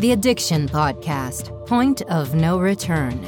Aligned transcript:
The 0.00 0.12
Addiction 0.12 0.66
Podcast 0.66 1.66
Point 1.66 2.00
of 2.00 2.34
No 2.34 2.58
Return. 2.58 3.22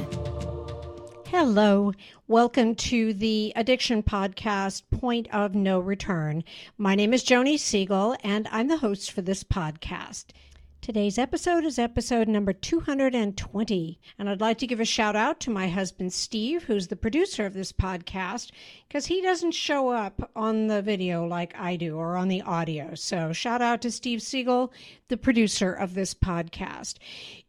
Hello. 1.27 1.93
Welcome 2.29 2.77
to 2.77 3.12
the 3.12 3.53
Addiction 3.54 4.03
Podcast 4.03 4.85
Point 4.90 5.29
of 5.35 5.54
No 5.54 5.80
Return. 5.80 6.43
My 6.79 6.95
name 6.95 7.12
is 7.12 7.24
Joni 7.24 7.58
Siegel, 7.58 8.16
and 8.24 8.48
I'm 8.50 8.69
the 8.69 8.79
host 8.79 9.12
for 9.12 9.21
this 9.21 9.45
podcast. 9.45 10.29
Today's 10.80 11.19
episode 11.19 11.65
is 11.65 11.79
episode 11.79 12.27
number 12.27 12.54
220. 12.54 14.01
And 14.19 14.31
I'd 14.31 14.41
like 14.41 14.57
to 14.59 14.67
give 14.67 14.81
a 14.81 14.85
shout 14.87 15.15
out 15.15 15.41
to 15.41 15.51
my 15.51 15.69
husband, 15.69 16.15
Steve, 16.15 16.65
who's 16.65 16.89
the 16.89 16.97
producer 16.97 17.45
of 17.45 17.52
this 17.52 17.70
podcast, 17.70 18.51
because 18.93 19.06
he 19.06 19.23
doesn't 19.23 19.52
show 19.52 19.88
up 19.88 20.30
on 20.37 20.66
the 20.66 20.83
video 20.83 21.25
like 21.25 21.59
I 21.59 21.77
do 21.77 21.97
or 21.97 22.15
on 22.15 22.29
the 22.29 22.43
audio. 22.43 22.95
So 22.95 23.33
shout 23.33 23.62
out 23.62 23.80
to 23.80 23.91
Steve 23.91 24.20
Siegel, 24.20 24.70
the 25.09 25.16
producer 25.16 25.73
of 25.73 25.95
this 25.95 26.12
podcast. 26.12 26.97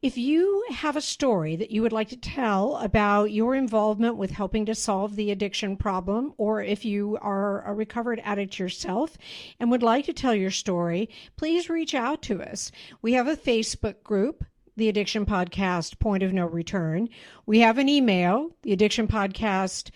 If 0.01 0.17
you 0.17 0.63
have 0.71 0.95
a 0.95 1.01
story 1.01 1.57
that 1.57 1.69
you 1.69 1.81
would 1.81 1.91
like 1.91 2.07
to 2.09 2.15
tell 2.15 2.77
about 2.77 3.33
your 3.33 3.55
involvement 3.55 4.15
with 4.15 4.31
helping 4.31 4.65
to 4.67 4.73
solve 4.73 5.17
the 5.17 5.31
addiction 5.31 5.75
problem, 5.75 6.33
or 6.37 6.63
if 6.63 6.85
you 6.85 7.17
are 7.19 7.67
a 7.67 7.73
recovered 7.73 8.21
addict 8.23 8.57
yourself 8.57 9.17
and 9.59 9.69
would 9.69 9.83
like 9.83 10.05
to 10.05 10.13
tell 10.13 10.33
your 10.33 10.49
story, 10.49 11.09
please 11.35 11.69
reach 11.69 11.93
out 11.93 12.21
to 12.21 12.41
us. 12.41 12.71
We 13.01 13.11
have 13.13 13.27
a 13.27 13.35
Facebook 13.35 14.01
group 14.01 14.45
the 14.75 14.89
Addiction 14.89 15.23
Podcast 15.23 15.99
Point 15.99 16.23
of 16.23 16.33
No 16.33 16.47
Return. 16.47 17.07
We 17.45 17.59
have 17.59 17.77
an 17.77 17.87
email, 17.87 18.49
the 18.63 18.73
Addiction 18.73 19.07
Podcast 19.07 19.91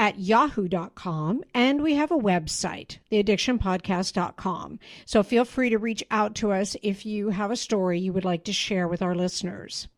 at 0.00 0.18
yahoo.com, 0.18 1.44
and 1.52 1.82
we 1.82 1.94
have 1.94 2.10
a 2.10 2.16
website, 2.16 2.96
theaddictionpodcast.com. 3.12 4.80
So 5.04 5.22
feel 5.22 5.44
free 5.44 5.68
to 5.68 5.76
reach 5.76 6.02
out 6.10 6.34
to 6.36 6.52
us 6.52 6.74
if 6.82 7.04
you 7.04 7.28
have 7.28 7.50
a 7.50 7.56
story 7.56 8.00
you 8.00 8.14
would 8.14 8.24
like 8.24 8.44
to 8.44 8.52
share 8.54 8.88
with 8.88 9.02
our 9.02 9.14
listeners. 9.14 9.88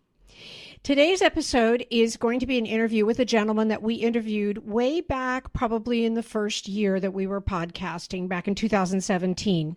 Today's 0.82 1.22
episode 1.22 1.86
is 1.88 2.16
going 2.16 2.40
to 2.40 2.46
be 2.46 2.58
an 2.58 2.66
interview 2.66 3.06
with 3.06 3.20
a 3.20 3.24
gentleman 3.24 3.68
that 3.68 3.84
we 3.84 3.94
interviewed 3.94 4.66
way 4.66 5.00
back, 5.00 5.52
probably 5.52 6.04
in 6.04 6.14
the 6.14 6.22
first 6.24 6.66
year 6.66 6.98
that 6.98 7.14
we 7.14 7.28
were 7.28 7.40
podcasting, 7.40 8.28
back 8.28 8.48
in 8.48 8.56
2017. 8.56 9.76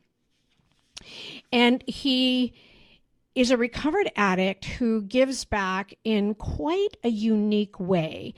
And 1.51 1.83
he 1.85 2.55
is 3.35 3.51
a 3.51 3.57
recovered 3.57 4.09
addict 4.15 4.65
who 4.65 5.03
gives 5.03 5.45
back 5.45 5.93
in 6.03 6.33
quite 6.33 6.97
a 7.03 7.09
unique 7.09 7.79
way 7.79 8.33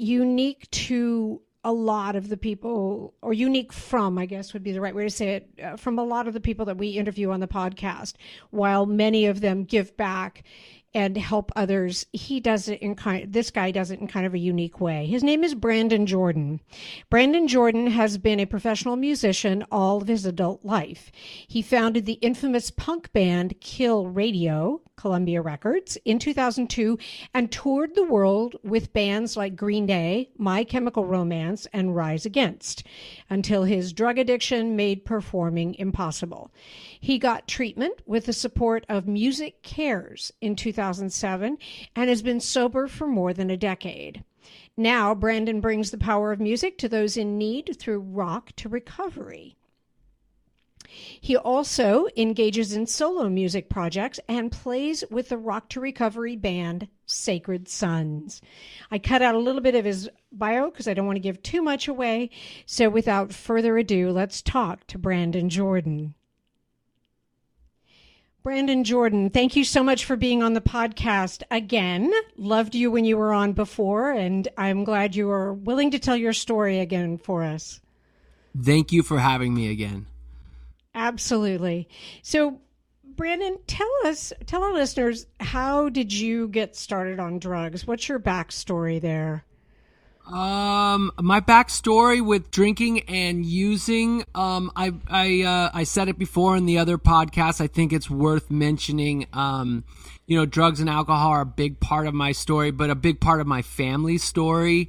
unique 0.00 0.70
to 0.70 1.42
a 1.62 1.72
lot 1.72 2.16
of 2.16 2.30
the 2.30 2.38
people, 2.38 3.14
or 3.20 3.34
unique 3.34 3.72
from, 3.72 4.16
I 4.18 4.24
guess 4.24 4.54
would 4.54 4.62
be 4.62 4.72
the 4.72 4.80
right 4.80 4.94
way 4.94 5.04
to 5.04 5.10
say 5.10 5.34
it, 5.34 5.50
uh, 5.62 5.76
from 5.76 5.98
a 5.98 6.04
lot 6.04 6.26
of 6.26 6.32
the 6.32 6.40
people 6.40 6.64
that 6.66 6.78
we 6.78 6.88
interview 6.90 7.30
on 7.30 7.40
the 7.40 7.46
podcast, 7.46 8.14
while 8.48 8.86
many 8.86 9.26
of 9.26 9.42
them 9.42 9.64
give 9.64 9.94
back 9.96 10.42
and 10.94 11.16
help 11.16 11.52
others. 11.54 12.06
He 12.12 12.40
does 12.40 12.68
it 12.68 12.80
in 12.82 12.94
kind 12.94 13.32
this 13.32 13.50
guy 13.50 13.70
does 13.70 13.90
it 13.90 14.00
in 14.00 14.08
kind 14.08 14.26
of 14.26 14.34
a 14.34 14.38
unique 14.38 14.80
way. 14.80 15.06
His 15.06 15.22
name 15.22 15.44
is 15.44 15.54
Brandon 15.54 16.06
Jordan. 16.06 16.60
Brandon 17.10 17.46
Jordan 17.46 17.88
has 17.88 18.18
been 18.18 18.40
a 18.40 18.46
professional 18.46 18.96
musician 18.96 19.64
all 19.70 20.02
of 20.02 20.08
his 20.08 20.26
adult 20.26 20.64
life. 20.64 21.12
He 21.46 21.62
founded 21.62 22.06
the 22.06 22.14
infamous 22.14 22.70
punk 22.70 23.12
band 23.12 23.54
KillRadio, 23.60 24.80
Columbia 25.00 25.40
Records, 25.40 25.96
in 26.04 26.18
2002 26.18 26.98
and 27.32 27.50
toured 27.50 27.94
the 27.94 28.04
world 28.04 28.56
with 28.62 28.92
bands 28.92 29.34
like 29.34 29.56
Green 29.56 29.86
Day, 29.86 30.28
My 30.36 30.62
Chemical 30.62 31.06
Romance, 31.06 31.66
and 31.72 31.96
Rise 31.96 32.26
Against 32.26 32.84
until 33.30 33.64
his 33.64 33.94
drug 33.94 34.18
addiction 34.18 34.76
made 34.76 35.06
performing 35.06 35.74
impossible. 35.76 36.50
He 37.00 37.18
got 37.18 37.48
treatment 37.48 38.02
with 38.04 38.26
the 38.26 38.34
support 38.34 38.84
of 38.90 39.08
Music 39.08 39.62
Cares 39.62 40.32
in 40.42 40.54
2007 40.54 41.56
and 41.96 42.10
has 42.10 42.20
been 42.20 42.40
sober 42.40 42.86
for 42.86 43.06
more 43.06 43.32
than 43.32 43.48
a 43.48 43.56
decade. 43.56 44.22
Now, 44.76 45.14
Brandon 45.14 45.62
brings 45.62 45.90
the 45.90 45.98
power 45.98 46.30
of 46.30 46.40
music 46.40 46.76
to 46.78 46.88
those 46.88 47.16
in 47.16 47.38
need 47.38 47.76
through 47.78 48.00
Rock 48.00 48.52
to 48.56 48.68
Recovery. 48.68 49.56
He 51.20 51.36
also 51.36 52.06
engages 52.16 52.72
in 52.72 52.86
solo 52.86 53.28
music 53.28 53.68
projects 53.68 54.20
and 54.28 54.52
plays 54.52 55.04
with 55.10 55.28
the 55.28 55.38
Rock 55.38 55.68
to 55.70 55.80
Recovery 55.80 56.36
band 56.36 56.88
Sacred 57.06 57.68
Sons. 57.68 58.40
I 58.90 58.98
cut 58.98 59.22
out 59.22 59.34
a 59.34 59.38
little 59.38 59.60
bit 59.60 59.74
of 59.74 59.84
his 59.84 60.08
bio 60.32 60.70
because 60.70 60.88
I 60.88 60.94
don't 60.94 61.06
want 61.06 61.16
to 61.16 61.20
give 61.20 61.42
too 61.42 61.62
much 61.62 61.88
away. 61.88 62.30
So 62.66 62.88
without 62.88 63.32
further 63.32 63.78
ado, 63.78 64.10
let's 64.10 64.42
talk 64.42 64.86
to 64.88 64.98
Brandon 64.98 65.48
Jordan. 65.48 66.14
Brandon 68.42 68.84
Jordan, 68.84 69.28
thank 69.28 69.54
you 69.54 69.64
so 69.64 69.82
much 69.82 70.06
for 70.06 70.16
being 70.16 70.42
on 70.42 70.54
the 70.54 70.62
podcast 70.62 71.42
again. 71.50 72.10
Loved 72.38 72.74
you 72.74 72.90
when 72.90 73.04
you 73.04 73.18
were 73.18 73.34
on 73.34 73.52
before, 73.52 74.12
and 74.12 74.48
I'm 74.56 74.82
glad 74.82 75.14
you 75.14 75.30
are 75.30 75.52
willing 75.52 75.90
to 75.90 75.98
tell 75.98 76.16
your 76.16 76.32
story 76.32 76.80
again 76.80 77.18
for 77.18 77.44
us. 77.44 77.82
Thank 78.58 78.92
you 78.92 79.02
for 79.02 79.18
having 79.18 79.52
me 79.52 79.70
again. 79.70 80.06
Absolutely. 80.94 81.88
So, 82.22 82.60
Brandon, 83.04 83.58
tell 83.66 83.90
us, 84.04 84.32
tell 84.46 84.62
our 84.62 84.72
listeners, 84.72 85.26
how 85.38 85.88
did 85.88 86.12
you 86.12 86.48
get 86.48 86.74
started 86.74 87.20
on 87.20 87.38
drugs? 87.38 87.86
What's 87.86 88.08
your 88.08 88.18
backstory 88.18 89.00
there? 89.00 89.44
Um, 90.26 91.10
my 91.20 91.40
backstory 91.40 92.24
with 92.24 92.50
drinking 92.50 93.00
and 93.08 93.44
using, 93.44 94.24
um, 94.34 94.70
I 94.76 94.92
I 95.08 95.42
uh, 95.42 95.70
I 95.74 95.84
said 95.84 96.08
it 96.08 96.18
before 96.18 96.56
in 96.56 96.66
the 96.66 96.78
other 96.78 96.98
podcast. 96.98 97.60
I 97.60 97.66
think 97.66 97.92
it's 97.92 98.08
worth 98.08 98.50
mentioning. 98.50 99.26
Um, 99.32 99.82
you 100.26 100.36
know, 100.36 100.46
drugs 100.46 100.78
and 100.78 100.88
alcohol 100.88 101.30
are 101.30 101.40
a 101.40 101.46
big 101.46 101.80
part 101.80 102.06
of 102.06 102.14
my 102.14 102.30
story, 102.30 102.70
but 102.70 102.90
a 102.90 102.94
big 102.94 103.18
part 103.18 103.40
of 103.40 103.48
my 103.48 103.62
family 103.62 104.18
story 104.18 104.88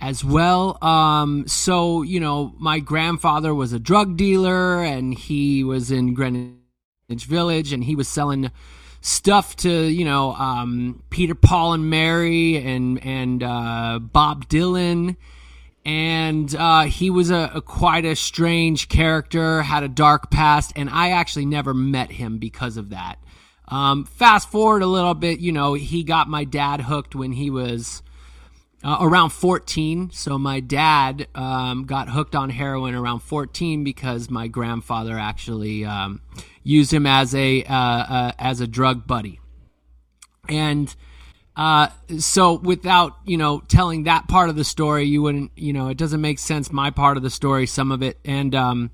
as 0.00 0.24
well. 0.24 0.82
Um, 0.82 1.46
so, 1.46 2.02
you 2.02 2.20
know, 2.20 2.54
my 2.58 2.80
grandfather 2.80 3.54
was 3.54 3.72
a 3.72 3.78
drug 3.78 4.16
dealer 4.16 4.82
and 4.82 5.14
he 5.14 5.64
was 5.64 5.90
in 5.90 6.14
Greenwich 6.14 6.56
Village 7.08 7.72
and 7.72 7.84
he 7.84 7.96
was 7.96 8.08
selling 8.08 8.50
stuff 9.00 9.56
to, 9.56 9.70
you 9.70 10.04
know, 10.04 10.32
um, 10.34 11.02
Peter, 11.10 11.34
Paul, 11.34 11.74
and 11.74 11.88
Mary 11.88 12.56
and, 12.56 13.02
and 13.04 13.42
uh, 13.42 13.98
Bob 14.00 14.48
Dylan. 14.48 15.16
And 15.84 16.52
uh, 16.56 16.84
he 16.84 17.10
was 17.10 17.30
a, 17.30 17.52
a 17.54 17.62
quite 17.62 18.04
a 18.04 18.16
strange 18.16 18.88
character, 18.88 19.62
had 19.62 19.84
a 19.84 19.88
dark 19.88 20.32
past, 20.32 20.72
and 20.74 20.90
I 20.90 21.10
actually 21.10 21.46
never 21.46 21.72
met 21.72 22.10
him 22.10 22.38
because 22.38 22.76
of 22.76 22.90
that. 22.90 23.18
Um, 23.68 24.04
fast 24.04 24.50
forward 24.50 24.82
a 24.82 24.86
little 24.86 25.14
bit, 25.14 25.38
you 25.38 25.52
know, 25.52 25.74
he 25.74 26.02
got 26.02 26.28
my 26.28 26.44
dad 26.44 26.80
hooked 26.80 27.14
when 27.14 27.32
he 27.32 27.50
was 27.50 28.02
uh, 28.84 28.98
around 29.00 29.30
14. 29.30 30.10
So 30.12 30.38
my 30.38 30.60
dad 30.60 31.28
um, 31.34 31.84
got 31.84 32.08
hooked 32.08 32.34
on 32.34 32.50
heroin 32.50 32.94
around 32.94 33.20
14 33.20 33.84
because 33.84 34.30
my 34.30 34.48
grandfather 34.48 35.18
actually 35.18 35.84
um, 35.84 36.20
used 36.62 36.92
him 36.92 37.06
as 37.06 37.34
a 37.34 37.64
uh, 37.64 37.74
uh, 37.74 38.32
as 38.38 38.60
a 38.60 38.66
drug 38.66 39.06
buddy. 39.06 39.40
And 40.48 40.94
uh, 41.56 41.88
so 42.18 42.54
without 42.54 43.16
you 43.24 43.36
know 43.36 43.60
telling 43.60 44.04
that 44.04 44.28
part 44.28 44.50
of 44.50 44.56
the 44.56 44.64
story, 44.64 45.04
you 45.04 45.22
wouldn't 45.22 45.52
you 45.56 45.72
know 45.72 45.88
it 45.88 45.96
doesn't 45.96 46.20
make 46.20 46.38
sense. 46.38 46.70
My 46.70 46.90
part 46.90 47.16
of 47.16 47.22
the 47.22 47.30
story, 47.30 47.66
some 47.66 47.90
of 47.90 48.02
it, 48.02 48.18
and 48.24 48.54
um, 48.54 48.90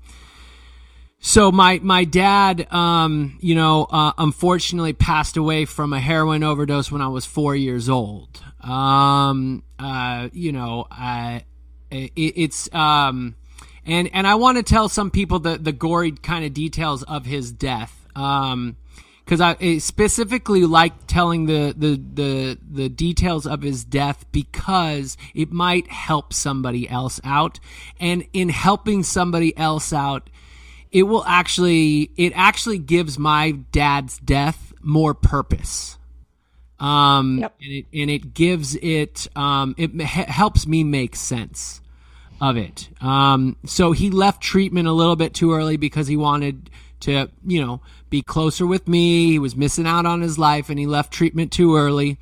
so 1.25 1.53
my 1.53 1.79
my 1.81 2.03
dad, 2.03 2.67
um, 2.73 3.37
you 3.39 3.55
know, 3.55 3.87
uh, 3.89 4.11
unfortunately 4.17 4.91
passed 4.91 5.37
away 5.37 5.63
from 5.63 5.93
a 5.93 5.99
heroin 6.01 6.43
overdose 6.43 6.91
when 6.91 7.01
I 7.01 7.07
was 7.07 7.25
four 7.25 7.55
years 7.55 7.87
old. 7.87 8.41
Um, 8.59 9.63
uh, 9.79 10.27
you 10.33 10.51
know, 10.51 10.85
uh, 10.91 11.39
it, 11.89 12.11
it's 12.17 12.71
um, 12.73 13.35
and 13.85 14.09
and 14.11 14.27
I 14.27 14.35
want 14.35 14.57
to 14.57 14.63
tell 14.63 14.89
some 14.89 15.09
people 15.11 15.39
the 15.39 15.57
the 15.57 15.71
gory 15.71 16.11
kind 16.11 16.43
of 16.43 16.53
details 16.53 17.03
of 17.03 17.25
his 17.25 17.53
death. 17.53 18.05
Um, 18.17 18.75
because 19.23 19.39
I 19.39 19.77
specifically 19.77 20.65
like 20.65 21.07
telling 21.07 21.45
the, 21.45 21.73
the 21.77 21.95
the 21.95 22.59
the 22.69 22.89
details 22.89 23.47
of 23.47 23.61
his 23.61 23.85
death 23.85 24.25
because 24.33 25.15
it 25.33 25.53
might 25.53 25.87
help 25.87 26.33
somebody 26.33 26.89
else 26.89 27.21
out, 27.23 27.61
and 27.97 28.27
in 28.33 28.49
helping 28.49 29.03
somebody 29.03 29.55
else 29.57 29.93
out, 29.93 30.29
it 30.93 31.03
will 31.03 31.25
actually 31.25 32.11
it 32.15 32.31
actually 32.35 32.77
gives 32.77 33.19
my 33.19 33.51
dad's 33.51 34.17
death 34.19 34.71
more 34.81 35.13
purpose. 35.13 35.97
Um, 36.79 37.39
yep. 37.39 37.55
and, 37.61 37.71
it, 37.71 37.85
and 37.93 38.09
it 38.09 38.33
gives 38.33 38.75
it, 38.75 39.27
um, 39.37 39.73
it 39.77 40.01
helps 40.01 40.67
me 40.67 40.83
make 40.83 41.15
sense 41.15 41.79
of 42.41 42.57
it. 42.57 42.89
Um, 42.99 43.55
so 43.65 43.93
he 43.93 44.09
left 44.09 44.41
treatment 44.41 44.89
a 44.89 44.91
little 44.91 45.15
bit 45.15 45.33
too 45.33 45.53
early 45.53 45.77
because 45.77 46.07
he 46.07 46.17
wanted 46.17 46.69
to, 47.01 47.29
you 47.45 47.65
know, 47.65 47.79
be 48.09 48.21
closer 48.21 48.67
with 48.67 48.85
me. 48.87 49.27
He 49.27 49.39
was 49.39 49.55
missing 49.55 49.87
out 49.87 50.05
on 50.05 50.19
his 50.19 50.37
life 50.37 50.69
and 50.69 50.77
he 50.77 50.85
left 50.85 51.13
treatment 51.13 51.53
too 51.53 51.77
early 51.77 52.17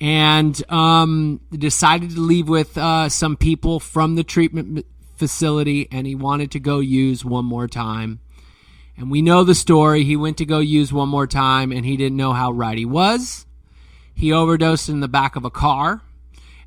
and, 0.00 0.62
um, 0.72 1.40
decided 1.50 2.12
to 2.12 2.20
leave 2.20 2.48
with, 2.48 2.78
uh, 2.78 3.10
some 3.10 3.36
people 3.36 3.78
from 3.78 4.14
the 4.14 4.24
treatment 4.24 4.86
facility 5.22 5.86
and 5.92 6.04
he 6.04 6.16
wanted 6.16 6.50
to 6.50 6.58
go 6.58 6.80
use 6.80 7.24
one 7.24 7.44
more 7.44 7.68
time 7.68 8.18
And 8.96 9.08
we 9.08 9.22
know 9.22 9.44
the 9.44 9.54
story. 9.54 10.02
He 10.02 10.16
went 10.16 10.36
to 10.38 10.44
go 10.44 10.58
use 10.58 10.92
one 10.92 11.08
more 11.08 11.28
time 11.28 11.70
and 11.70 11.86
he 11.86 11.96
didn't 11.96 12.16
know 12.16 12.32
how 12.32 12.50
right 12.50 12.76
he 12.76 12.84
was. 12.84 13.46
He 14.12 14.32
overdosed 14.32 14.88
in 14.88 14.98
the 14.98 15.06
back 15.08 15.36
of 15.36 15.44
a 15.44 15.50
car. 15.50 16.02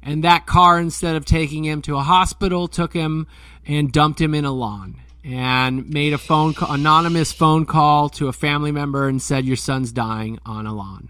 And 0.01 0.23
that 0.23 0.45
car, 0.45 0.79
instead 0.79 1.17
of 1.17 1.25
taking 1.25 1.65
him 1.65 1.81
to 1.81 1.97
a 1.97 2.01
hospital, 2.01 2.69
took 2.69 2.93
him 2.93 3.27
and 3.65 3.91
dumped 3.91 4.21
him 4.21 4.33
in 4.33 4.45
a 4.45 4.51
lawn 4.51 5.01
and 5.23 5.89
made 5.89 6.13
a 6.13 6.17
phone 6.17 6.53
call, 6.53 6.71
anonymous 6.71 7.33
phone 7.33 7.65
call 7.65 8.09
to 8.09 8.29
a 8.29 8.33
family 8.33 8.71
member 8.71 9.07
and 9.09 9.21
said, 9.21 9.43
Your 9.43 9.57
son's 9.57 9.91
dying 9.91 10.39
on 10.45 10.65
a 10.65 10.73
lawn. 10.73 11.09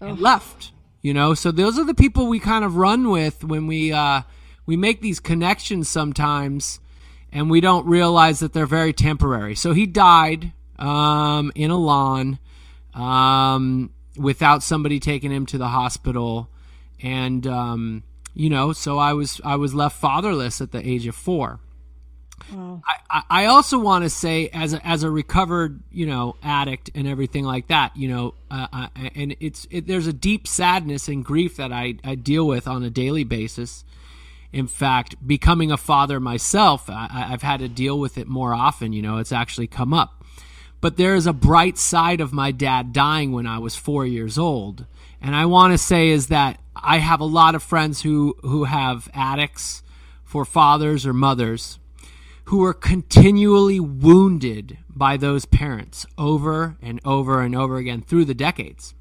And 0.00 0.18
left. 0.20 0.72
You 1.00 1.14
know, 1.14 1.34
so 1.34 1.52
those 1.52 1.78
are 1.78 1.84
the 1.84 1.94
people 1.94 2.26
we 2.26 2.40
kind 2.40 2.64
of 2.64 2.76
run 2.76 3.10
with 3.10 3.44
when 3.44 3.66
we 3.68 3.92
uh, 3.92 4.22
we 4.66 4.76
make 4.76 5.00
these 5.00 5.20
connections 5.20 5.88
sometimes 5.88 6.80
and 7.32 7.50
we 7.50 7.60
don't 7.60 7.86
realize 7.86 8.40
that 8.40 8.52
they're 8.52 8.66
very 8.66 8.92
temporary. 8.92 9.54
So 9.54 9.72
he 9.72 9.86
died 9.86 10.52
um, 10.78 11.52
in 11.54 11.70
a 11.70 11.76
lawn 11.76 12.38
um, 12.94 13.90
without 14.16 14.62
somebody 14.62 15.00
taking 15.00 15.30
him 15.30 15.46
to 15.46 15.58
the 15.58 15.68
hospital, 15.68 16.48
and 17.02 17.46
um, 17.46 18.02
you 18.34 18.50
know, 18.50 18.72
so 18.72 18.98
I 18.98 19.12
was 19.12 19.40
I 19.44 19.56
was 19.56 19.74
left 19.74 20.00
fatherless 20.00 20.60
at 20.60 20.72
the 20.72 20.86
age 20.86 21.06
of 21.06 21.14
four. 21.14 21.60
Wow. 22.52 22.82
I, 23.10 23.22
I 23.30 23.44
also 23.46 23.78
want 23.78 24.04
to 24.04 24.10
say, 24.10 24.48
as 24.52 24.74
a, 24.74 24.86
as 24.86 25.02
a 25.02 25.10
recovered, 25.10 25.80
you 25.90 26.06
know, 26.06 26.36
addict 26.42 26.90
and 26.94 27.08
everything 27.08 27.44
like 27.44 27.68
that, 27.68 27.96
you 27.96 28.08
know, 28.08 28.34
uh, 28.50 28.66
uh, 28.72 28.88
and 29.14 29.34
it's 29.40 29.66
it, 29.70 29.86
there's 29.86 30.06
a 30.06 30.12
deep 30.12 30.46
sadness 30.46 31.08
and 31.08 31.24
grief 31.24 31.56
that 31.56 31.72
I, 31.72 31.94
I 32.04 32.14
deal 32.14 32.46
with 32.46 32.68
on 32.68 32.82
a 32.82 32.90
daily 32.90 33.24
basis 33.24 33.84
in 34.52 34.66
fact, 34.66 35.14
becoming 35.26 35.70
a 35.70 35.76
father 35.76 36.20
myself, 36.20 36.88
I, 36.88 37.08
have 37.28 37.42
had 37.42 37.60
to 37.60 37.68
deal 37.68 37.98
with 37.98 38.18
it 38.18 38.28
more 38.28 38.54
often. 38.54 38.92
You 38.92 39.02
know, 39.02 39.18
it's 39.18 39.32
actually 39.32 39.66
come 39.66 39.92
up. 39.92 40.24
But 40.80 40.96
there 40.96 41.14
is 41.14 41.26
a 41.26 41.32
bright 41.32 41.78
side 41.78 42.20
of 42.20 42.32
my 42.32 42.50
dad 42.50 42.92
dying 42.92 43.32
when 43.32 43.46
I 43.46 43.58
was 43.58 43.76
four 43.76 44.06
years 44.06 44.38
old. 44.38 44.86
And 45.20 45.34
I 45.34 45.46
want 45.46 45.72
to 45.72 45.78
say 45.78 46.08
is 46.08 46.28
that 46.28 46.60
I 46.74 46.98
have 46.98 47.20
a 47.20 47.24
lot 47.24 47.54
of 47.54 47.62
friends 47.62 48.02
who, 48.02 48.36
who 48.42 48.64
have 48.64 49.08
addicts 49.14 49.82
for 50.24 50.44
fathers 50.44 51.06
or 51.06 51.12
mothers 51.12 51.78
who 52.46 52.64
are 52.64 52.74
continually 52.74 53.80
wounded 53.80 54.78
by 54.88 55.16
those 55.16 55.44
parents 55.44 56.06
over 56.16 56.76
and 56.80 57.00
over 57.04 57.40
and 57.40 57.56
over 57.56 57.76
again 57.76 58.00
through 58.02 58.24
the 58.24 58.34
decades. 58.34 58.94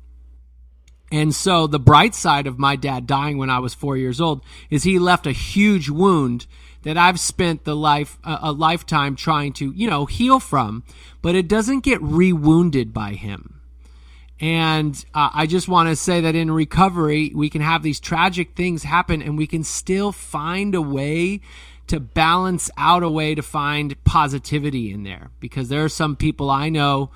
And 1.12 1.34
so 1.36 1.68
the 1.68 1.80
bright 1.80 2.16
side 2.16 2.48
of 2.48 2.60
my 2.60 2.76
dad 2.76 3.06
dying 3.08 3.38
when 3.38 3.50
I 3.50 3.60
was 3.60 3.74
four 3.74 3.96
years 3.96 4.20
old 4.20 4.44
is 4.70 4.84
he 4.84 5.00
left 5.00 5.28
a 5.28 5.32
huge 5.32 5.90
wound 5.90 6.48
that 6.82 6.98
I've 6.98 7.20
spent 7.20 7.64
the 7.64 7.76
life 7.76 8.18
a 8.24 8.52
lifetime 8.52 9.16
trying 9.16 9.54
to 9.54 9.72
you 9.72 9.90
know 9.90 10.06
heal 10.06 10.40
from, 10.40 10.84
but 11.22 11.36
it 11.36 11.48
doesn't 11.48 11.80
get 11.82 12.02
rewounded 12.02 12.94
by 12.94 13.14
him. 13.14 13.62
And 14.40 15.04
uh, 15.14 15.30
I 15.34 15.48
just 15.48 15.68
want 15.68 15.90
to 15.90 15.96
say 15.96 16.22
that 16.22 16.36
in 16.36 16.52
recovery, 16.52 17.32
we 17.34 17.50
can 17.50 17.62
have 17.62 17.84
these 17.84 18.00
tragic 18.00 18.56
things 18.56 18.84
happen, 18.84 19.22
and 19.22 19.38
we 19.38 19.48
can 19.48 19.64
still 19.64 20.12
find 20.12 20.76
a 20.76 20.82
way 20.82 21.42
to 21.88 22.00
balance 22.00 22.70
out 22.78 23.04
a 23.04 23.10
way 23.10 23.34
to 23.36 23.42
find 23.42 24.04
positivity 24.04 24.92
in 24.92 25.04
there. 25.04 25.32
Because 25.40 25.70
there 25.70 25.84
are 25.84 25.90
some 25.90 26.16
people 26.16 26.50
I 26.50 26.70
know 26.70 27.12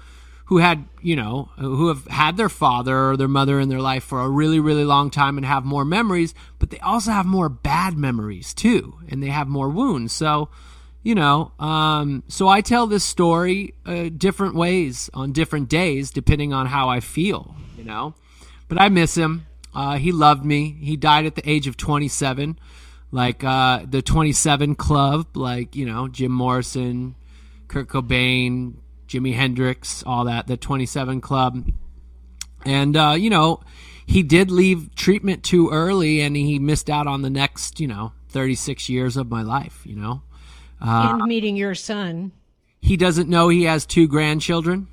who 0.49 0.57
had, 0.57 0.83
you 0.99 1.15
know, 1.15 1.47
who 1.59 1.89
have 1.89 2.07
had 2.07 2.35
their 2.35 2.49
father 2.49 3.11
or 3.11 3.15
their 3.15 3.27
mother 3.27 3.59
in 3.59 3.69
their 3.69 3.79
life 3.79 4.03
for 4.03 4.21
a 4.21 4.27
really, 4.27 4.59
really 4.59 4.83
long 4.83 5.11
time 5.11 5.37
and 5.37 5.45
have 5.45 5.63
more 5.63 5.85
memories, 5.85 6.33
but 6.57 6.71
they 6.71 6.79
also 6.79 7.11
have 7.11 7.27
more 7.27 7.49
bad 7.49 7.95
memories 7.95 8.51
too, 8.55 8.95
and 9.07 9.21
they 9.21 9.27
have 9.27 9.47
more 9.47 9.69
wounds. 9.69 10.11
So, 10.11 10.49
you 11.03 11.13
know, 11.13 11.51
um, 11.59 12.23
so 12.27 12.47
I 12.47 12.61
tell 12.61 12.87
this 12.87 13.03
story 13.03 13.75
uh, 13.85 14.09
different 14.09 14.55
ways 14.55 15.07
on 15.13 15.33
different 15.33 15.69
days, 15.69 16.09
depending 16.09 16.51
on 16.51 16.65
how 16.65 16.89
I 16.89 16.99
feel, 16.99 17.55
you 17.77 17.83
know. 17.83 18.15
But 18.67 18.81
I 18.81 18.89
miss 18.89 19.15
him. 19.15 19.45
Uh, 19.75 19.97
he 19.97 20.11
loved 20.11 20.43
me. 20.43 20.77
He 20.81 20.97
died 20.97 21.27
at 21.27 21.35
the 21.35 21.47
age 21.47 21.67
of 21.67 21.77
27, 21.77 22.57
like 23.11 23.43
uh, 23.43 23.85
the 23.87 24.01
27 24.01 24.73
Club, 24.73 25.37
like, 25.37 25.75
you 25.75 25.85
know, 25.85 26.07
Jim 26.07 26.31
Morrison, 26.31 27.13
Kurt 27.67 27.87
Cobain, 27.87 28.73
Jimi 29.09 29.33
Hendrix, 29.33 30.03
all 30.05 30.25
that, 30.25 30.47
the 30.47 30.55
27 30.55 31.19
Club. 31.19 31.71
And, 32.63 32.95
uh, 32.95 33.15
you 33.17 33.29
know, 33.29 33.61
he 34.05 34.23
did 34.23 34.51
leave 34.51 34.95
treatment 34.95 35.43
too 35.43 35.69
early 35.69 36.21
and 36.21 36.35
he 36.35 36.59
missed 36.59 36.89
out 36.89 37.07
on 37.07 37.23
the 37.23 37.29
next, 37.29 37.79
you 37.79 37.87
know, 37.87 38.13
36 38.29 38.87
years 38.87 39.17
of 39.17 39.29
my 39.29 39.41
life, 39.41 39.81
you 39.85 39.95
know. 39.95 40.21
Uh, 40.79 41.17
and 41.19 41.23
meeting 41.23 41.55
your 41.55 41.75
son. 41.75 42.31
He 42.81 42.95
doesn't 42.95 43.27
know 43.27 43.49
he 43.49 43.63
has 43.63 43.85
two 43.85 44.07
grandchildren. 44.07 44.87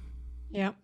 Yep. 0.50 0.74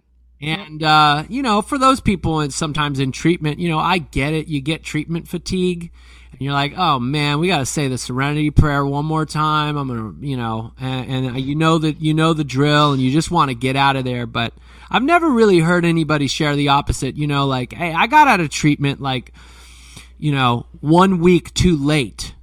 And, 0.40 0.82
uh, 0.82 1.24
you 1.28 1.42
know, 1.42 1.62
for 1.62 1.78
those 1.78 2.00
people 2.00 2.40
and 2.40 2.52
sometimes 2.52 2.98
in 2.98 3.12
treatment, 3.12 3.60
you 3.60 3.68
know, 3.68 3.78
I 3.78 3.98
get 3.98 4.34
it. 4.34 4.48
You 4.48 4.60
get 4.60 4.82
treatment 4.82 5.28
fatigue 5.28 5.90
and 6.32 6.40
you're 6.40 6.52
like, 6.52 6.74
oh 6.76 6.98
man, 6.98 7.38
we 7.38 7.48
got 7.48 7.58
to 7.58 7.66
say 7.66 7.88
the 7.88 7.98
Serenity 7.98 8.50
Prayer 8.50 8.84
one 8.84 9.04
more 9.04 9.26
time. 9.26 9.76
I'm 9.76 9.88
gonna, 9.88 10.14
you 10.20 10.36
know, 10.36 10.72
and, 10.80 11.10
and 11.10 11.36
uh, 11.36 11.38
you 11.38 11.54
know 11.54 11.78
that 11.78 12.00
you 12.00 12.14
know 12.14 12.32
the 12.32 12.44
drill, 12.44 12.92
and 12.92 13.02
you 13.02 13.12
just 13.12 13.30
want 13.30 13.50
to 13.50 13.54
get 13.54 13.76
out 13.76 13.96
of 13.96 14.04
there. 14.04 14.26
But 14.26 14.54
I've 14.90 15.02
never 15.02 15.28
really 15.28 15.60
heard 15.60 15.84
anybody 15.84 16.26
share 16.26 16.56
the 16.56 16.68
opposite. 16.68 17.16
You 17.16 17.26
know, 17.26 17.46
like, 17.46 17.72
hey, 17.72 17.92
I 17.92 18.06
got 18.06 18.28
out 18.28 18.40
of 18.40 18.48
treatment 18.50 19.00
like, 19.00 19.32
you 20.18 20.32
know, 20.32 20.66
one 20.80 21.20
week 21.20 21.52
too 21.54 21.76
late. 21.76 22.34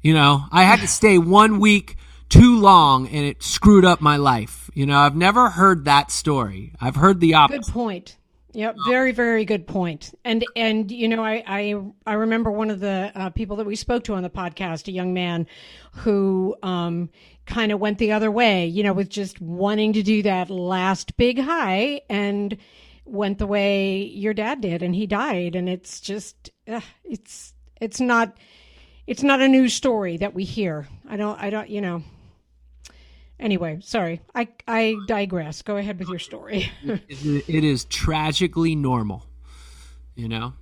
You 0.00 0.14
know, 0.14 0.44
I 0.50 0.62
had 0.62 0.80
to 0.80 0.88
stay 0.88 1.18
one 1.18 1.60
week 1.60 1.96
too 2.28 2.58
long, 2.58 3.08
and 3.08 3.26
it 3.26 3.42
screwed 3.42 3.84
up 3.84 4.00
my 4.00 4.16
life. 4.16 4.70
You 4.74 4.86
know, 4.86 4.98
I've 4.98 5.16
never 5.16 5.50
heard 5.50 5.84
that 5.84 6.10
story. 6.10 6.72
I've 6.80 6.96
heard 6.96 7.20
the 7.20 7.34
opposite. 7.34 7.66
Good 7.66 7.72
point. 7.72 8.16
Yep, 8.54 8.76
very 8.86 9.12
very 9.12 9.44
good 9.44 9.66
point. 9.66 10.14
And 10.24 10.44
and 10.54 10.90
you 10.90 11.08
know 11.08 11.24
I 11.24 11.42
I 11.46 11.82
I 12.06 12.12
remember 12.14 12.50
one 12.50 12.70
of 12.70 12.80
the 12.80 13.10
uh, 13.14 13.30
people 13.30 13.56
that 13.56 13.66
we 13.66 13.76
spoke 13.76 14.04
to 14.04 14.14
on 14.14 14.22
the 14.22 14.30
podcast, 14.30 14.88
a 14.88 14.92
young 14.92 15.14
man 15.14 15.46
who 15.92 16.54
um 16.62 17.08
kind 17.46 17.72
of 17.72 17.80
went 17.80 17.98
the 17.98 18.12
other 18.12 18.30
way, 18.30 18.66
you 18.66 18.82
know, 18.82 18.92
with 18.92 19.08
just 19.08 19.40
wanting 19.40 19.94
to 19.94 20.02
do 20.02 20.22
that 20.22 20.50
last 20.50 21.16
big 21.16 21.40
high 21.40 22.02
and 22.10 22.56
went 23.04 23.38
the 23.38 23.46
way 23.46 24.02
your 24.04 24.34
dad 24.34 24.60
did 24.60 24.82
and 24.82 24.94
he 24.94 25.06
died 25.06 25.56
and 25.56 25.68
it's 25.68 26.00
just 26.00 26.50
uh, 26.68 26.80
it's 27.04 27.52
it's 27.80 28.00
not 28.00 28.36
it's 29.06 29.22
not 29.22 29.40
a 29.40 29.48
new 29.48 29.68
story 29.68 30.18
that 30.18 30.34
we 30.34 30.44
hear. 30.44 30.86
I 31.08 31.16
don't 31.16 31.40
I 31.40 31.50
don't, 31.50 31.70
you 31.70 31.80
know, 31.80 32.02
Anyway, 33.42 33.78
sorry. 33.82 34.20
I 34.36 34.48
I 34.68 34.96
digress. 35.08 35.62
Go 35.62 35.76
ahead 35.76 35.98
with 35.98 36.08
your 36.08 36.20
story. 36.20 36.70
it 36.84 37.64
is 37.64 37.84
tragically 37.86 38.76
normal, 38.76 39.26
you 40.14 40.28
know. 40.28 40.54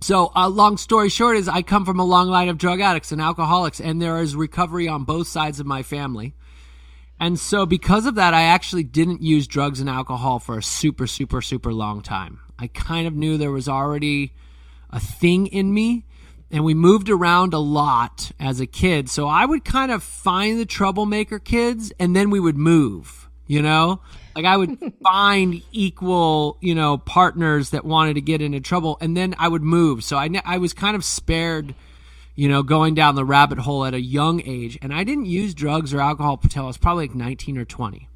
So, 0.00 0.30
uh, 0.36 0.48
long 0.48 0.76
story 0.76 1.08
short 1.08 1.36
is 1.36 1.48
I 1.48 1.62
come 1.62 1.84
from 1.84 1.98
a 1.98 2.04
long 2.04 2.28
line 2.28 2.48
of 2.48 2.58
drug 2.58 2.80
addicts 2.80 3.10
and 3.10 3.20
alcoholics, 3.20 3.80
and 3.80 4.00
there 4.00 4.20
is 4.20 4.36
recovery 4.36 4.86
on 4.86 5.02
both 5.02 5.26
sides 5.26 5.58
of 5.58 5.66
my 5.66 5.82
family. 5.82 6.34
And 7.18 7.40
so, 7.40 7.66
because 7.66 8.06
of 8.06 8.14
that, 8.14 8.34
I 8.34 8.42
actually 8.42 8.84
didn't 8.84 9.22
use 9.22 9.48
drugs 9.48 9.80
and 9.80 9.90
alcohol 9.90 10.38
for 10.38 10.58
a 10.58 10.62
super, 10.62 11.08
super, 11.08 11.42
super 11.42 11.72
long 11.72 12.02
time. 12.02 12.38
I 12.56 12.68
kind 12.68 13.08
of 13.08 13.14
knew 13.14 13.36
there 13.36 13.50
was 13.50 13.68
already 13.68 14.32
a 14.90 15.00
thing 15.00 15.48
in 15.48 15.74
me 15.74 16.04
and 16.50 16.64
we 16.64 16.74
moved 16.74 17.10
around 17.10 17.54
a 17.54 17.58
lot 17.58 18.30
as 18.38 18.60
a 18.60 18.66
kid. 18.66 19.08
So 19.10 19.26
I 19.26 19.44
would 19.44 19.64
kind 19.64 19.90
of 19.90 20.02
find 20.02 20.58
the 20.58 20.66
troublemaker 20.66 21.38
kids 21.38 21.92
and 21.98 22.14
then 22.14 22.30
we 22.30 22.40
would 22.40 22.56
move, 22.56 23.28
you 23.46 23.62
know? 23.62 24.00
Like 24.34 24.44
I 24.44 24.56
would 24.56 24.78
find 25.02 25.62
equal, 25.72 26.58
you 26.60 26.74
know, 26.74 26.98
partners 26.98 27.70
that 27.70 27.84
wanted 27.84 28.14
to 28.14 28.20
get 28.20 28.40
into 28.40 28.60
trouble 28.60 28.96
and 29.00 29.16
then 29.16 29.34
I 29.38 29.48
would 29.48 29.62
move. 29.62 30.04
So 30.04 30.16
I, 30.16 30.30
I 30.44 30.58
was 30.58 30.72
kind 30.72 30.94
of 30.94 31.04
spared, 31.04 31.74
you 32.36 32.48
know, 32.48 32.62
going 32.62 32.94
down 32.94 33.16
the 33.16 33.24
rabbit 33.24 33.58
hole 33.58 33.84
at 33.84 33.94
a 33.94 34.00
young 34.00 34.40
age. 34.46 34.78
And 34.80 34.94
I 34.94 35.02
didn't 35.02 35.26
use 35.26 35.52
drugs 35.52 35.92
or 35.92 36.00
alcohol 36.00 36.38
until 36.42 36.64
I 36.64 36.66
was 36.68 36.78
probably 36.78 37.08
like 37.08 37.16
19 37.16 37.58
or 37.58 37.64
20. 37.64 38.08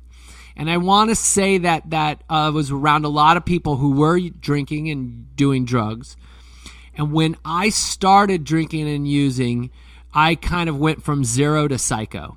And 0.56 0.70
I 0.70 0.76
want 0.76 1.10
to 1.10 1.16
say 1.16 1.58
that 1.58 1.90
that 1.90 2.22
uh, 2.28 2.50
was 2.52 2.70
around 2.70 3.04
a 3.04 3.08
lot 3.08 3.36
of 3.36 3.44
people 3.44 3.76
who 3.76 3.92
were 3.92 4.20
drinking 4.20 4.90
and 4.90 5.34
doing 5.34 5.64
drugs 5.64 6.16
and 7.00 7.12
when 7.12 7.38
I 7.46 7.70
started 7.70 8.44
drinking 8.44 8.86
and 8.86 9.08
using, 9.08 9.70
I 10.12 10.34
kind 10.34 10.68
of 10.68 10.76
went 10.76 11.02
from 11.02 11.24
zero 11.24 11.66
to 11.66 11.78
psycho. 11.78 12.36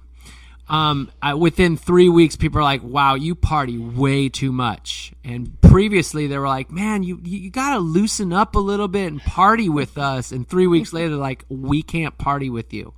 Um, 0.70 1.12
I, 1.22 1.34
within 1.34 1.76
three 1.76 2.08
weeks, 2.08 2.38
people 2.38 2.60
are 2.60 2.64
like, 2.64 2.82
"Wow, 2.82 3.16
you 3.16 3.36
party 3.36 3.78
way 3.78 4.30
too 4.30 4.54
much." 4.54 5.12
And 5.22 5.60
previously, 5.60 6.28
they 6.28 6.38
were 6.38 6.48
like, 6.48 6.72
"Man, 6.72 7.04
you 7.04 7.20
you 7.26 7.50
got 7.50 7.74
to 7.74 7.80
loosen 7.80 8.32
up 8.32 8.56
a 8.56 8.60
little 8.60 8.88
bit 8.88 9.12
and 9.12 9.22
party 9.22 9.68
with 9.68 9.98
us." 9.98 10.32
And 10.32 10.48
three 10.48 10.66
weeks 10.66 10.94
later, 10.94 11.18
like, 11.18 11.44
"We 11.50 11.82
can't 11.84 12.18
party 12.18 12.50
with 12.50 12.74
you." 12.74 12.94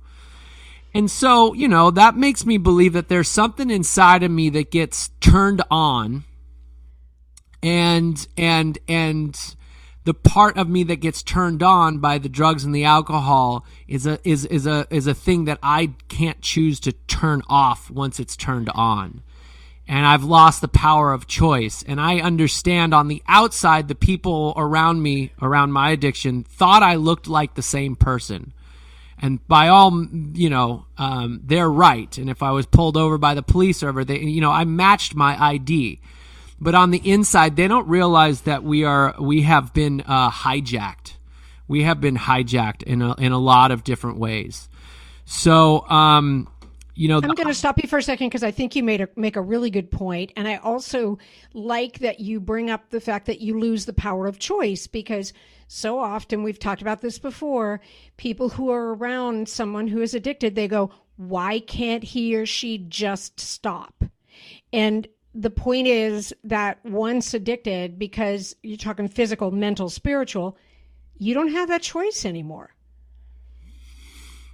And 0.94 1.10
so, 1.10 1.52
you 1.52 1.66
know, 1.66 1.90
that 1.90 2.16
makes 2.16 2.46
me 2.46 2.58
believe 2.58 2.92
that 2.92 3.08
there's 3.08 3.26
something 3.26 3.70
inside 3.70 4.22
of 4.22 4.30
me 4.30 4.50
that 4.50 4.70
gets 4.70 5.10
turned 5.20 5.62
on, 5.68 6.22
and 7.60 8.24
and 8.36 8.78
and 8.86 9.56
the 10.06 10.14
part 10.14 10.56
of 10.56 10.68
me 10.68 10.84
that 10.84 10.96
gets 10.96 11.20
turned 11.22 11.62
on 11.64 11.98
by 11.98 12.16
the 12.18 12.28
drugs 12.28 12.64
and 12.64 12.72
the 12.72 12.84
alcohol 12.84 13.66
is 13.88 14.06
a 14.06 14.18
is 14.22 14.44
is 14.46 14.64
a 14.66 14.86
is 14.88 15.06
a 15.08 15.14
thing 15.14 15.46
that 15.46 15.58
I 15.62 15.94
can't 16.08 16.40
choose 16.40 16.78
to 16.80 16.92
turn 16.92 17.42
off 17.48 17.90
once 17.90 18.20
it's 18.20 18.36
turned 18.36 18.70
on. 18.70 19.22
and 19.88 20.04
I've 20.04 20.24
lost 20.24 20.60
the 20.60 20.68
power 20.68 21.12
of 21.12 21.26
choice. 21.26 21.84
And 21.86 22.00
I 22.00 22.18
understand 22.18 22.92
on 22.92 23.08
the 23.08 23.22
outside, 23.28 23.86
the 23.86 23.94
people 23.94 24.52
around 24.56 25.02
me, 25.02 25.32
around 25.40 25.72
my 25.72 25.90
addiction, 25.90 26.42
thought 26.44 26.82
I 26.82 26.96
looked 26.96 27.28
like 27.28 27.54
the 27.54 27.62
same 27.62 27.94
person. 27.94 28.52
And 29.18 29.46
by 29.46 29.68
all, 29.68 30.06
you 30.34 30.50
know, 30.50 30.86
um, 30.98 31.40
they're 31.44 31.70
right. 31.70 32.16
And 32.18 32.28
if 32.28 32.42
I 32.42 32.50
was 32.50 32.66
pulled 32.66 32.96
over 32.96 33.16
by 33.16 33.34
the 33.34 33.42
police 33.42 33.82
or 33.82 34.04
they, 34.04 34.18
you 34.18 34.40
know, 34.40 34.50
I 34.50 34.64
matched 34.64 35.14
my 35.14 35.40
ID. 35.42 36.00
But 36.60 36.74
on 36.74 36.90
the 36.90 37.10
inside, 37.10 37.56
they 37.56 37.68
don't 37.68 37.86
realize 37.88 38.42
that 38.42 38.64
we 38.64 38.84
are, 38.84 39.14
we 39.20 39.42
have 39.42 39.74
been 39.74 40.02
uh, 40.06 40.30
hijacked. 40.30 41.14
We 41.68 41.82
have 41.82 42.00
been 42.00 42.16
hijacked 42.16 42.82
in 42.82 43.02
a, 43.02 43.14
in 43.16 43.32
a 43.32 43.38
lot 43.38 43.70
of 43.70 43.84
different 43.84 44.18
ways. 44.18 44.68
So, 45.26 45.86
um, 45.88 46.48
you 46.96 47.08
know, 47.08 47.16
I'm 47.16 47.34
going 47.34 47.46
to 47.46 47.54
stop 47.54 47.82
you 47.82 47.88
for 47.88 47.98
a 47.98 48.02
second 48.02 48.28
because 48.28 48.42
I 48.42 48.50
think 48.50 48.74
you 48.74 48.82
made 48.82 49.02
a 49.02 49.08
make 49.16 49.36
a 49.36 49.42
really 49.42 49.68
good 49.68 49.90
point, 49.90 50.32
and 50.34 50.48
I 50.48 50.56
also 50.56 51.18
like 51.52 51.98
that 51.98 52.20
you 52.20 52.40
bring 52.40 52.70
up 52.70 52.88
the 52.88 53.02
fact 53.02 53.26
that 53.26 53.42
you 53.42 53.58
lose 53.60 53.84
the 53.84 53.92
power 53.92 54.26
of 54.26 54.38
choice 54.38 54.86
because 54.86 55.34
so 55.68 55.98
often 55.98 56.42
we've 56.42 56.58
talked 56.58 56.80
about 56.80 57.02
this 57.02 57.18
before. 57.18 57.82
People 58.16 58.48
who 58.48 58.70
are 58.70 58.94
around 58.94 59.46
someone 59.46 59.88
who 59.88 60.00
is 60.00 60.14
addicted, 60.14 60.54
they 60.54 60.68
go, 60.68 60.90
"Why 61.16 61.58
can't 61.58 62.02
he 62.02 62.34
or 62.34 62.46
she 62.46 62.78
just 62.78 63.40
stop?" 63.40 64.02
And 64.72 65.06
the 65.38 65.50
point 65.50 65.86
is 65.86 66.34
that 66.44 66.78
once 66.84 67.34
addicted, 67.34 67.98
because 67.98 68.56
you're 68.62 68.78
talking 68.78 69.06
physical, 69.06 69.50
mental, 69.50 69.90
spiritual, 69.90 70.56
you 71.18 71.34
don't 71.34 71.52
have 71.52 71.68
that 71.68 71.82
choice 71.82 72.24
anymore. 72.24 72.74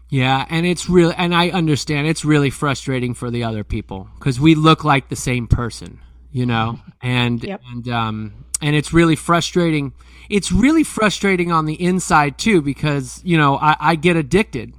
Yeah, 0.08 0.44
and 0.50 0.66
it's 0.66 0.90
really, 0.90 1.14
and 1.16 1.34
I 1.34 1.50
understand 1.50 2.06
it's 2.06 2.24
really 2.24 2.50
frustrating 2.50 3.14
for 3.14 3.30
the 3.30 3.44
other 3.44 3.64
people 3.64 4.08
because 4.18 4.38
we 4.38 4.54
look 4.54 4.84
like 4.84 5.08
the 5.08 5.16
same 5.16 5.46
person, 5.46 6.00
you 6.30 6.44
know, 6.44 6.80
and 7.02 7.42
Yep. 7.42 7.62
and 7.70 7.88
um 7.88 8.44
and 8.60 8.76
it's 8.76 8.92
really 8.92 9.16
frustrating. 9.16 9.92
It's 10.28 10.52
really 10.52 10.84
frustrating 10.84 11.50
on 11.50 11.64
the 11.64 11.82
inside 11.82 12.38
too 12.38 12.60
because 12.60 13.22
you 13.24 13.38
know 13.38 13.56
I, 13.56 13.76
I 13.80 13.94
get 13.94 14.16
addicted, 14.16 14.74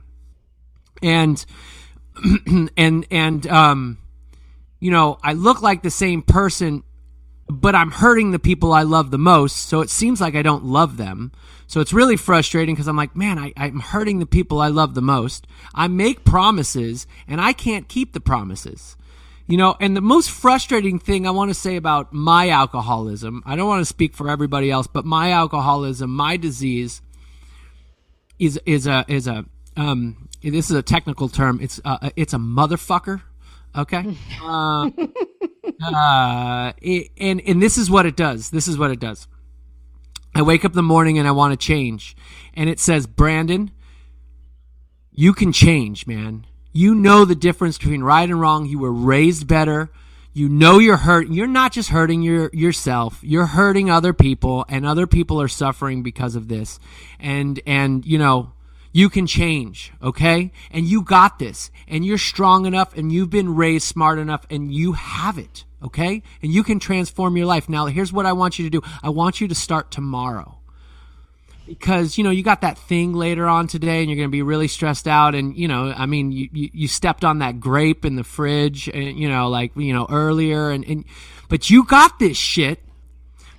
and 1.01 1.43
and 2.77 3.07
and 3.09 3.47
um, 3.47 3.97
you 4.83 4.91
know 4.91 5.17
I 5.23 5.31
look 5.31 5.61
like 5.61 5.81
the 5.81 5.89
same 5.89 6.21
person, 6.21 6.83
but 7.47 7.73
I'm 7.73 7.89
hurting 7.89 8.31
the 8.31 8.39
people 8.39 8.73
I 8.73 8.83
love 8.83 9.11
the 9.11 9.17
most. 9.17 9.69
So 9.69 9.79
it 9.79 9.89
seems 9.89 10.19
like 10.19 10.35
I 10.35 10.41
don't 10.41 10.65
love 10.65 10.97
them. 10.97 11.31
So 11.67 11.79
it's 11.79 11.93
really 11.93 12.17
frustrating 12.17 12.75
because 12.75 12.89
I'm 12.89 12.97
like, 12.97 13.15
man, 13.15 13.39
I, 13.39 13.53
I'm 13.55 13.79
hurting 13.79 14.19
the 14.19 14.25
people 14.25 14.59
I 14.59 14.67
love 14.67 14.93
the 14.93 15.01
most. 15.01 15.47
I 15.73 15.87
make 15.87 16.25
promises 16.25 17.07
and 17.29 17.39
I 17.39 17.53
can't 17.53 17.87
keep 17.87 18.11
the 18.11 18.19
promises. 18.19 18.97
You 19.47 19.55
know, 19.55 19.77
and 19.79 19.95
the 19.95 20.01
most 20.01 20.29
frustrating 20.29 20.99
thing 20.99 21.25
I 21.25 21.31
want 21.31 21.49
to 21.49 21.55
say 21.55 21.77
about 21.77 22.11
my 22.11 22.49
alcoholism, 22.49 23.41
I 23.45 23.55
don't 23.55 23.67
want 23.69 23.81
to 23.81 23.85
speak 23.85 24.13
for 24.13 24.29
everybody 24.29 24.69
else, 24.69 24.87
but 24.87 25.05
my 25.05 25.31
alcoholism, 25.31 26.13
my 26.13 26.35
disease 26.35 27.01
is 28.37 28.59
is 28.65 28.85
a 28.85 29.05
is 29.07 29.27
a 29.27 29.45
um 29.77 30.27
this 30.41 30.69
is 30.69 30.75
a 30.75 30.83
technical 30.83 31.29
term. 31.29 31.59
It's 31.61 31.79
uh, 31.85 32.09
it's 32.17 32.33
a 32.33 32.37
motherfucker. 32.37 33.21
Okay. 33.75 34.17
Uh, 34.43 34.89
uh, 35.81 36.73
it, 36.81 37.11
and 37.17 37.41
and 37.41 37.61
this 37.61 37.77
is 37.77 37.89
what 37.89 38.05
it 38.05 38.15
does. 38.15 38.49
This 38.49 38.67
is 38.67 38.77
what 38.77 38.91
it 38.91 38.99
does. 38.99 39.27
I 40.35 40.41
wake 40.41 40.65
up 40.65 40.71
in 40.71 40.75
the 40.75 40.83
morning 40.83 41.17
and 41.17 41.27
I 41.27 41.31
want 41.31 41.57
to 41.57 41.65
change, 41.65 42.15
and 42.53 42.69
it 42.69 42.79
says, 42.79 43.07
Brandon, 43.07 43.71
you 45.11 45.33
can 45.33 45.51
change, 45.51 46.05
man. 46.05 46.45
You 46.73 46.95
know 46.95 47.23
the 47.23 47.35
difference 47.35 47.77
between 47.77 48.03
right 48.03 48.29
and 48.29 48.39
wrong. 48.39 48.65
You 48.65 48.79
were 48.79 48.91
raised 48.91 49.47
better. 49.47 49.89
You 50.33 50.49
know 50.49 50.79
you're 50.79 50.97
hurt. 50.97 51.29
You're 51.29 51.47
not 51.47 51.71
just 51.71 51.89
hurting 51.89 52.23
your 52.23 52.49
yourself. 52.51 53.19
You're 53.21 53.45
hurting 53.45 53.89
other 53.89 54.13
people, 54.13 54.65
and 54.67 54.85
other 54.85 55.07
people 55.07 55.41
are 55.41 55.47
suffering 55.47 56.03
because 56.03 56.35
of 56.35 56.47
this. 56.47 56.79
And 57.19 57.61
and 57.65 58.05
you 58.05 58.17
know 58.17 58.53
you 58.93 59.09
can 59.09 59.25
change, 59.25 59.91
okay? 60.01 60.51
And 60.71 60.85
you 60.85 61.01
got 61.01 61.39
this, 61.39 61.71
and 61.87 62.05
you're 62.05 62.19
strong 62.19 62.67
enough, 62.67 62.95
and 62.95 63.11
you've 63.11 63.31
been 63.31 63.55
raised 63.55 63.87
smart 63.87 64.19
enough, 64.19 64.45
and 64.51 64.71
you 64.71 64.93
have 64.93 65.39
it, 65.39 65.65
okay? 65.83 66.21
And 66.43 66.53
you 66.53 66.63
can 66.63 66.79
transform 66.79 67.35
your 67.35 67.47
life. 67.47 67.67
Now, 67.67 67.87
here's 67.87 68.13
what 68.13 68.27
I 68.27 68.33
want 68.33 68.59
you 68.59 68.69
to 68.69 68.69
do 68.69 68.87
I 69.01 69.09
want 69.09 69.41
you 69.41 69.47
to 69.47 69.55
start 69.55 69.89
tomorrow. 69.89 70.59
Because, 71.65 72.17
you 72.17 72.23
know, 72.23 72.29
you 72.29 72.43
got 72.43 72.61
that 72.61 72.77
thing 72.77 73.13
later 73.13 73.47
on 73.47 73.67
today, 73.67 74.01
and 74.01 74.09
you're 74.09 74.17
going 74.17 74.27
to 74.27 74.31
be 74.31 74.43
really 74.43 74.67
stressed 74.67 75.07
out. 75.07 75.33
And, 75.33 75.57
you 75.57 75.67
know, 75.67 75.91
I 75.95 76.05
mean, 76.05 76.31
you, 76.31 76.49
you, 76.51 76.69
you 76.73 76.87
stepped 76.87 77.23
on 77.25 77.39
that 77.39 77.59
grape 77.59 78.05
in 78.05 78.15
the 78.15 78.23
fridge, 78.23 78.89
and, 78.89 79.17
you 79.17 79.27
know, 79.27 79.49
like, 79.49 79.75
you 79.75 79.93
know, 79.93 80.05
earlier, 80.09 80.69
and, 80.69 80.85
and, 80.85 81.05
but 81.49 81.69
you 81.69 81.83
got 81.83 82.19
this 82.19 82.37
shit. 82.37 82.79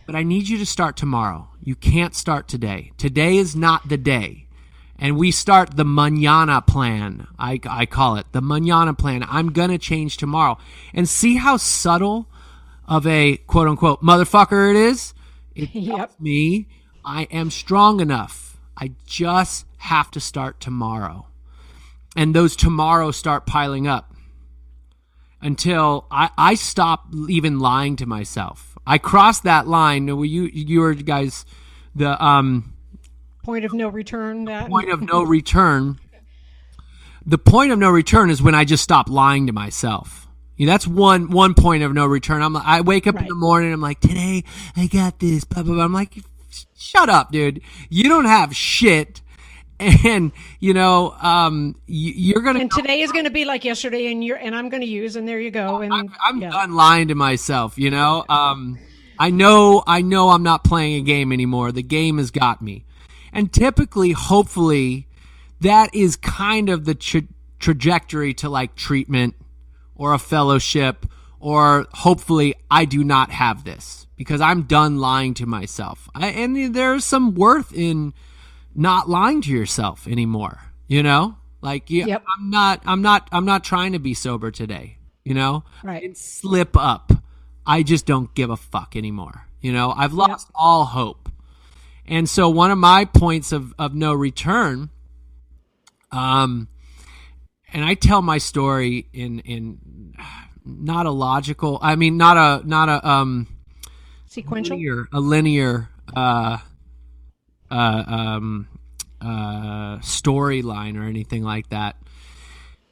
But 0.06 0.14
I 0.14 0.22
need 0.22 0.48
you 0.48 0.58
to 0.58 0.66
start 0.66 0.98
tomorrow. 0.98 1.48
You 1.62 1.74
can't 1.74 2.14
start 2.14 2.46
today. 2.46 2.92
Today 2.98 3.38
is 3.38 3.56
not 3.56 3.88
the 3.88 3.96
day 3.96 4.43
and 4.98 5.16
we 5.16 5.30
start 5.30 5.76
the 5.76 5.84
manana 5.84 6.62
plan. 6.62 7.26
I, 7.38 7.60
I 7.68 7.86
call 7.86 8.16
it 8.16 8.26
the 8.32 8.40
manana 8.40 8.94
plan. 8.94 9.24
I'm 9.28 9.52
going 9.52 9.70
to 9.70 9.78
change 9.78 10.16
tomorrow. 10.16 10.58
And 10.92 11.08
see 11.08 11.36
how 11.36 11.56
subtle 11.56 12.28
of 12.86 13.06
a 13.06 13.38
quote 13.38 13.68
unquote 13.68 14.02
motherfucker 14.02 14.70
it 14.70 14.76
is? 14.76 15.14
It 15.54 15.70
Yep. 15.74 16.20
me 16.20 16.66
I 17.04 17.24
am 17.24 17.50
strong 17.50 18.00
enough. 18.00 18.58
I 18.76 18.92
just 19.06 19.66
have 19.78 20.10
to 20.12 20.20
start 20.20 20.60
tomorrow. 20.60 21.26
And 22.16 22.34
those 22.34 22.56
tomorrows 22.56 23.16
start 23.16 23.46
piling 23.46 23.86
up 23.86 24.14
until 25.42 26.06
I, 26.10 26.30
I 26.38 26.54
stop 26.54 27.06
even 27.28 27.58
lying 27.58 27.96
to 27.96 28.06
myself. 28.06 28.78
I 28.86 28.98
crossed 28.98 29.42
that 29.42 29.66
line. 29.66 30.08
You, 30.08 30.22
you 30.22 30.80
were 30.80 30.94
guys, 30.94 31.44
the, 31.94 32.22
um, 32.24 32.73
Point 33.44 33.64
of 33.64 33.72
no 33.74 33.88
return. 33.88 34.46
That 34.46 34.68
point 34.68 34.90
of 34.90 35.02
no 35.02 35.22
return. 35.22 36.00
The 37.26 37.38
point 37.38 37.72
of 37.72 37.78
no 37.78 37.90
return 37.90 38.30
is 38.30 38.42
when 38.42 38.54
I 38.54 38.64
just 38.64 38.82
stop 38.82 39.08
lying 39.08 39.46
to 39.46 39.52
myself. 39.52 40.26
You 40.56 40.66
know, 40.66 40.72
that's 40.72 40.86
one 40.86 41.30
one 41.30 41.54
point 41.54 41.82
of 41.82 41.92
no 41.92 42.06
return. 42.06 42.42
I'm 42.42 42.56
I 42.56 42.80
wake 42.80 43.06
up 43.06 43.20
in 43.20 43.26
the 43.26 43.34
morning. 43.34 43.72
I'm 43.72 43.80
like, 43.80 44.00
today 44.00 44.44
I 44.76 44.86
got 44.86 45.18
this. 45.18 45.44
Blah 45.44 45.62
blah 45.62 45.74
blah. 45.74 45.84
I'm 45.84 45.92
like, 45.92 46.16
shut 46.76 47.08
up, 47.08 47.32
dude. 47.32 47.60
You 47.90 48.08
don't 48.08 48.26
have 48.26 48.54
shit. 48.56 49.20
And 49.80 50.30
you 50.60 50.72
know, 50.72 51.10
um, 51.20 51.74
you, 51.86 52.12
you're 52.14 52.42
gonna. 52.42 52.60
and 52.60 52.70
today 52.70 53.00
is 53.00 53.10
going 53.10 53.24
to 53.24 53.30
be 53.30 53.44
like 53.44 53.64
yesterday, 53.64 54.10
and 54.10 54.24
you're 54.24 54.36
and 54.36 54.54
I'm 54.54 54.68
going 54.68 54.82
to 54.82 54.86
use, 54.88 55.16
and 55.16 55.26
there 55.26 55.40
you 55.40 55.50
go. 55.50 55.80
And 55.80 55.92
I'm, 55.92 56.14
I'm 56.24 56.40
yeah. 56.40 56.50
done 56.50 56.76
lying 56.76 57.08
to 57.08 57.16
myself. 57.16 57.76
You 57.76 57.90
know, 57.90 58.24
um, 58.28 58.78
I 59.18 59.30
know, 59.30 59.82
I 59.86 60.02
know, 60.02 60.30
I'm 60.30 60.42
not 60.42 60.64
playing 60.64 60.94
a 60.96 61.00
game 61.00 61.32
anymore. 61.32 61.72
The 61.72 61.82
game 61.82 62.18
has 62.18 62.30
got 62.30 62.62
me, 62.62 62.84
and 63.34 63.52
typically, 63.52 64.12
hopefully, 64.12 65.06
that 65.60 65.94
is 65.94 66.16
kind 66.16 66.68
of 66.70 66.84
the 66.86 66.94
tra- 66.94 67.22
trajectory 67.58 68.32
to 68.34 68.48
like 68.48 68.74
treatment 68.74 69.34
or 69.94 70.14
a 70.14 70.18
fellowship, 70.18 71.06
or 71.40 71.86
hopefully, 71.92 72.54
I 72.70 72.84
do 72.86 73.04
not 73.04 73.30
have 73.30 73.64
this 73.64 74.06
because 74.16 74.40
I'm 74.40 74.62
done 74.62 74.98
lying 74.98 75.34
to 75.34 75.46
myself. 75.46 76.08
I, 76.14 76.28
and 76.28 76.74
there's 76.74 77.04
some 77.04 77.34
worth 77.34 77.72
in 77.74 78.14
not 78.74 79.08
lying 79.08 79.42
to 79.42 79.50
yourself 79.50 80.06
anymore. 80.08 80.60
You 80.86 81.02
know, 81.02 81.36
like 81.62 81.90
yeah, 81.90 82.06
Yep. 82.06 82.24
I'm 82.38 82.50
not, 82.50 82.82
I'm 82.86 83.02
not, 83.02 83.28
I'm 83.32 83.44
not 83.44 83.64
trying 83.64 83.92
to 83.92 83.98
be 83.98 84.14
sober 84.14 84.50
today. 84.50 84.98
You 85.24 85.32
know, 85.34 85.64
Right. 85.82 86.02
and 86.02 86.16
slip 86.16 86.76
up. 86.76 87.10
I 87.66 87.82
just 87.82 88.04
don't 88.04 88.34
give 88.34 88.50
a 88.50 88.56
fuck 88.58 88.94
anymore. 88.94 89.46
You 89.62 89.72
know, 89.72 89.90
I've 89.96 90.12
lost 90.12 90.50
all 90.54 90.84
hope. 90.84 91.30
And 92.06 92.28
so 92.28 92.48
one 92.48 92.70
of 92.70 92.78
my 92.78 93.06
points 93.06 93.52
of, 93.52 93.72
of 93.78 93.94
no 93.94 94.12
return, 94.12 94.90
um, 96.12 96.68
and 97.72 97.84
I 97.84 97.94
tell 97.94 98.22
my 98.22 98.38
story 98.38 99.08
in, 99.12 99.40
in 99.40 100.14
not 100.64 101.06
a 101.06 101.10
logical, 101.10 101.78
I 101.80 101.96
mean, 101.96 102.16
not 102.16 102.36
a, 102.36 102.66
not 102.66 102.88
a, 102.88 103.08
um, 103.08 103.48
sequential. 104.26 104.76
linear, 104.76 105.08
a 105.12 105.20
linear, 105.20 105.88
uh, 106.14 106.58
uh, 107.70 108.04
um, 108.06 108.68
uh, 109.20 109.98
storyline 109.98 111.00
or 111.00 111.04
anything 111.04 111.42
like 111.42 111.68
that. 111.70 111.96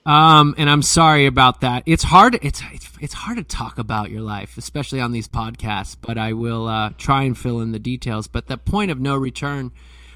Um, 0.05 0.55
and 0.59 0.69
I'm 0.69 0.83
sorry 0.83 1.27
about 1.27 1.61
that. 1.61 1.85
It's 1.87 2.03
hard. 2.03 2.35
It's, 2.43 2.61
it's 2.73 2.89
it's 3.01 3.15
hard 3.15 3.37
to 3.39 3.45
talk 3.45 3.79
about 3.79 4.11
your 4.11 4.21
life, 4.21 4.57
especially 4.59 5.01
on 5.01 5.13
these 5.13 5.29
podcasts. 5.29 5.97
But 6.01 6.19
I 6.19 6.33
will 6.33 6.67
uh, 6.67 6.91
try 6.99 7.23
and 7.23 7.39
fill 7.39 7.61
in 7.61 7.73
the 7.73 7.79
details. 7.79 8.27
But 8.27 8.49
the 8.49 8.59
point 8.59 8.91
of 8.91 9.01
no 9.01 9.17
return, 9.17 9.71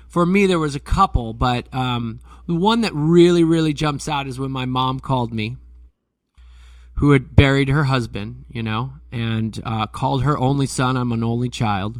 for 0.08 0.26
me, 0.26 0.46
there 0.46 0.58
was 0.58 0.74
a 0.74 0.80
couple, 0.80 1.34
but 1.34 1.72
um, 1.74 2.20
the 2.46 2.54
one 2.54 2.80
that 2.80 2.92
really, 2.94 3.44
really 3.44 3.72
jumps 3.72 4.08
out 4.08 4.26
is 4.26 4.38
when 4.38 4.50
my 4.50 4.64
mom 4.64 4.98
called 4.98 5.32
me, 5.32 5.56
who 6.94 7.12
had 7.12 7.36
buried 7.36 7.68
her 7.68 7.84
husband, 7.84 8.44
you 8.48 8.62
know, 8.62 8.92
and 9.12 9.60
uh, 9.64 9.86
called 9.86 10.22
her 10.24 10.38
only 10.38 10.66
son. 10.66 10.96
I'm 10.96 11.12
an 11.12 11.22
only 11.22 11.48
child 11.48 11.98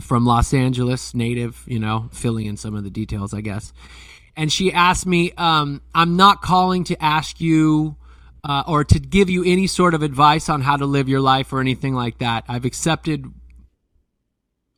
from 0.00 0.24
Los 0.24 0.54
Angeles, 0.54 1.14
native, 1.14 1.64
you 1.66 1.78
know, 1.78 2.08
filling 2.12 2.46
in 2.46 2.56
some 2.56 2.74
of 2.74 2.84
the 2.84 2.90
details, 2.90 3.34
I 3.34 3.40
guess. 3.40 3.72
And 4.40 4.50
she 4.50 4.72
asked 4.72 5.04
me, 5.04 5.32
um, 5.32 5.82
I'm 5.94 6.16
not 6.16 6.40
calling 6.40 6.84
to 6.84 7.04
ask 7.04 7.42
you 7.42 7.96
uh, 8.42 8.62
or 8.66 8.84
to 8.84 8.98
give 8.98 9.28
you 9.28 9.44
any 9.44 9.66
sort 9.66 9.92
of 9.92 10.02
advice 10.02 10.48
on 10.48 10.62
how 10.62 10.78
to 10.78 10.86
live 10.86 11.10
your 11.10 11.20
life 11.20 11.52
or 11.52 11.60
anything 11.60 11.92
like 11.92 12.20
that. 12.20 12.44
I've 12.48 12.64
accepted 12.64 13.26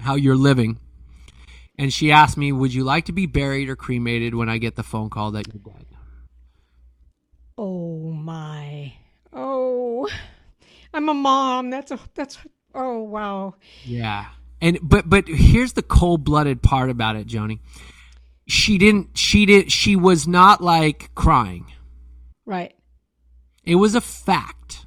how 0.00 0.16
you're 0.16 0.34
living. 0.34 0.80
And 1.78 1.92
she 1.92 2.10
asked 2.10 2.36
me, 2.36 2.50
Would 2.50 2.74
you 2.74 2.82
like 2.82 3.04
to 3.04 3.12
be 3.12 3.26
buried 3.26 3.68
or 3.68 3.76
cremated 3.76 4.34
when 4.34 4.48
I 4.48 4.58
get 4.58 4.74
the 4.74 4.82
phone 4.82 5.10
call 5.10 5.30
that 5.30 5.46
you're 5.46 5.62
dead? 5.62 5.86
Oh 7.56 8.10
my. 8.10 8.94
Oh. 9.32 10.08
I'm 10.92 11.08
a 11.08 11.14
mom. 11.14 11.70
That's 11.70 11.92
a 11.92 12.00
that's 12.16 12.36
oh 12.74 12.98
wow. 12.98 13.54
Yeah. 13.84 14.26
And 14.60 14.80
but 14.82 15.08
but 15.08 15.28
here's 15.28 15.74
the 15.74 15.84
cold-blooded 15.84 16.64
part 16.64 16.90
about 16.90 17.14
it, 17.14 17.28
Joni. 17.28 17.60
She 18.52 18.76
didn't 18.76 19.16
she 19.16 19.46
did 19.46 19.72
she 19.72 19.96
was 19.96 20.28
not 20.28 20.60
like 20.60 21.10
crying. 21.14 21.72
Right. 22.44 22.74
It 23.64 23.76
was 23.76 23.94
a 23.94 24.00
fact. 24.02 24.84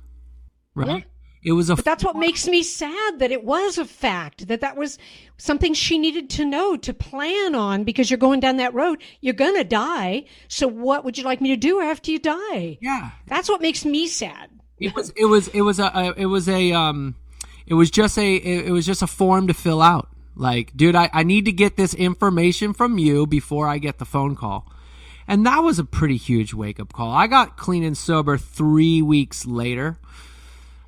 Right? 0.75 0.88
Yeah. 0.88 1.00
It 1.43 1.53
was 1.53 1.72
a 1.72 1.75
But 1.75 1.84
that's 1.84 2.03
what 2.03 2.15
makes 2.15 2.48
me 2.48 2.62
sad 2.62 3.17
that 3.17 3.31
it 3.31 3.43
was 3.43 3.79
a 3.79 3.86
fact 3.86 4.48
that 4.50 4.62
that 4.62 4.77
was 4.77 5.00
something 5.38 5.74
she 5.74 5.98
needed 5.98 6.29
to 6.31 6.45
know 6.45 6.77
to 6.77 6.93
plan 6.93 7.55
on 7.55 7.84
because 7.84 8.12
you're 8.12 8.19
going 8.19 8.39
down 8.39 8.57
that 8.57 8.75
road. 8.75 9.01
You're 9.22 9.34
going 9.34 9.55
to 9.55 9.63
die. 9.63 10.25
So 10.48 10.67
what 10.67 11.03
would 11.03 11.17
you 11.17 11.24
like 11.24 11.41
me 11.41 11.50
to 11.50 11.57
do 11.57 11.81
after 11.81 12.12
you 12.12 12.19
die? 12.19 12.77
Yeah. 12.81 13.12
That's 13.25 13.50
what 13.50 13.62
makes 13.62 13.84
me 13.84 14.07
sad. 14.07 14.51
It 14.79 14.93
was 14.93 15.12
it 15.15 15.25
was 15.25 15.48
it 15.48 15.62
was 15.62 15.79
a, 15.79 15.86
a 15.86 16.13
it 16.15 16.25
was 16.27 16.48
a 16.48 16.72
um 16.74 17.15
it 17.65 17.74
was 17.74 17.89
just 17.89 18.17
a 18.19 18.36
it 18.36 18.72
was 18.72 18.86
just 18.86 19.01
a 19.01 19.07
form 19.07 19.48
to 19.48 19.55
fill 19.55 19.81
out. 19.81 20.10
Like, 20.35 20.75
dude, 20.75 20.95
I, 20.95 21.09
I 21.13 21.23
need 21.23 21.45
to 21.45 21.51
get 21.51 21.77
this 21.77 21.93
information 21.93 22.73
from 22.73 22.97
you 22.97 23.25
before 23.25 23.67
I 23.67 23.77
get 23.77 23.99
the 23.99 24.05
phone 24.05 24.35
call. 24.35 24.71
And 25.27 25.45
that 25.45 25.59
was 25.59 25.79
a 25.79 25.83
pretty 25.83 26.17
huge 26.17 26.53
wake 26.53 26.79
up 26.79 26.93
call. 26.93 27.11
I 27.11 27.27
got 27.27 27.57
clean 27.57 27.83
and 27.83 27.97
sober 27.97 28.37
three 28.37 29.01
weeks 29.01 29.45
later. 29.45 29.97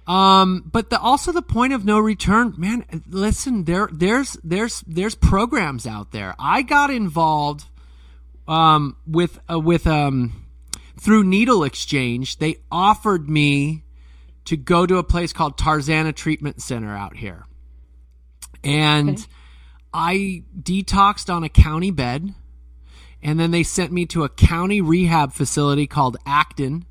Um, 0.05 0.69
but 0.71 0.89
the, 0.89 0.99
also 0.99 1.31
the 1.31 1.41
point 1.41 1.73
of 1.73 1.83
no 1.83 1.99
return, 1.99 2.53
man. 2.57 2.85
Listen, 3.09 3.65
there, 3.65 3.89
there's, 3.91 4.37
there's, 4.43 4.81
there's 4.87 5.15
programs 5.15 5.85
out 5.85 6.11
there. 6.11 6.35
I 6.39 6.61
got 6.61 6.89
involved, 6.89 7.65
um, 8.47 8.95
with, 9.05 9.39
uh, 9.51 9.59
with, 9.59 9.85
um, 9.87 10.45
through 10.99 11.23
Needle 11.23 11.63
Exchange. 11.63 12.37
They 12.37 12.57
offered 12.71 13.29
me 13.29 13.83
to 14.45 14.55
go 14.55 14.85
to 14.85 14.97
a 14.97 15.03
place 15.03 15.33
called 15.33 15.57
Tarzana 15.57 16.15
Treatment 16.15 16.61
Center 16.61 16.95
out 16.95 17.17
here, 17.17 17.45
and 18.63 19.09
Okay. 19.09 19.23
I 19.93 20.43
detoxed 20.59 21.33
on 21.33 21.43
a 21.43 21.49
county 21.49 21.91
bed, 21.91 22.33
and 23.21 23.39
then 23.39 23.51
they 23.51 23.63
sent 23.63 23.91
me 23.91 24.05
to 24.07 24.23
a 24.23 24.29
county 24.29 24.81
rehab 24.81 25.33
facility 25.33 25.87
called 25.87 26.17
Acton, 26.25 26.85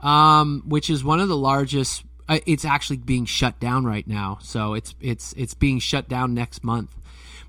um, 0.00 0.62
which 0.66 0.90
is 0.90 1.04
one 1.04 1.20
of 1.20 1.28
the 1.28 1.36
largest. 1.36 2.04
Uh, 2.28 2.40
it's 2.46 2.64
actually 2.64 2.98
being 2.98 3.24
shut 3.24 3.58
down 3.58 3.84
right 3.84 4.06
now, 4.06 4.38
so 4.42 4.74
it's 4.74 4.94
it's 5.00 5.32
it's 5.36 5.54
being 5.54 5.78
shut 5.78 6.08
down 6.08 6.34
next 6.34 6.62
month. 6.62 6.94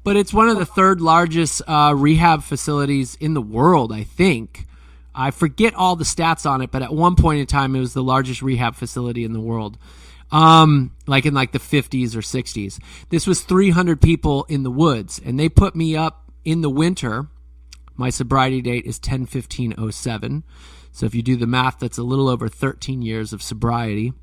But 0.04 0.16
it's 0.16 0.34
one 0.34 0.48
of 0.48 0.58
the 0.58 0.66
third 0.66 1.02
largest 1.02 1.62
uh, 1.68 1.94
rehab 1.96 2.44
facilities 2.44 3.16
in 3.16 3.34
the 3.34 3.42
world, 3.42 3.92
I 3.92 4.04
think. 4.04 4.66
I 5.14 5.32
forget 5.32 5.76
all 5.76 5.96
the 5.96 6.06
stats 6.06 6.50
on 6.50 6.62
it, 6.62 6.72
but 6.72 6.82
at 6.82 6.94
one 6.94 7.16
point 7.16 7.42
in 7.42 7.46
time, 7.46 7.76
it 7.76 7.80
was 7.80 7.94
the 7.94 8.04
largest 8.04 8.42
rehab 8.42 8.76
facility 8.76 9.26
in 9.26 9.34
the 9.34 9.42
world. 9.42 9.78
Um, 10.32 10.96
like 11.08 11.26
in 11.26 11.34
like 11.34 11.52
the 11.54 11.60
50s 11.60 12.16
or 12.16 12.20
60s. 12.22 12.80
This 13.10 13.26
was 13.26 13.42
300 13.42 14.00
people 14.02 14.46
in 14.48 14.62
the 14.64 14.70
woods, 14.72 15.20
and 15.24 15.40
they 15.40 15.50
put 15.50 15.76
me 15.76 15.96
up 15.96 16.32
in 16.46 16.62
the 16.62 16.70
winter. 16.70 17.28
My 17.96 18.10
sobriety 18.12 18.62
date 18.62 18.86
is 18.86 19.00
10 19.00 19.26
15 19.26 19.92
07. 19.92 20.44
So 20.92 21.06
if 21.06 21.16
you 21.16 21.22
do 21.22 21.36
the 21.36 21.48
math, 21.48 21.80
that's 21.80 21.98
a 21.98 22.04
little 22.04 22.28
over 22.30 22.48
13 22.48 23.02
years 23.02 23.34
of 23.34 23.42
sobriety, 23.42 24.14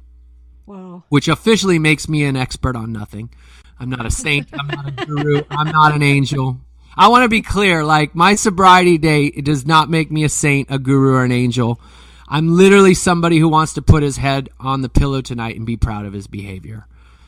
Wow. 0.65 1.05
which 1.09 1.29
officially 1.29 1.79
makes 1.79 2.09
me 2.09 2.25
an 2.25 2.37
expert 2.37 2.77
on 2.77 2.93
nothing. 2.93 3.31
I'm 3.79 3.91
not 3.91 4.07
a 4.07 4.11
saint. 4.11 4.49
I'm 4.59 4.67
not 4.69 4.89
a 4.89 5.07
guru. 5.07 5.43
I'm 5.51 5.71
not 5.71 5.95
an 5.95 6.03
angel. 6.03 6.61
I 6.97 7.09
want 7.09 7.25
to 7.25 7.29
be 7.29 7.43
clear. 7.43 7.85
Like 7.85 8.15
my 8.15 8.35
sobriety 8.37 8.97
date, 8.97 9.35
it 9.37 9.45
does 9.45 9.67
not 9.67 9.91
make 9.91 10.11
me 10.11 10.25
a 10.25 10.29
saint, 10.29 10.69
a 10.71 10.79
guru, 10.79 11.15
or 11.15 11.25
an 11.25 11.33
angel. 11.33 11.81
I'm 12.29 12.57
literally 12.57 12.95
somebody 12.95 13.39
who 13.39 13.49
wants 13.49 13.75
to 13.75 13.83
put 13.83 14.03
his 14.03 14.17
head 14.17 14.49
on 14.59 14.83
the 14.83 14.89
pillow 14.89 15.21
tonight 15.21 15.57
and 15.57 15.67
be 15.67 15.77
proud 15.77 16.07
of 16.07 16.13
his 16.13 16.27
behavior. 16.27 16.87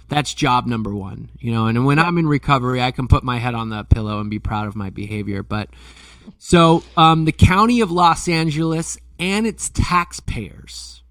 That's 0.09 0.33
job 0.35 0.67
number 0.67 0.95
one, 0.95 1.31
you 1.39 1.53
know. 1.53 1.67
And 1.67 1.85
when 1.85 1.99
I'm 1.99 2.19
in 2.19 2.27
recovery, 2.27 2.83
I 2.83 2.91
can 2.91 3.09
put 3.09 3.23
my 3.23 3.39
head 3.39 3.55
on 3.55 3.69
the 3.69 3.85
pillow 3.85 4.21
and 4.21 4.31
be 4.31 4.39
proud 4.39 4.67
of 4.67 4.75
my 4.75 4.91
behavior. 4.91 5.43
But 5.43 5.69
so 6.39 6.83
um, 6.97 7.27
the 7.27 7.33
county 7.33 7.81
of 7.81 7.91
Los 7.91 8.27
Angeles 8.27 8.99
and 9.19 9.47
its 9.47 9.69
taxpayers 9.69 11.03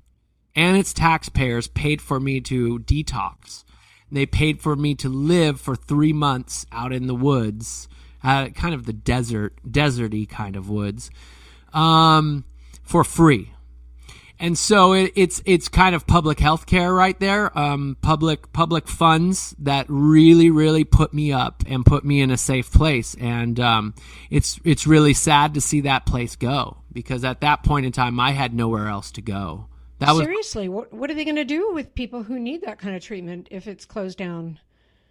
and 0.56 0.76
its 0.76 0.92
taxpayers 0.94 1.68
paid 1.68 2.02
for 2.02 2.20
me 2.20 2.42
to 2.42 2.80
detox. 2.80 3.64
They 4.12 4.26
paid 4.26 4.62
for 4.62 4.76
me 4.76 4.96
to 4.96 5.10
live 5.10 5.62
for 5.62 5.76
three 5.76 6.14
months 6.14 6.66
out 6.72 6.94
in 6.94 7.08
the 7.08 7.16
woods, 7.16 7.88
uh, 8.24 8.50
kind 8.50 8.74
of 8.74 8.86
the 8.86 8.94
desert, 8.94 9.60
deserty 9.68 10.28
kind 10.28 10.56
of 10.56 10.70
woods, 10.70 11.12
um, 11.74 12.46
for 12.84 13.04
free. 13.04 13.52
And 14.40 14.58
so 14.58 14.94
it, 14.94 15.14
it's 15.16 15.42
it's 15.46 15.68
kind 15.68 15.96
of 15.96 16.06
public 16.06 16.40
health 16.40 16.68
care 16.68 16.94
right 16.94 17.20
there, 17.20 17.58
um, 17.58 17.98
public 18.02 18.54
public 18.54 18.88
funds 18.88 19.56
that 19.60 19.88
really 19.90 20.52
really 20.52 20.84
put 20.84 21.14
me 21.14 21.32
up 21.32 21.64
and 21.68 21.86
put 21.86 22.06
me 22.06 22.22
in 22.22 22.30
a 22.30 22.38
safe 22.38 22.72
place. 22.72 23.16
And 23.20 23.60
um, 23.60 23.96
it's 24.30 24.60
it's 24.64 24.86
really 24.86 25.14
sad 25.14 25.56
to 25.56 25.62
see 25.62 25.82
that 25.82 26.06
place 26.06 26.36
go 26.36 26.78
because 26.94 27.24
at 27.24 27.42
that 27.42 27.64
point 27.64 27.88
in 27.88 27.92
time 27.92 28.20
I 28.20 28.32
had 28.32 28.54
nowhere 28.54 28.88
else 28.88 29.12
to 29.14 29.22
go. 29.22 29.68
That 30.00 30.12
was 30.12 30.24
Seriously, 30.26 30.70
what 30.70 30.94
what 30.94 31.10
are 31.10 31.16
they 31.16 31.26
going 31.26 31.38
to 31.38 31.46
do 31.46 31.74
with 31.74 31.96
people 31.96 32.24
who 32.24 32.40
need 32.40 32.62
that 32.62 32.78
kind 32.78 32.96
of 32.96 33.02
treatment 33.02 33.48
if 33.50 33.68
it's 33.68 33.86
closed 33.86 34.20
down? 34.20 34.60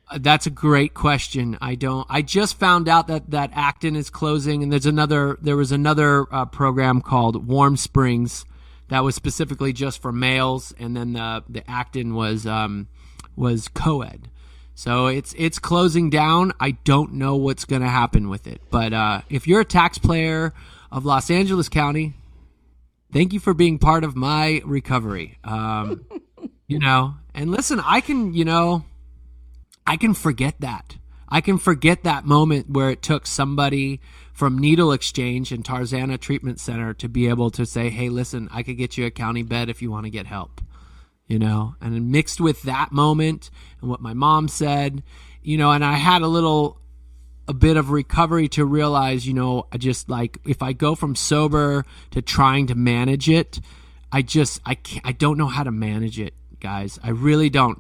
Uh, 0.09 0.19
That's 0.21 0.47
a 0.47 0.51
great 0.51 0.95
question. 0.95 1.59
I 1.61 1.75
don't. 1.75 2.07
I 2.09 2.23
just 2.23 2.61
found 2.61 2.89
out 2.89 3.09
that 3.09 3.31
that 3.31 3.51
Acton 3.55 3.97
is 3.97 4.09
closing, 4.09 4.63
and 4.63 4.71
there's 4.71 4.87
another. 4.87 5.37
There 5.43 5.57
was 5.57 5.73
another 5.73 6.33
uh, 6.33 6.45
program 6.45 7.01
called 7.01 7.49
Warm 7.49 7.77
Springs 7.77 8.45
that 8.89 9.05
was 9.05 9.15
specifically 9.15 9.73
just 9.73 10.01
for 10.01 10.13
males, 10.13 10.75
and 10.79 10.97
then 10.97 11.15
the 11.15 11.45
the 11.49 11.69
Acton 11.71 12.15
was 12.15 12.47
um, 12.47 12.89
was 13.35 13.69
co-ed. 13.69 14.29
So 14.75 15.07
it's 15.07 15.35
it's 15.39 15.59
closing 15.59 16.11
down. 16.11 16.53
I 16.61 16.73
don't 16.73 17.15
know 17.15 17.37
what's 17.37 17.65
going 17.65 17.83
to 17.83 17.89
happen 17.89 18.29
with 18.29 18.47
it, 18.47 18.61
but 18.71 18.93
uh, 18.93 19.23
if 19.31 19.47
you're 19.47 19.61
a 19.61 19.65
taxpayer 19.65 20.53
of 20.91 21.05
Los 21.05 21.31
Angeles 21.31 21.69
County, 21.69 22.15
thank 23.13 23.33
you 23.33 23.41
for 23.41 23.55
being 23.55 23.79
part 23.79 24.05
of 24.05 24.15
my 24.15 24.61
recovery. 24.65 25.39
Um, 25.45 26.05
you 26.67 26.79
know, 26.79 27.15
and 27.35 27.51
listen, 27.51 27.81
I 27.81 28.01
can, 28.01 28.35
you 28.35 28.45
know, 28.45 28.85
I 29.87 29.97
can 29.97 30.15
forget 30.15 30.61
that. 30.61 30.97
I 31.29 31.41
can 31.41 31.59
forget 31.59 32.05
that 32.05 32.25
moment 32.25 32.71
where 32.71 32.91
it 32.91 33.03
took 33.03 33.27
somebody 33.27 34.01
from 34.33 34.59
Needle 34.59 34.93
Exchange 34.93 35.51
and 35.51 35.65
Tarzana 35.65 36.21
Treatment 36.21 36.61
Center 36.61 36.95
to 36.95 37.09
be 37.09 37.29
able 37.29 37.51
to 37.51 37.67
say, 37.67 37.91
"Hey, 37.91 38.09
listen, 38.09 38.49
I 38.53 38.63
could 38.63 38.77
get 38.77 38.97
you 38.97 39.07
a 39.07 39.11
county 39.11 39.43
bed 39.43 39.69
if 39.69 39.83
you 39.83 39.91
want 39.91 40.05
to 40.05 40.11
get 40.11 40.27
help." 40.27 40.61
You 41.27 41.39
know, 41.39 41.75
and 41.81 42.13
mixed 42.13 42.41
with 42.41 42.63
that 42.63 42.93
moment 42.93 43.51
and 43.81 43.91
what 43.91 44.01
my 44.01 44.15
mom 44.15 44.47
said, 44.47 45.03
you 45.43 45.59
know, 45.59 45.73
and 45.73 45.85
I 45.85 45.95
had 45.95 46.23
a 46.23 46.29
little 46.29 46.79
a 47.49 47.55
bit 47.55 47.77
of 47.77 47.91
recovery 47.91 48.49
to 48.49 48.65
realize, 48.65 49.27
you 49.27 49.35
know, 49.35 49.67
I 49.73 49.79
just 49.79 50.09
like 50.09 50.39
if 50.45 50.63
I 50.63 50.73
go 50.73 50.95
from 50.95 51.15
sober 51.15 51.85
to 52.11 52.23
trying 52.23 52.67
to 52.69 52.75
manage 52.75 53.29
it, 53.29 53.61
I 54.13 54.23
just 54.23 54.61
I 54.65 54.75
can't, 54.75 55.07
I 55.07 55.13
don't 55.13 55.39
know 55.39 55.47
how 55.47 55.63
to 55.63 55.71
manage 55.71 56.19
it, 56.19 56.35
guys. 56.61 56.99
I 57.03 57.11
really 57.11 57.51
don't. 57.51 57.79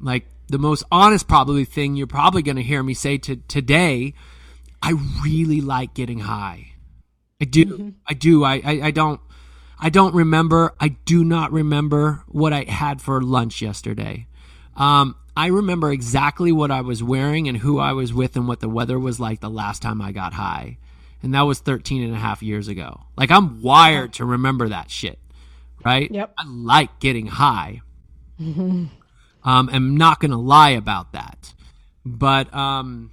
Like 0.00 0.26
the 0.52 0.58
most 0.58 0.84
honest 0.92 1.26
probably 1.26 1.64
thing 1.64 1.96
you're 1.96 2.06
probably 2.06 2.42
going 2.42 2.56
to 2.56 2.62
hear 2.62 2.82
me 2.82 2.92
say 2.92 3.16
to 3.16 3.36
today, 3.36 4.12
I 4.82 4.92
really 5.24 5.62
like 5.62 5.94
getting 5.94 6.20
high. 6.20 6.74
I 7.40 7.46
do. 7.46 7.94
I 8.06 8.12
do. 8.12 8.44
I, 8.44 8.60
I 8.62 8.80
I 8.84 8.90
don't 8.90 9.20
I 9.80 9.88
don't 9.88 10.14
remember. 10.14 10.74
I 10.78 10.88
do 10.88 11.24
not 11.24 11.52
remember 11.52 12.22
what 12.28 12.52
I 12.52 12.64
had 12.64 13.00
for 13.00 13.20
lunch 13.22 13.62
yesterday. 13.62 14.26
Um, 14.76 15.16
I 15.34 15.46
remember 15.46 15.90
exactly 15.90 16.52
what 16.52 16.70
I 16.70 16.82
was 16.82 17.02
wearing 17.02 17.48
and 17.48 17.56
who 17.56 17.78
I 17.78 17.92
was 17.92 18.12
with 18.12 18.36
and 18.36 18.46
what 18.46 18.60
the 18.60 18.68
weather 18.68 18.98
was 18.98 19.18
like 19.18 19.40
the 19.40 19.50
last 19.50 19.80
time 19.80 20.02
I 20.02 20.12
got 20.12 20.34
high. 20.34 20.76
And 21.22 21.34
that 21.34 21.42
was 21.42 21.60
13 21.60 22.02
and 22.02 22.14
a 22.14 22.18
half 22.18 22.42
years 22.42 22.68
ago. 22.68 23.00
Like 23.16 23.30
I'm 23.30 23.62
wired 23.62 24.12
to 24.14 24.26
remember 24.26 24.68
that 24.68 24.90
shit. 24.90 25.18
Right? 25.82 26.10
Yep. 26.10 26.34
I 26.36 26.44
like 26.46 27.00
getting 27.00 27.26
high. 27.26 27.80
Um, 29.44 29.68
I'm 29.72 29.96
not 29.96 30.20
going 30.20 30.30
to 30.30 30.36
lie 30.36 30.70
about 30.70 31.12
that. 31.12 31.54
But 32.04 32.52
um, 32.54 33.12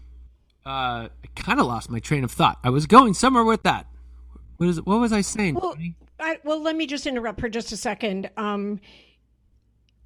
uh, 0.66 1.10
I 1.10 1.28
kind 1.36 1.60
of 1.60 1.66
lost 1.66 1.90
my 1.90 2.00
train 2.00 2.24
of 2.24 2.32
thought. 2.32 2.60
I 2.64 2.70
was 2.70 2.86
going 2.86 3.14
somewhere 3.14 3.44
with 3.44 3.64
that. 3.64 3.88
What 4.58 4.70
is 4.70 4.78
it? 4.78 4.86
What 4.86 5.00
was 5.00 5.14
I 5.14 5.22
saying? 5.22 5.56
Well, 5.56 5.76
I, 6.20 6.38
well, 6.44 6.62
let 6.62 6.76
me 6.76 6.86
just 6.86 7.08
interrupt 7.08 7.40
for 7.40 7.50
just 7.50 7.72
a 7.72 7.78
second. 7.78 8.30
Um, 8.36 8.82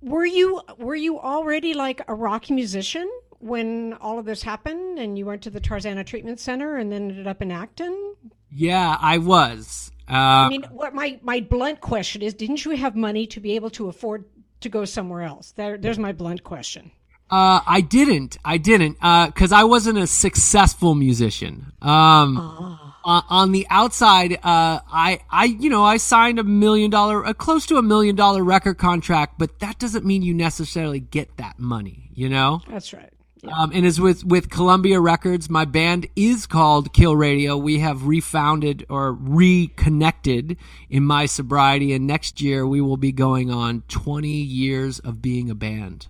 were 0.02 0.26
you 0.26 0.62
were 0.78 0.96
you 0.96 1.20
already 1.20 1.74
like 1.74 2.02
a 2.08 2.14
rock 2.14 2.50
musician 2.50 3.10
when 3.40 3.94
all 3.94 4.20
of 4.20 4.26
this 4.26 4.44
happened, 4.44 5.00
and 5.00 5.18
you 5.18 5.26
went 5.26 5.42
to 5.44 5.50
the 5.50 5.62
Tarzana 5.62 6.06
Treatment 6.06 6.40
Center 6.40 6.76
and 6.76 6.92
then 6.92 7.10
ended 7.10 7.28
up 7.28 7.42
in 7.42 7.52
Acton? 7.52 8.16
Yeah, 8.52 8.98
I 9.00 9.18
was. 9.18 9.92
Uh, 10.08 10.14
I 10.14 10.50
mean, 10.50 10.64
what 10.72 10.94
my 10.94 11.20
my 11.24 11.40
blunt 11.40 11.82
question 11.82 12.22
is: 12.22 12.34
Didn't 12.34 12.64
you 12.66 12.72
have 12.72 12.96
money 12.96 13.26
to 13.28 13.40
be 13.40 13.56
able 13.56 13.70
to 13.72 13.88
afford 13.88 14.26
to 14.64 14.70
go 14.70 14.86
somewhere 14.86 15.22
else? 15.22 15.52
There, 15.52 15.78
there's 15.78 16.00
my 16.00 16.12
blunt 16.12 16.44
question. 16.44 16.92
Uh, 17.30 17.62
I 17.66 17.82
didn't. 17.82 18.38
I 18.44 18.58
didn't. 18.58 18.94
Because 18.94 19.52
I 19.52 19.64
wasn't 19.64 19.98
a 19.98 20.08
successful 20.08 20.94
musician. 20.94 21.72
Um, 21.82 22.38
uh, 23.06 23.22
on 23.30 23.52
the 23.52 23.66
outside, 23.70 24.34
uh, 24.34 24.80
I, 24.92 25.20
I, 25.30 25.46
you 25.46 25.70
know, 25.70 25.84
I 25.84 25.98
signed 25.98 26.40
a 26.40 26.44
million 26.44 26.90
dollar, 26.90 27.24
a 27.24 27.34
close 27.34 27.66
to 27.68 27.78
a 27.78 27.82
million 27.82 28.16
dollar 28.16 28.44
record 28.44 28.78
contract, 28.78 29.40
but 29.40 29.60
that 29.60 29.80
doesn't 29.80 30.06
mean 30.06 30.22
you 30.22 30.34
necessarily 30.34 31.00
get 31.00 31.38
that 31.38 31.60
money. 31.60 32.10
You 32.14 32.30
know. 32.30 32.62
That's 32.70 32.94
right. 32.94 33.12
Um, 33.52 33.72
and 33.74 33.86
as 33.86 34.00
with 34.00 34.24
with 34.24 34.50
Columbia 34.50 35.00
Records, 35.02 35.50
my 35.50 35.66
band 35.66 36.08
is 36.16 36.46
called 36.46 36.94
KillRadio. 36.94 37.62
We 37.62 37.80
have 37.80 38.08
refounded 38.08 38.86
or 38.90 39.14
reconnected 39.14 40.58
in 40.90 41.04
my 41.04 41.26
sobriety, 41.26 41.94
and 41.94 42.08
next 42.08 42.40
year 42.42 42.66
we 42.66 42.80
will 42.80 42.98
be 42.98 43.12
going 43.12 43.52
on 43.52 43.84
20 43.90 44.30
years 44.30 45.00
of 45.00 45.22
being 45.22 45.50
a 45.50 45.56
band. 45.56 46.08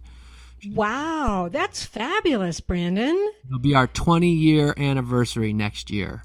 Wow, 0.73 1.49
that's 1.51 1.83
fabulous, 1.83 2.59
Brandon. 2.59 3.31
It'll 3.47 3.59
be 3.59 3.75
our 3.75 3.87
20 3.87 4.29
year 4.29 4.73
anniversary 4.77 5.53
next 5.53 5.89
year, 5.89 6.23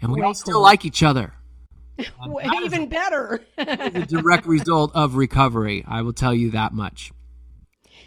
and 0.00 0.12
we 0.12 0.22
all 0.22 0.34
still 0.34 0.54
cool. 0.54 0.62
like 0.62 0.84
each 0.84 1.02
other. 1.02 1.34
Well, 2.26 2.64
Even 2.64 2.88
better. 2.88 3.44
The 3.56 4.06
direct 4.08 4.46
result 4.46 4.90
of 4.96 5.14
recovery, 5.14 5.84
I 5.86 6.02
will 6.02 6.12
tell 6.12 6.34
you 6.34 6.50
that 6.50 6.72
much. 6.72 7.12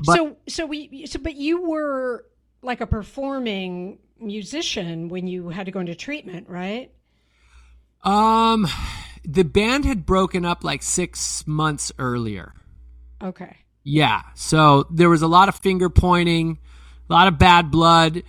But- 0.06 0.16
so, 0.16 0.38
so 0.48 0.66
we, 0.66 1.06
so, 1.06 1.20
but 1.20 1.36
you 1.36 1.62
were 1.62 2.26
like 2.62 2.82
a 2.82 2.88
performing 2.88 4.00
musician 4.20 5.10
when 5.10 5.28
you 5.28 5.50
had 5.50 5.66
to 5.66 5.72
go 5.72 5.80
into 5.80 5.96
treatment, 5.96 6.50
right? 6.50 6.92
Um, 8.04 8.68
the 9.24 9.44
band 9.44 9.86
had 9.86 10.06
broken 10.06 10.46
up 10.46 10.64
like 10.64 10.82
six 10.82 11.46
months 11.46 11.92
earlier. 12.00 12.54
Okay. 13.22 13.58
Yeah. 13.84 14.22
So 14.36 14.86
there 14.90 15.10
was 15.10 15.22
a 15.22 15.28
lot 15.28 15.50
of 15.50 15.56
finger 15.56 15.90
pointing, 15.90 16.60
a 17.10 17.14
lot 17.14 17.28
of 17.28 17.38
bad 17.38 17.72
blood. 17.72 18.24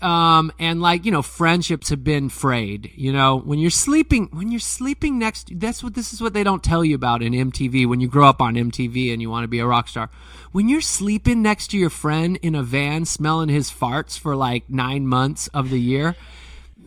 Um, 0.00 0.52
and 0.58 0.80
like, 0.80 1.04
you 1.04 1.12
know, 1.12 1.22
friendships 1.22 1.88
have 1.88 2.04
been 2.04 2.28
frayed, 2.28 2.90
you 2.94 3.12
know, 3.12 3.38
when 3.38 3.58
you're 3.58 3.70
sleeping, 3.70 4.28
when 4.32 4.50
you're 4.50 4.60
sleeping 4.60 5.18
next, 5.18 5.50
that's 5.58 5.82
what, 5.82 5.94
this 5.94 6.12
is 6.12 6.20
what 6.20 6.34
they 6.34 6.44
don't 6.44 6.62
tell 6.62 6.84
you 6.84 6.94
about 6.94 7.22
in 7.22 7.32
MTV 7.32 7.88
when 7.88 8.00
you 8.00 8.08
grow 8.08 8.28
up 8.28 8.40
on 8.40 8.54
MTV 8.54 9.12
and 9.12 9.22
you 9.22 9.30
want 9.30 9.44
to 9.44 9.48
be 9.48 9.58
a 9.58 9.66
rock 9.66 9.88
star. 9.88 10.10
When 10.52 10.68
you're 10.68 10.80
sleeping 10.80 11.42
next 11.42 11.68
to 11.68 11.78
your 11.78 11.90
friend 11.90 12.38
in 12.42 12.54
a 12.54 12.62
van 12.62 13.04
smelling 13.04 13.48
his 13.48 13.70
farts 13.70 14.18
for 14.18 14.36
like 14.36 14.68
nine 14.68 15.06
months 15.06 15.48
of 15.48 15.70
the 15.70 15.80
year, 15.80 16.16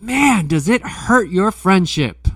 man, 0.02 0.48
does 0.48 0.70
it 0.70 0.82
hurt 0.82 1.30
your 1.30 1.52
friendship? 1.52 2.28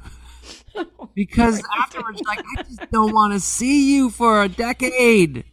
Because 1.13 1.63
afterwards, 1.79 2.21
like, 2.27 2.43
I 2.57 2.63
just 2.63 2.91
don't 2.91 3.13
want 3.13 3.33
to 3.33 3.39
see 3.39 3.95
you 3.95 4.09
for 4.09 4.43
a 4.43 4.49
decade. 4.49 5.45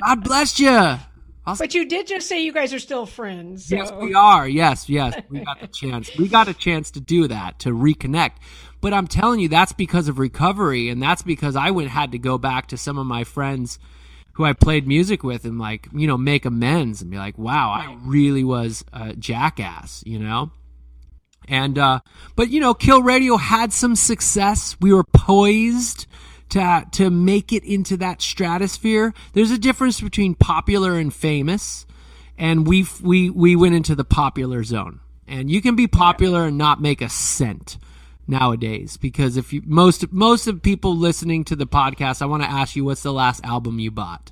God 0.00 0.24
bless 0.24 0.58
you. 0.58 0.98
But 1.44 1.74
you 1.74 1.88
did 1.88 2.06
just 2.06 2.28
say 2.28 2.42
you 2.42 2.52
guys 2.52 2.72
are 2.72 2.78
still 2.78 3.04
friends. 3.04 3.66
So. 3.66 3.76
Yes, 3.76 3.92
we 3.92 4.14
are. 4.14 4.48
Yes, 4.48 4.88
yes. 4.88 5.20
We 5.28 5.40
got 5.40 5.60
the 5.60 5.66
chance. 5.66 6.16
We 6.16 6.28
got 6.28 6.48
a 6.48 6.54
chance 6.54 6.90
to 6.92 7.00
do 7.00 7.26
that, 7.28 7.58
to 7.60 7.70
reconnect. 7.70 8.32
But 8.80 8.92
I'm 8.94 9.06
telling 9.06 9.40
you, 9.40 9.48
that's 9.48 9.72
because 9.72 10.08
of 10.08 10.18
recovery, 10.18 10.88
and 10.88 11.02
that's 11.02 11.22
because 11.22 11.56
I 11.56 11.70
went 11.70 11.88
had 11.88 12.12
to 12.12 12.18
go 12.18 12.38
back 12.38 12.68
to 12.68 12.76
some 12.76 12.98
of 12.98 13.06
my 13.06 13.24
friends 13.24 13.78
who 14.34 14.44
I 14.44 14.52
played 14.52 14.86
music 14.86 15.22
with 15.22 15.44
and 15.44 15.58
like, 15.58 15.88
you 15.92 16.06
know, 16.06 16.16
make 16.16 16.44
amends 16.44 17.02
and 17.02 17.10
be 17.10 17.18
like, 17.18 17.36
wow, 17.36 17.70
I 17.70 17.96
really 18.02 18.44
was 18.44 18.84
a 18.92 19.14
jackass, 19.14 20.02
you 20.06 20.18
know? 20.18 20.50
And 21.48 21.76
uh 21.76 22.00
but 22.36 22.50
you 22.50 22.60
know, 22.60 22.72
KillRadio 22.72 23.38
had 23.38 23.72
some 23.72 23.96
success. 23.96 24.76
We 24.80 24.92
were 24.92 25.04
poised 25.04 26.06
to 26.52 26.86
to 26.92 27.10
make 27.10 27.52
it 27.52 27.64
into 27.64 27.96
that 27.96 28.20
stratosphere. 28.20 29.14
There's 29.32 29.50
a 29.50 29.58
difference 29.58 30.00
between 30.00 30.34
popular 30.34 30.98
and 30.98 31.12
famous, 31.12 31.86
and 32.38 32.66
we 32.66 32.86
we 33.02 33.30
we 33.30 33.56
went 33.56 33.74
into 33.74 33.94
the 33.94 34.04
popular 34.04 34.62
zone. 34.62 35.00
And 35.26 35.50
you 35.50 35.62
can 35.62 35.76
be 35.76 35.86
popular 35.86 36.44
and 36.46 36.58
not 36.58 36.82
make 36.82 37.00
a 37.00 37.08
cent 37.08 37.78
nowadays 38.26 38.98
because 38.98 39.36
if 39.36 39.52
you 39.52 39.62
most 39.64 40.12
most 40.12 40.46
of 40.46 40.60
people 40.62 40.94
listening 40.94 41.44
to 41.44 41.56
the 41.56 41.66
podcast, 41.66 42.20
I 42.20 42.26
want 42.26 42.42
to 42.42 42.50
ask 42.50 42.76
you 42.76 42.84
what's 42.84 43.02
the 43.02 43.12
last 43.12 43.42
album 43.44 43.78
you 43.78 43.90
bought? 43.90 44.30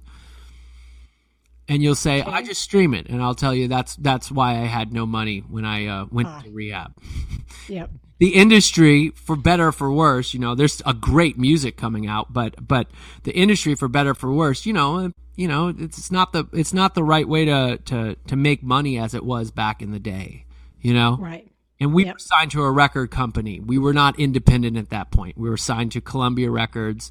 And 1.69 1.83
you'll 1.83 1.95
say, 1.95 2.21
"I 2.21 2.43
just 2.43 2.61
stream 2.61 2.93
it," 2.93 3.09
and 3.09 3.23
I'll 3.23 3.35
tell 3.35 3.55
you 3.55 3.67
that's 3.67 3.97
that's 3.97 4.31
why 4.31 4.53
I 4.61 4.67
had 4.67 4.93
no 4.93 5.07
money 5.07 5.39
when 5.49 5.65
I 5.65 5.87
uh, 5.87 6.07
went 6.11 6.29
to 6.45 6.51
rehab 6.51 6.93
Yep. 7.69 7.91
The 8.21 8.29
industry 8.35 9.11
for 9.17 9.35
better 9.35 9.69
or 9.69 9.73
for 9.73 9.91
worse 9.93 10.33
you 10.35 10.41
know 10.41 10.55
there's 10.55 10.81
a 10.87 10.95
great 10.95 11.37
music 11.39 11.77
coming 11.77 12.07
out 12.07 12.33
but 12.33 12.55
but 12.69 12.87
the 13.25 13.33
industry 13.33 13.75
for 13.75 13.89
better 13.89 14.11
or 14.11 14.15
for 14.15 14.33
worse 14.33 14.65
you 14.67 14.73
know 14.73 15.11
you 15.37 15.49
know 15.49 15.75
it's 15.77 16.11
not 16.13 16.33
the 16.33 16.45
it's 16.53 16.73
not 16.75 16.95
the 16.95 17.03
right 17.03 17.27
way 17.27 17.45
to 17.47 17.79
to 17.87 18.15
to 18.29 18.37
make 18.37 18.63
money 18.63 18.99
as 18.99 19.15
it 19.15 19.25
was 19.25 19.51
back 19.51 19.83
in 19.83 19.91
the 19.91 19.99
day 19.99 20.45
you 20.81 20.95
know 20.95 21.17
Right. 21.19 21.51
and 21.81 21.93
we 21.95 22.05
Yep. 22.05 22.15
were 22.15 22.19
signed 22.19 22.51
to 22.53 22.63
a 22.63 22.71
record 22.71 23.11
company 23.11 23.59
we 23.59 23.79
were 23.79 23.95
not 23.95 24.19
independent 24.21 24.77
at 24.77 24.91
that 24.91 25.11
point 25.11 25.37
we 25.39 25.49
were 25.51 25.57
signed 25.57 25.93
to 25.93 26.01
columbia 26.01 26.51
records 26.51 27.11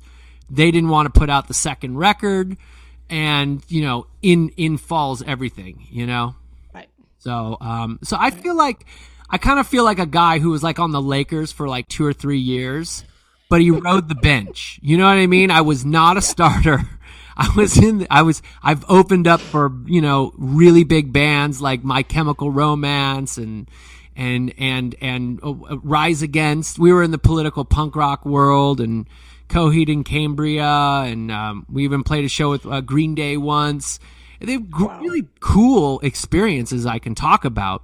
they 0.50 0.72
didn't 0.72 0.89
want 0.89 1.12
to 1.12 1.19
put 1.19 1.30
out 1.30 1.48
the 1.48 1.54
second 1.56 1.98
record 1.98 2.56
and 3.10 3.63
you 3.67 3.82
know 3.82 4.06
in 4.22 4.50
in 4.58 4.78
falls 4.78 5.24
everything 5.24 5.88
you 5.89 6.06
know 6.06 6.36
Right. 6.74 6.89
so, 7.17 7.58
um, 7.62 7.98
so 8.04 8.15
I 8.19 8.30
feel 8.30 8.56
like 8.56 8.86
I 9.30 9.38
kind 9.38 9.60
of 9.60 9.68
feel 9.68 9.84
like 9.84 10.00
a 10.00 10.06
guy 10.06 10.39
who 10.39 10.50
was 10.50 10.63
like 10.63 10.80
on 10.80 10.92
the 10.92 11.02
Lakers 11.02 11.52
for 11.52 11.68
like 11.68 11.88
two 11.88 12.06
or 12.06 12.13
three 12.13 12.39
years, 12.39 13.04
but 13.50 13.62
he 13.62 13.72
rode 13.72 14.10
the 14.10 14.15
bench. 14.15 14.80
You 14.82 14.98
know 14.98 15.06
what 15.06 15.18
I 15.18 15.28
mean? 15.28 15.52
I 15.52 15.62
was 15.62 15.86
not 15.86 16.18
a 16.18 16.22
starter. 16.22 16.82
I 17.38 17.54
was 17.56 17.78
in. 17.78 18.06
I 18.10 18.24
was. 18.24 18.42
I've 18.62 18.84
opened 18.89 19.28
up 19.28 19.39
for 19.39 19.72
you 19.86 20.02
know 20.02 20.34
really 20.38 20.84
big 20.84 21.13
bands 21.13 21.62
like 21.62 21.84
My 21.84 22.04
Chemical 22.04 22.52
Romance 22.52 23.38
and 23.38 23.70
and 24.15 24.54
and 24.58 24.96
and 25.00 25.39
uh, 25.42 25.78
Rise 25.78 26.22
Against. 26.22 26.78
We 26.78 26.92
were 26.92 27.02
in 27.02 27.12
the 27.12 27.18
political 27.18 27.63
punk 27.63 27.96
rock 27.96 28.26
world 28.26 28.82
and 28.82 29.08
Coheed 29.48 29.92
and 29.92 30.04
Cambria, 30.06 31.04
and 31.06 31.32
um, 31.32 31.65
we 31.72 31.86
even 31.86 32.04
played 32.04 32.26
a 32.26 32.30
show 32.30 32.50
with 32.50 32.65
uh, 32.65 32.82
Green 32.82 33.15
Day 33.15 33.38
once. 33.38 34.00
They've 34.42 34.70
gr- 34.70 34.92
really 35.02 35.28
cool 35.39 36.00
experiences 36.02 36.86
I 36.86 37.00
can 37.00 37.15
talk 37.15 37.46
about, 37.46 37.84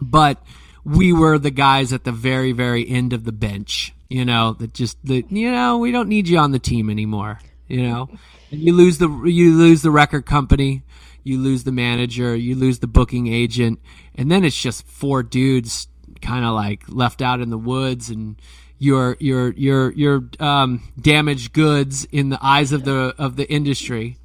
but 0.00 0.42
we 0.84 1.12
were 1.12 1.38
the 1.38 1.50
guys 1.50 1.92
at 1.92 2.04
the 2.04 2.12
very, 2.12 2.52
very 2.52 2.88
end 2.88 3.12
of 3.12 3.24
the 3.24 3.32
bench. 3.32 3.94
You 4.08 4.24
know 4.24 4.54
that 4.54 4.74
just 4.74 4.98
the 5.04 5.24
you 5.28 5.50
know 5.50 5.78
we 5.78 5.92
don't 5.92 6.08
need 6.08 6.28
you 6.28 6.38
on 6.38 6.50
the 6.50 6.58
team 6.58 6.90
anymore. 6.90 7.38
You 7.68 7.84
know, 7.84 8.10
and 8.50 8.60
you 8.60 8.72
lose 8.72 8.98
the 8.98 9.08
you 9.08 9.56
lose 9.56 9.82
the 9.82 9.90
record 9.92 10.26
company, 10.26 10.82
you 11.22 11.38
lose 11.38 11.62
the 11.62 11.72
manager, 11.72 12.34
you 12.34 12.56
lose 12.56 12.80
the 12.80 12.88
booking 12.88 13.28
agent, 13.28 13.78
and 14.16 14.30
then 14.30 14.44
it's 14.44 14.60
just 14.60 14.84
four 14.86 15.22
dudes 15.22 15.86
kind 16.20 16.44
of 16.44 16.54
like 16.54 16.82
left 16.88 17.22
out 17.22 17.40
in 17.40 17.50
the 17.50 17.58
woods 17.58 18.10
and 18.10 18.36
your 18.78 19.16
your 19.20 19.52
your 19.52 19.92
your 19.92 20.24
um, 20.40 20.82
damaged 21.00 21.52
goods 21.52 22.06
in 22.10 22.30
the 22.30 22.38
eyes 22.42 22.72
of 22.72 22.84
the 22.84 23.14
of 23.18 23.36
the 23.36 23.48
industry 23.50 24.16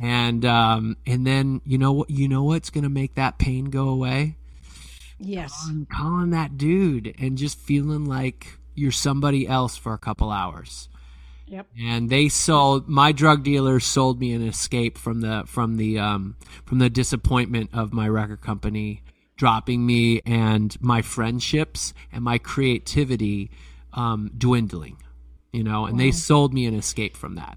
and 0.00 0.44
um, 0.44 0.96
and 1.06 1.26
then 1.26 1.60
you 1.64 1.78
know 1.78 1.92
what 1.92 2.10
you 2.10 2.28
know 2.28 2.42
what's 2.42 2.70
gonna 2.70 2.88
make 2.88 3.14
that 3.14 3.38
pain 3.38 3.66
go 3.66 3.88
away 3.88 4.36
Yes. 5.18 5.66
I'm 5.68 5.86
calling 5.86 6.30
that 6.30 6.58
dude 6.58 7.14
and 7.18 7.38
just 7.38 7.58
feeling 7.58 8.04
like 8.04 8.58
you're 8.74 8.92
somebody 8.92 9.46
else 9.48 9.76
for 9.76 9.92
a 9.94 9.98
couple 9.98 10.30
hours 10.30 10.88
Yep. 11.48 11.66
and 11.80 12.10
they 12.10 12.28
sold 12.28 12.88
my 12.88 13.12
drug 13.12 13.44
dealers 13.44 13.84
sold 13.84 14.18
me 14.20 14.32
an 14.32 14.42
escape 14.46 14.98
from 14.98 15.20
the 15.20 15.44
from 15.46 15.76
the 15.76 15.96
um 15.98 16.36
from 16.64 16.78
the 16.80 16.90
disappointment 16.90 17.70
of 17.72 17.92
my 17.92 18.08
record 18.08 18.40
company 18.40 19.02
dropping 19.36 19.86
me 19.86 20.20
and 20.26 20.76
my 20.82 21.02
friendships 21.02 21.94
and 22.12 22.24
my 22.24 22.36
creativity 22.38 23.50
um 23.92 24.30
dwindling 24.36 24.96
you 25.52 25.62
know 25.62 25.86
and 25.86 26.00
they 26.00 26.10
sold 26.10 26.52
me 26.52 26.66
an 26.66 26.74
escape 26.74 27.16
from 27.16 27.36
that 27.36 27.56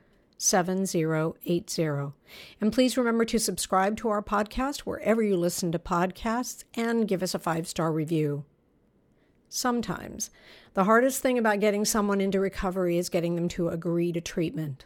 7080. 0.41 2.13
And 2.59 2.73
please 2.73 2.97
remember 2.97 3.25
to 3.25 3.39
subscribe 3.39 3.95
to 3.97 4.09
our 4.09 4.23
podcast 4.23 4.79
wherever 4.79 5.21
you 5.21 5.37
listen 5.37 5.71
to 5.71 5.79
podcasts 5.79 6.63
and 6.73 7.07
give 7.07 7.21
us 7.21 7.35
a 7.35 7.39
five 7.39 7.67
star 7.67 7.91
review. 7.91 8.45
sometimes. 9.49 10.29
The 10.73 10.85
hardest 10.85 11.21
thing 11.21 11.37
about 11.37 11.59
getting 11.59 11.83
someone 11.83 12.21
into 12.21 12.39
recovery 12.39 12.97
is 12.97 13.09
getting 13.09 13.35
them 13.35 13.49
to 13.49 13.67
agree 13.67 14.13
to 14.13 14.21
treatment. 14.21 14.85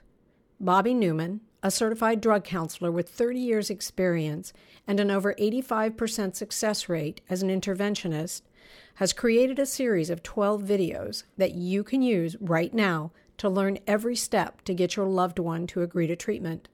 Bobby 0.60 0.94
Newman, 0.94 1.42
a 1.62 1.70
certified 1.70 2.20
drug 2.20 2.44
counselor 2.44 2.92
with 2.92 3.10
30 3.10 3.40
years' 3.40 3.70
experience 3.70 4.54
and 4.88 5.00
an 5.00 5.12
over 5.12 5.36
85% 5.36 6.36
success 6.36 6.90
rate 6.90 7.22
as 7.30 7.44
an 7.44 7.50
interventionist, 7.50 8.42
has 8.96 9.14
created 9.14 9.60
a 9.60 9.66
series 9.66 10.10
of 10.10 10.24
12 10.24 10.64
videos 10.64 11.24
that 11.38 11.54
you 11.54 11.84
can 11.84 12.02
use 12.02 12.36
right 12.40 12.74
now 12.74 13.12
to 13.38 13.50
learn 13.50 13.80
every 13.88 14.16
step 14.16 14.62
to 14.64 14.74
get 14.74 14.96
your 14.96 15.08
loved 15.08 15.40
one 15.40 15.68
to 15.68 15.82
agree 15.82 16.08
to 16.08 16.16
treatment. 16.16 16.70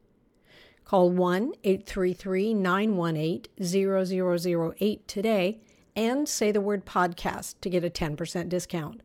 Call 0.86 1.10
1 1.10 1.54
833 1.63 2.54
918 2.54 4.74
0008 4.78 5.08
today 5.08 5.60
and 5.95 6.28
say 6.28 6.52
the 6.52 6.62
word 6.62 6.86
podcast 6.86 7.56
to 7.62 7.69
get 7.69 7.84
a 7.84 7.89
10% 7.89 8.50
discount. 8.50 9.02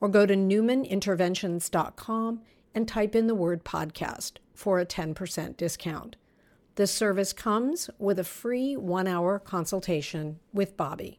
Or 0.00 0.08
go 0.08 0.26
to 0.26 0.34
newmaninterventions.com 0.34 2.40
and 2.74 2.88
type 2.88 3.16
in 3.16 3.26
the 3.26 3.34
word 3.34 3.64
podcast 3.64 4.34
for 4.54 4.78
a 4.78 4.86
10% 4.86 5.56
discount. 5.56 6.16
This 6.76 6.92
service 6.92 7.32
comes 7.32 7.90
with 7.98 8.20
a 8.20 8.24
free 8.24 8.76
one 8.76 9.08
hour 9.08 9.40
consultation 9.40 10.38
with 10.52 10.76
Bobby. 10.76 11.18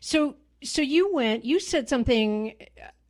So, 0.00 0.36
so 0.62 0.82
you 0.82 1.12
went, 1.12 1.44
you 1.44 1.60
said 1.60 1.88
something 1.88 2.54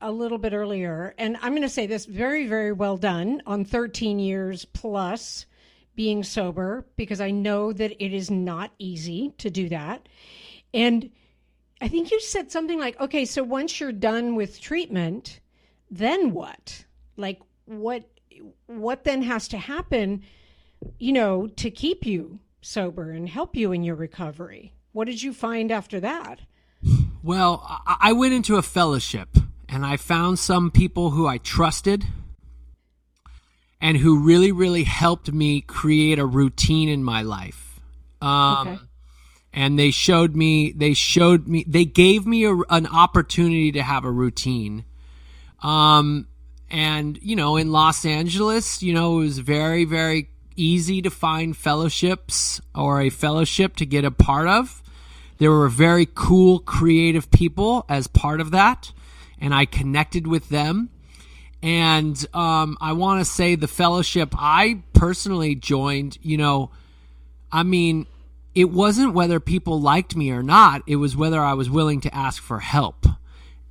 a 0.01 0.11
little 0.11 0.39
bit 0.39 0.53
earlier, 0.53 1.15
and 1.19 1.37
I'm 1.43 1.53
going 1.53 1.63
to 1.63 1.69
say 1.69 1.87
this 1.87 2.07
very, 2.07 2.47
very 2.47 2.73
well 2.73 2.97
done 2.97 3.43
on 3.47 3.65
13 3.65 4.19
years 4.19 4.65
plus 4.65 5.47
being 5.95 6.23
sober 6.23 6.87
because 6.97 7.21
I 7.21 7.31
know 7.31 7.73
that 7.73 7.93
it 8.03 8.13
is 8.13 8.31
not 8.31 8.73
easy 8.79 9.35
to 9.39 9.51
do 9.51 9.69
that. 9.69 10.09
And 10.75 11.11
I 11.81 11.89
think 11.89 12.11
you 12.11 12.21
said 12.21 12.51
something 12.51 12.79
like, 12.79 12.99
okay, 13.01 13.25
so 13.25 13.43
once 13.43 13.79
you're 13.79 13.93
done 13.93 14.35
with 14.35 14.61
treatment, 14.61 15.41
then 15.91 16.33
what? 16.33 16.85
Like 17.17 17.41
what 17.67 18.05
what 18.67 19.05
then 19.05 19.23
has 19.23 19.47
to 19.49 19.59
happen, 19.59 20.23
you 20.99 21.13
know, 21.13 21.47
to 21.47 21.71
keep 21.71 22.07
you 22.07 22.41
sober 22.61 23.11
and 23.11 23.29
help 23.29 23.55
you 23.55 23.73
in 23.73 23.85
your 23.85 23.95
recovery? 23.95 24.73
What 24.93 25.07
did 25.07 25.23
you 25.23 25.33
find 25.33 25.71
after 25.71 26.01
that? 26.01 26.41
Well, 27.23 27.65
I 27.87 28.13
went 28.13 28.35
into 28.35 28.57
a 28.57 28.63
fellowship 28.63 29.29
and 29.69 29.87
I 29.87 29.97
found 29.97 30.39
some 30.39 30.71
people 30.71 31.11
who 31.11 31.27
I 31.27 31.39
trusted 31.39 32.05
and 33.81 33.97
who 33.97 34.19
really, 34.19 34.51
really 34.51 34.85
helped 34.85 35.33
me 35.33 35.61
create 35.61 36.19
a 36.19 36.27
routine 36.27 36.89
in 36.89 37.05
my 37.05 37.23
life. 37.23 37.81
Um, 38.21 38.69
okay. 38.69 38.79
And 39.53 39.79
they 39.79 39.91
showed 39.91 40.35
me, 40.35 40.73
they 40.73 40.95
showed 40.95 41.47
me, 41.47 41.65
they 41.67 41.85
gave 41.85 42.27
me 42.27 42.45
a, 42.45 42.55
an 42.71 42.87
opportunity 42.87 43.71
to 43.73 43.83
have 43.83 44.05
a 44.05 44.11
routine. 44.11 44.85
Um, 45.63 46.27
and, 46.71 47.19
you 47.23 47.37
know, 47.37 47.57
in 47.57 47.71
Los 47.71 48.05
Angeles, 48.05 48.83
you 48.83 48.95
know, 48.95 49.21
it 49.21 49.25
was 49.25 49.39
very, 49.39 49.85
very 49.85 50.29
easy 50.57 51.03
to 51.03 51.11
find 51.11 51.57
fellowships 51.57 52.61
or 52.75 53.01
a 53.01 53.11
fellowship 53.11 53.77
to 53.77 53.87
get 53.87 54.05
a 54.05 54.11
part 54.11 54.49
of. 54.49 54.82
There 55.39 55.51
were 55.51 55.69
very 55.69 56.07
cool, 56.15 56.61
creative 56.61 57.31
people 57.31 57.85
as 57.89 58.07
part 58.07 58.41
of 58.41 58.51
that, 58.53 58.93
and 59.41 59.55
I 59.55 59.65
connected 59.65 60.27
with 60.27 60.49
them. 60.49 60.91
And 61.63 62.25
um, 62.35 62.77
I 62.81 62.93
want 62.93 63.21
to 63.21 63.25
say 63.25 63.55
the 63.55 63.69
fellowship 63.69 64.35
I 64.37 64.83
personally 64.93 65.55
joined, 65.55 66.19
you 66.23 66.37
know, 66.37 66.71
I 67.51 67.63
mean, 67.63 68.07
it 68.55 68.71
wasn't 68.71 69.15
whether 69.15 69.41
people 69.41 69.81
liked 69.81 70.17
me 70.17 70.31
or 70.31 70.43
not, 70.43 70.83
it 70.87 70.97
was 70.97 71.17
whether 71.17 71.41
I 71.41 71.55
was 71.55 71.71
willing 71.71 72.01
to 72.03 72.15
ask 72.15 72.43
for 72.43 72.61
help. 72.61 73.07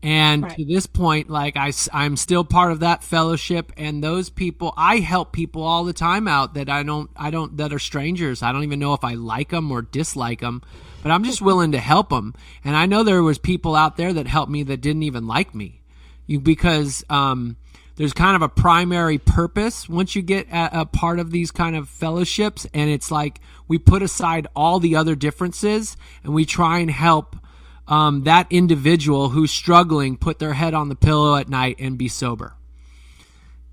And 0.04 0.44
right. 0.44 0.56
to 0.58 0.66
this 0.66 0.88
point, 0.88 1.30
like 1.30 1.56
I, 1.56 1.72
I'm 1.94 2.18
still 2.18 2.44
part 2.44 2.72
of 2.72 2.80
that 2.80 3.04
fellowship, 3.04 3.72
and 3.78 4.04
those 4.04 4.30
people, 4.30 4.74
I 4.76 4.98
help 4.98 5.32
people 5.32 5.62
all 5.62 5.84
the 5.84 5.94
time 5.94 6.28
out 6.28 6.56
that 6.56 6.70
I 6.70 6.82
don't, 6.82 7.10
I 7.16 7.30
don't, 7.30 7.58
that 7.58 7.72
are 7.72 7.80
strangers. 7.80 8.42
I 8.42 8.52
don't 8.52 8.64
even 8.64 8.80
know 8.80 8.94
if 8.94 9.04
I 9.04 9.14
like 9.14 9.50
them 9.50 9.72
or 9.72 9.84
dislike 9.84 10.40
them, 10.40 10.64
but 11.04 11.12
I'm 11.12 11.24
just 11.24 11.42
willing 11.42 11.74
to 11.74 11.80
help 11.80 12.10
them. 12.10 12.34
And 12.64 12.76
I 12.76 12.88
know 12.88 13.04
there 13.04 13.22
was 13.22 13.38
people 13.38 13.76
out 13.76 13.96
there 13.96 14.12
that 14.14 14.28
helped 14.28 14.52
me 14.52 14.64
that 14.64 14.82
didn't 14.82 15.04
even 15.04 15.28
like 15.28 15.54
me, 15.54 15.82
you 16.26 16.40
because 16.40 17.04
um, 17.12 17.58
there's 17.96 18.14
kind 18.14 18.36
of 18.36 18.42
a 18.42 18.50
primary 18.50 19.20
purpose 19.20 19.88
once 19.88 20.16
you 20.16 20.24
get 20.24 20.48
a, 20.48 20.82
a, 20.82 20.86
part 20.88 21.20
of 21.20 21.30
these 21.30 21.52
kind 21.52 21.76
of 21.76 21.88
fellowships 21.88 22.66
and 22.74 22.90
it's 22.90 23.12
like 23.12 23.40
we 23.68 23.78
put 23.78 24.02
aside 24.02 24.48
all 24.56 24.80
the 24.80 24.96
other 24.96 25.14
differences 25.14 25.96
and 26.24 26.34
we 26.34 26.44
try 26.44 26.80
and 26.80 26.90
help 26.90 27.36
um, 27.92 28.24
that 28.24 28.48
individual 28.50 29.30
who's 29.30 29.52
struggling 29.52 30.16
put 30.16 30.40
their 30.40 30.54
head 30.54 30.74
on 30.74 30.88
the 30.88 30.96
pillow 30.96 31.36
at 31.36 31.50
night 31.50 31.76
and 31.78 31.98
be 31.98 32.08
sober 32.08 32.54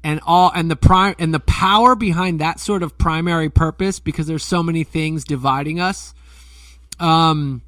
and 0.03 0.21
all 0.27 0.51
and 0.55 0.69
the 0.69 0.77
prime 0.77 1.15
and 1.21 1.33
the 1.33 1.41
power 1.41 1.95
behind 1.95 2.41
that 2.41 2.59
sort 2.59 2.83
of 2.83 2.99
primary 2.99 3.49
purpose 3.49 4.01
because 4.01 4.27
there's 4.27 4.45
so 4.45 4.61
many 4.61 4.83
things 4.83 5.23
dividing 5.23 5.79
us 5.79 6.15
um 6.99 7.63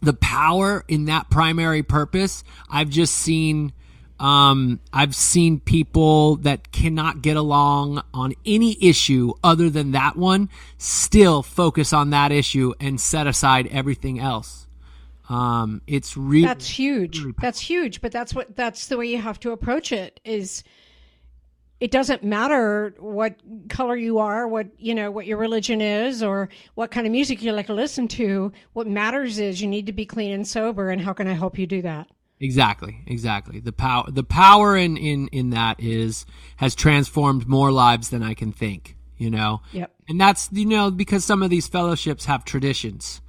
the 0.00 0.14
power 0.14 0.84
in 0.88 1.04
that 1.04 1.28
primary 1.28 1.82
purpose 1.82 2.44
i've 2.70 2.88
just 2.88 3.14
seen 3.14 3.72
um, 4.20 4.78
I've 4.92 5.14
seen 5.14 5.58
people 5.58 6.36
that 6.36 6.70
cannot 6.70 7.20
get 7.20 7.36
along 7.36 8.00
on 8.14 8.32
any 8.46 8.78
issue 8.80 9.32
other 9.42 9.68
than 9.68 9.90
that 9.90 10.16
one 10.16 10.50
still 10.78 11.42
focus 11.42 11.92
on 11.92 12.10
that 12.10 12.30
issue 12.30 12.72
and 12.78 13.00
set 13.00 13.26
aside 13.26 13.66
everything 13.66 14.20
else. 14.20 14.63
Um, 15.28 15.80
it's 15.86 16.16
really 16.16 16.46
that's 16.46 16.68
huge. 16.68 17.20
Really 17.20 17.34
that's 17.40 17.60
huge, 17.60 18.00
but 18.00 18.12
that's 18.12 18.34
what 18.34 18.56
that's 18.56 18.88
the 18.88 18.96
way 18.96 19.06
you 19.06 19.18
have 19.18 19.40
to 19.40 19.52
approach 19.52 19.92
it. 19.92 20.20
Is 20.24 20.62
it 21.80 21.90
doesn't 21.90 22.22
matter 22.22 22.94
what 22.98 23.36
color 23.68 23.96
you 23.96 24.18
are, 24.18 24.46
what 24.46 24.68
you 24.78 24.94
know, 24.94 25.10
what 25.10 25.26
your 25.26 25.38
religion 25.38 25.80
is, 25.80 26.22
or 26.22 26.48
what 26.74 26.90
kind 26.90 27.06
of 27.06 27.10
music 27.10 27.42
you 27.42 27.52
like 27.52 27.66
to 27.66 27.74
listen 27.74 28.08
to. 28.08 28.52
What 28.72 28.86
matters 28.86 29.38
is 29.38 29.60
you 29.60 29.68
need 29.68 29.86
to 29.86 29.92
be 29.92 30.06
clean 30.06 30.32
and 30.32 30.46
sober, 30.46 30.90
and 30.90 31.00
how 31.00 31.12
can 31.12 31.26
I 31.26 31.32
help 31.32 31.58
you 31.58 31.66
do 31.66 31.82
that? 31.82 32.08
Exactly, 32.40 33.02
exactly. 33.06 33.60
The 33.60 33.72
power, 33.72 34.10
the 34.10 34.24
power 34.24 34.76
in 34.76 34.96
in 34.96 35.28
in 35.28 35.50
that 35.50 35.80
is 35.80 36.26
has 36.56 36.74
transformed 36.74 37.48
more 37.48 37.72
lives 37.72 38.10
than 38.10 38.22
I 38.22 38.34
can 38.34 38.52
think. 38.52 38.96
You 39.16 39.30
know. 39.30 39.62
Yep. 39.72 39.92
And 40.08 40.20
that's 40.20 40.50
you 40.52 40.66
know 40.66 40.90
because 40.90 41.24
some 41.24 41.42
of 41.42 41.50
these 41.50 41.66
fellowships 41.66 42.24
have 42.26 42.44
traditions. 42.44 43.20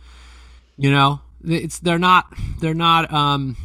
You 0.77 0.91
know, 0.91 1.21
it's 1.47 1.79
they're 1.79 1.99
not 1.99 2.33
they're 2.59 2.73
not 2.73 3.11
um 3.13 3.57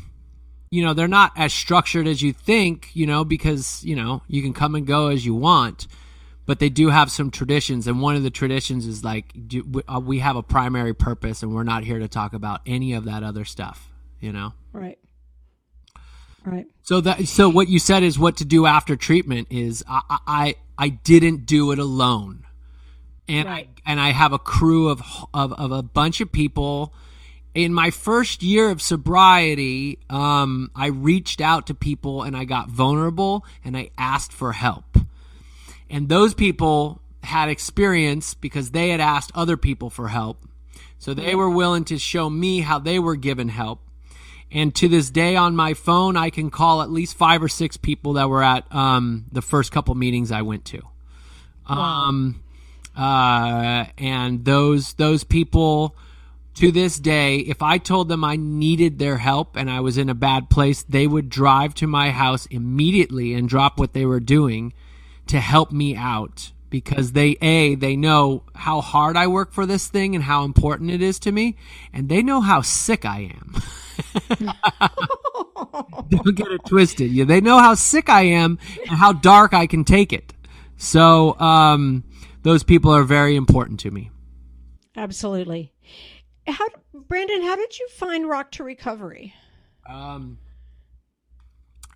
you 0.71 0.85
know 0.85 0.95
they're 0.95 1.09
not 1.09 1.33
as 1.37 1.53
structured 1.53 2.07
as 2.07 2.23
you 2.23 2.33
think. 2.33 2.91
You 2.95 3.07
know 3.07 3.25
because 3.25 3.85
you 3.85 3.97
know 3.97 4.23
you 4.29 4.43
can 4.43 4.53
come 4.53 4.75
and 4.75 4.87
go 4.87 5.09
as 5.09 5.25
you 5.25 5.35
want. 5.35 5.87
But 6.47 6.59
they 6.59 6.69
do 6.69 6.89
have 6.89 7.13
some 7.13 7.31
traditions, 7.31 7.87
and 7.87 8.01
one 8.01 8.17
of 8.17 8.25
the 8.25 8.31
traditions 8.31 8.85
is 8.85 9.05
like 9.05 9.33
do, 9.47 9.83
uh, 9.87 10.01
we 10.01 10.19
have 10.19 10.35
a 10.35 10.43
primary 10.43 10.95
purpose, 10.95 11.45
and 11.45 11.55
we're 11.55 11.63
not 11.63 11.85
here 11.85 12.01
to 12.01 12.09
talk 12.09 12.33
about 12.33 12.61
any 12.67 12.95
of 12.95 13.05
that 13.05 13.23
other 13.23 13.45
stuff. 13.45 13.89
You 14.21 14.33
know, 14.33 14.53
right? 14.73 14.99
Right. 16.45 16.67
So 16.83 17.01
that 17.03 17.29
so 17.29 17.49
what 17.49 17.69
you 17.69 17.79
said 17.79 18.03
is 18.03 18.19
what 18.19 18.39
to 18.39 18.45
do 18.45 18.67
after 18.67 18.97
treatment 18.97 19.49
is 19.51 19.85
I 19.89 20.03
I, 20.27 20.55
I 20.79 20.89
didn't 20.89 21.47
do 21.47 21.71
it 21.73 21.79
alone, 21.79 22.47
and 23.29 23.47
right. 23.47 23.69
I 23.87 23.91
and 23.91 24.01
I 24.01 24.13
have 24.13 24.33
a 24.33 24.39
crew 24.39 24.89
of, 24.89 25.03
of 25.35 25.53
of 25.53 25.73
a 25.73 25.83
bunch 25.83 26.21
of 26.21 26.33
people. 26.33 26.95
In 27.55 27.75
my 27.75 27.91
first 27.91 28.43
year 28.43 28.71
of 28.71 28.81
sobriety, 28.81 29.99
um, 30.09 30.71
I 30.75 30.87
reached 30.87 31.41
out 31.41 31.67
to 31.67 31.75
people 31.75 32.23
and 32.23 32.37
I 32.37 32.45
got 32.45 32.69
vulnerable 32.69 33.45
and 33.65 33.77
I 33.77 33.91
asked 33.99 34.33
for 34.33 34.53
help, 34.53 34.97
and 35.89 36.09
those 36.09 36.35
people 36.35 37.01
had 37.23 37.49
experience 37.49 38.35
because 38.35 38.71
they 38.71 38.91
had 38.91 39.01
asked 39.01 39.33
other 39.35 39.57
people 39.57 39.91
for 39.91 40.09
help. 40.09 40.39
So 40.99 41.15
they 41.15 41.35
were 41.35 41.51
willing 41.51 41.85
to 41.87 41.99
show 41.99 42.31
me 42.31 42.61
how 42.61 42.79
they 42.79 42.99
were 42.99 43.17
given 43.17 43.49
help. 43.49 43.81
And 44.53 44.75
to 44.77 44.89
this 44.89 45.11
day 45.11 45.37
on 45.37 45.55
my 45.55 45.75
phone, 45.75 46.17
I 46.17 46.31
can 46.31 46.51
call 46.51 46.83
at 46.83 46.91
least 46.91 47.17
five 47.17 47.43
or 47.43 47.49
six 47.49 47.77
people 47.77 48.15
that 48.15 48.29
were 48.29 48.43
at 48.43 48.65
um, 48.75 49.27
the 49.31 49.43
first 49.43 49.71
couple 49.71 49.95
meetings 49.95 50.33
I 50.33 50.43
went 50.43 50.65
to. 50.67 50.83
Wow. 51.69 51.77
Um, 51.77 52.43
uh, 52.97 53.87
and 53.97 54.45
those 54.45 54.95
those 54.95 55.25
people, 55.25 55.95
to 56.61 56.71
this 56.71 56.99
day, 56.99 57.37
if 57.37 57.63
I 57.63 57.79
told 57.79 58.09
them 58.09 58.23
I 58.23 58.37
needed 58.37 58.99
their 58.99 59.17
help 59.17 59.57
and 59.57 59.71
I 59.71 59.81
was 59.81 59.97
in 59.97 60.09
a 60.09 60.15
bad 60.15 60.51
place, 60.51 60.83
they 60.83 61.07
would 61.07 61.29
drive 61.31 61.75
to 61.77 61.87
my 61.87 62.11
house 62.11 62.47
immediately 62.47 63.35
and 63.35 63.49
drop 63.49 63.79
what 63.79 63.95
they 63.95 64.05
were 64.05 64.21
doing 64.21 64.75
to 65.27 65.41
help 65.41 65.73
me 65.73 65.97
out 65.97 66.53
because 66.69 67.13
they 67.13 67.37
a 67.41 67.75
they 67.75 67.97
know 67.97 68.45
how 68.55 68.81
hard 68.81 69.17
I 69.17 69.27
work 69.27 69.53
for 69.53 69.65
this 69.67 69.89
thing 69.89 70.15
and 70.15 70.23
how 70.23 70.45
important 70.45 70.91
it 70.91 71.03
is 71.03 71.19
to 71.21 71.33
me, 71.33 71.57
and 71.93 72.09
they 72.09 72.23
know 72.23 72.41
how 72.41 72.61
sick 72.61 73.05
I 73.05 73.33
am. 73.35 73.55
Don't 76.11 76.37
get 76.37 76.53
it 76.53 76.65
twisted. 76.67 77.11
Yeah, 77.11 77.25
they 77.25 77.41
know 77.41 77.59
how 77.59 77.75
sick 77.75 78.09
I 78.09 78.23
am 78.23 78.59
and 78.89 78.99
how 78.99 79.13
dark 79.13 79.55
I 79.55 79.67
can 79.67 79.85
take 79.85 80.13
it. 80.13 80.33
So 80.77 81.39
um, 81.41 82.05
those 82.43 82.63
people 82.63 82.93
are 82.93 83.05
very 83.05 83.35
important 83.35 83.81
to 83.81 83.91
me. 83.91 84.11
Absolutely. 84.97 85.73
How, 86.47 86.67
Brandon? 86.95 87.43
How 87.43 87.57
did 87.57 87.79
you 87.79 87.89
find 87.89 88.29
Rock 88.29 88.51
to 88.53 88.65
Recovery? 88.65 89.35
Um, 89.87 90.39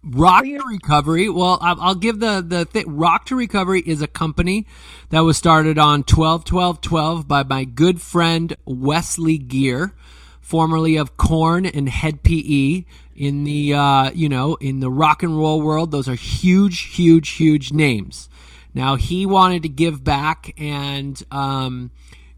Rock 0.02 0.44
to 0.44 0.61
Recovery. 0.66 1.28
Well, 1.28 1.59
I'll, 1.61 1.80
I'll 1.80 1.94
give 1.94 2.20
the 2.20 2.44
the 2.46 2.66
th- 2.66 2.87
Rock 2.87 3.26
to 3.26 3.37
Recovery 3.37 3.83
is 3.87 4.02
a 4.02 4.07
company 4.07 4.66
that 5.09 5.20
was 5.20 5.37
started 5.37 5.78
on 5.78 6.04
12 6.04 6.44
12 6.44 6.80
12 6.80 7.28
by 7.28 7.42
my 7.42 7.64
good 7.64 8.00
friend 8.02 8.54
Wesley 8.66 9.38
Geer, 9.38 9.94
formerly 10.40 10.96
of 10.96 11.16
Korn 11.16 11.64
and 11.66 11.88
Hed 11.88 12.22
PE. 12.22 12.85
In 13.16 13.44
the 13.44 13.72
uh, 13.72 14.11
you 14.11 14.28
know 14.28 14.57
in 14.57 14.80
the 14.80 14.90
rock 14.90 15.22
and 15.22 15.38
roll 15.38 15.62
world, 15.62 15.90
those 15.90 16.09
are 16.09 16.14
huge, 16.16 16.94
huge, 16.96 17.30
huge 17.30 17.72
names. 17.72 18.28
Now 18.74 18.96
he 18.96 19.24
wanted 19.24 19.62
to 19.62 19.68
give 19.68 20.02
back 20.02 20.52
and 20.59 21.22
um, 21.30 21.92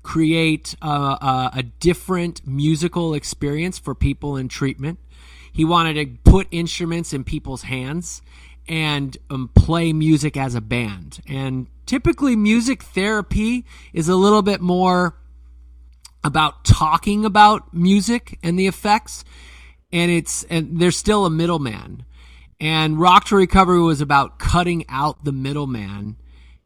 create 0.06 0.76
a, 0.80 0.86
a, 0.86 1.50
a 1.54 1.62
different 1.64 2.46
musical 2.46 3.12
experience 3.12 3.76
for 3.76 3.92
people 3.92 4.36
in 4.36 4.46
treatment. 4.46 5.00
He 5.52 5.64
wanted 5.64 5.94
to 5.94 6.30
put 6.30 6.46
instruments 6.52 7.12
in 7.12 7.24
people's 7.24 7.62
hands 7.62 8.22
and 8.68 9.16
um, 9.30 9.50
play 9.56 9.92
music 9.92 10.36
as 10.36 10.54
a 10.54 10.60
band. 10.60 11.18
And 11.28 11.66
typically, 11.86 12.36
music 12.36 12.84
therapy 12.84 13.64
is 13.92 14.08
a 14.08 14.14
little 14.14 14.42
bit 14.42 14.60
more 14.60 15.16
about 16.22 16.64
talking 16.64 17.24
about 17.24 17.74
music 17.74 18.38
and 18.44 18.56
the 18.56 18.68
effects, 18.68 19.24
and 19.92 20.08
it's 20.08 20.44
and 20.44 20.78
there's 20.78 20.96
still 20.96 21.26
a 21.26 21.30
middleman. 21.30 22.04
And 22.60 23.00
Rock 23.00 23.24
to 23.26 23.36
Recovery 23.36 23.80
was 23.80 24.00
about 24.00 24.38
cutting 24.38 24.84
out 24.88 25.24
the 25.24 25.32
middleman 25.32 26.16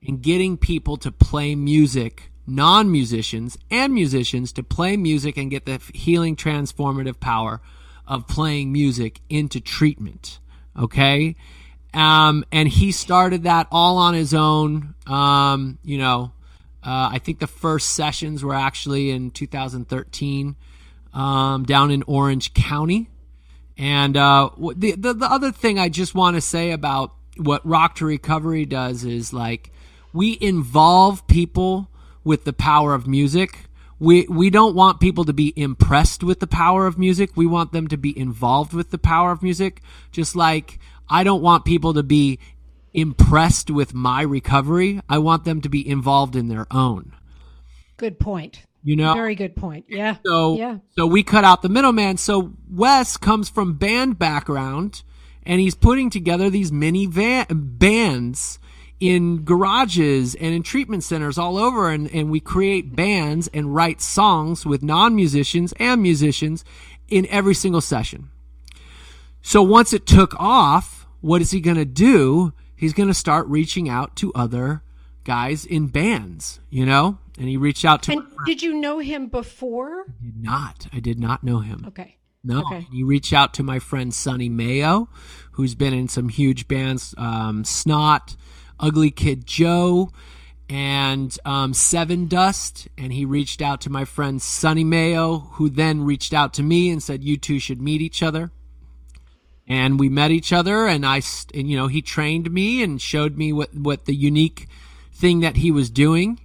and 0.06 0.20
getting 0.20 0.58
people 0.58 0.98
to 0.98 1.10
play 1.10 1.54
music, 1.54 2.29
non 2.50 2.90
musicians 2.90 3.56
and 3.70 3.94
musicians, 3.94 4.52
to 4.52 4.62
play 4.62 4.96
music 4.96 5.36
and 5.36 5.50
get 5.50 5.66
the 5.66 5.80
healing 5.94 6.36
transformative 6.36 7.20
power 7.20 7.60
of 8.06 8.26
playing 8.26 8.72
music 8.72 9.20
into 9.28 9.60
treatment. 9.60 10.40
Okay. 10.78 11.36
Um, 11.94 12.44
and 12.52 12.68
he 12.68 12.92
started 12.92 13.44
that 13.44 13.66
all 13.70 13.96
on 13.98 14.14
his 14.14 14.34
own. 14.34 14.94
Um, 15.06 15.78
you 15.84 15.98
know, 15.98 16.32
uh, 16.82 17.10
I 17.12 17.18
think 17.18 17.38
the 17.38 17.46
first 17.46 17.90
sessions 17.90 18.44
were 18.44 18.54
actually 18.54 19.10
in 19.10 19.30
2013 19.30 20.56
um, 21.12 21.64
down 21.64 21.90
in 21.90 22.02
Orange 22.04 22.54
County. 22.54 23.08
And 23.76 24.16
uh, 24.16 24.50
the, 24.76 24.92
the, 24.92 25.14
the 25.14 25.26
other 25.26 25.52
thing 25.52 25.78
I 25.78 25.88
just 25.88 26.14
want 26.14 26.36
to 26.36 26.40
say 26.40 26.70
about 26.70 27.14
what 27.36 27.66
Rock 27.66 27.96
to 27.96 28.06
Recovery 28.06 28.66
does 28.66 29.04
is 29.04 29.32
like 29.32 29.72
we 30.12 30.36
involve 30.40 31.26
people 31.26 31.89
with 32.24 32.44
the 32.44 32.52
power 32.52 32.94
of 32.94 33.06
music. 33.06 33.66
We 33.98 34.26
we 34.28 34.48
don't 34.48 34.74
want 34.74 35.00
people 35.00 35.24
to 35.24 35.32
be 35.32 35.52
impressed 35.56 36.24
with 36.24 36.40
the 36.40 36.46
power 36.46 36.86
of 36.86 36.98
music. 36.98 37.36
We 37.36 37.46
want 37.46 37.72
them 37.72 37.86
to 37.88 37.96
be 37.96 38.18
involved 38.18 38.72
with 38.72 38.90
the 38.90 38.98
power 38.98 39.30
of 39.30 39.42
music. 39.42 39.82
Just 40.10 40.34
like 40.34 40.78
I 41.08 41.22
don't 41.24 41.42
want 41.42 41.64
people 41.64 41.92
to 41.94 42.02
be 42.02 42.38
impressed 42.94 43.70
with 43.70 43.94
my 43.94 44.22
recovery. 44.22 45.00
I 45.08 45.18
want 45.18 45.44
them 45.44 45.60
to 45.60 45.68
be 45.68 45.86
involved 45.86 46.34
in 46.34 46.48
their 46.48 46.66
own. 46.70 47.12
Good 47.96 48.18
point. 48.18 48.64
You 48.82 48.96
know, 48.96 49.12
very 49.12 49.34
good 49.34 49.54
point. 49.54 49.84
Yeah. 49.88 50.16
So 50.24 50.56
yeah. 50.56 50.78
So 50.96 51.06
we 51.06 51.22
cut 51.22 51.44
out 51.44 51.60
the 51.60 51.68
middleman. 51.68 52.16
So 52.16 52.54
Wes 52.70 53.18
comes 53.18 53.50
from 53.50 53.74
band 53.74 54.18
background, 54.18 55.02
and 55.42 55.60
he's 55.60 55.74
putting 55.74 56.08
together 56.08 56.48
these 56.48 56.72
mini 56.72 57.04
van- 57.04 57.46
bands 57.50 58.58
in 59.00 59.44
garages 59.44 60.34
and 60.34 60.54
in 60.54 60.62
treatment 60.62 61.02
centers 61.02 61.38
all 61.38 61.56
over 61.56 61.90
and, 61.90 62.10
and 62.12 62.30
we 62.30 62.38
create 62.38 62.94
bands 62.94 63.48
and 63.52 63.74
write 63.74 64.00
songs 64.00 64.66
with 64.66 64.82
non-musicians 64.82 65.72
and 65.78 66.02
musicians 66.02 66.64
in 67.08 67.26
every 67.26 67.54
single 67.54 67.80
session. 67.80 68.30
So 69.42 69.62
once 69.62 69.92
it 69.92 70.06
took 70.06 70.38
off 70.38 71.06
what 71.22 71.42
is 71.42 71.50
he 71.50 71.60
going 71.60 71.76
to 71.76 71.84
do? 71.84 72.52
He's 72.76 72.94
going 72.94 73.08
to 73.08 73.14
start 73.14 73.46
reaching 73.48 73.88
out 73.88 74.16
to 74.16 74.32
other 74.34 74.82
guys 75.24 75.66
in 75.66 75.88
bands 75.88 76.60
you 76.70 76.86
know? 76.86 77.18
And 77.38 77.48
he 77.48 77.56
reached 77.56 77.86
out 77.86 78.02
to 78.04 78.12
and 78.12 78.22
did 78.44 78.62
you 78.62 78.74
know 78.74 78.98
him 78.98 79.28
before? 79.28 80.04
I 80.08 80.24
did 80.24 80.42
not. 80.42 80.86
I 80.92 81.00
did 81.00 81.18
not 81.18 81.42
know 81.42 81.60
him. 81.60 81.84
Okay. 81.88 82.18
No, 82.42 82.60
okay. 82.60 82.86
he 82.90 83.02
reached 83.02 83.32
out 83.32 83.52
to 83.54 83.62
my 83.62 83.78
friend 83.78 84.14
Sonny 84.14 84.48
Mayo, 84.48 85.08
who's 85.52 85.74
been 85.74 85.92
in 85.92 86.08
some 86.08 86.30
huge 86.30 86.68
bands, 86.68 87.14
um, 87.18 87.64
Snot, 87.64 88.36
Ugly 88.80 89.12
Kid 89.12 89.46
Joe, 89.46 90.10
and 90.70 91.36
um, 91.44 91.72
Dust, 92.28 92.88
And 92.96 93.12
he 93.12 93.24
reached 93.24 93.60
out 93.60 93.80
to 93.82 93.90
my 93.90 94.04
friend 94.04 94.40
Sonny 94.40 94.84
Mayo, 94.84 95.38
who 95.54 95.68
then 95.68 96.04
reached 96.04 96.32
out 96.32 96.54
to 96.54 96.62
me 96.62 96.90
and 96.90 97.02
said, 97.02 97.24
You 97.24 97.36
two 97.36 97.58
should 97.58 97.82
meet 97.82 98.00
each 98.00 98.22
other. 98.22 98.52
And 99.66 100.00
we 100.00 100.08
met 100.08 100.30
each 100.30 100.52
other, 100.52 100.86
and 100.86 101.06
I, 101.06 101.22
and, 101.54 101.70
you 101.70 101.76
know, 101.76 101.86
he 101.86 102.02
trained 102.02 102.50
me 102.50 102.82
and 102.82 103.00
showed 103.00 103.36
me 103.36 103.52
what, 103.52 103.74
what 103.74 104.04
the 104.04 104.14
unique 104.14 104.66
thing 105.12 105.40
that 105.40 105.58
he 105.58 105.70
was 105.70 105.90
doing 105.90 106.40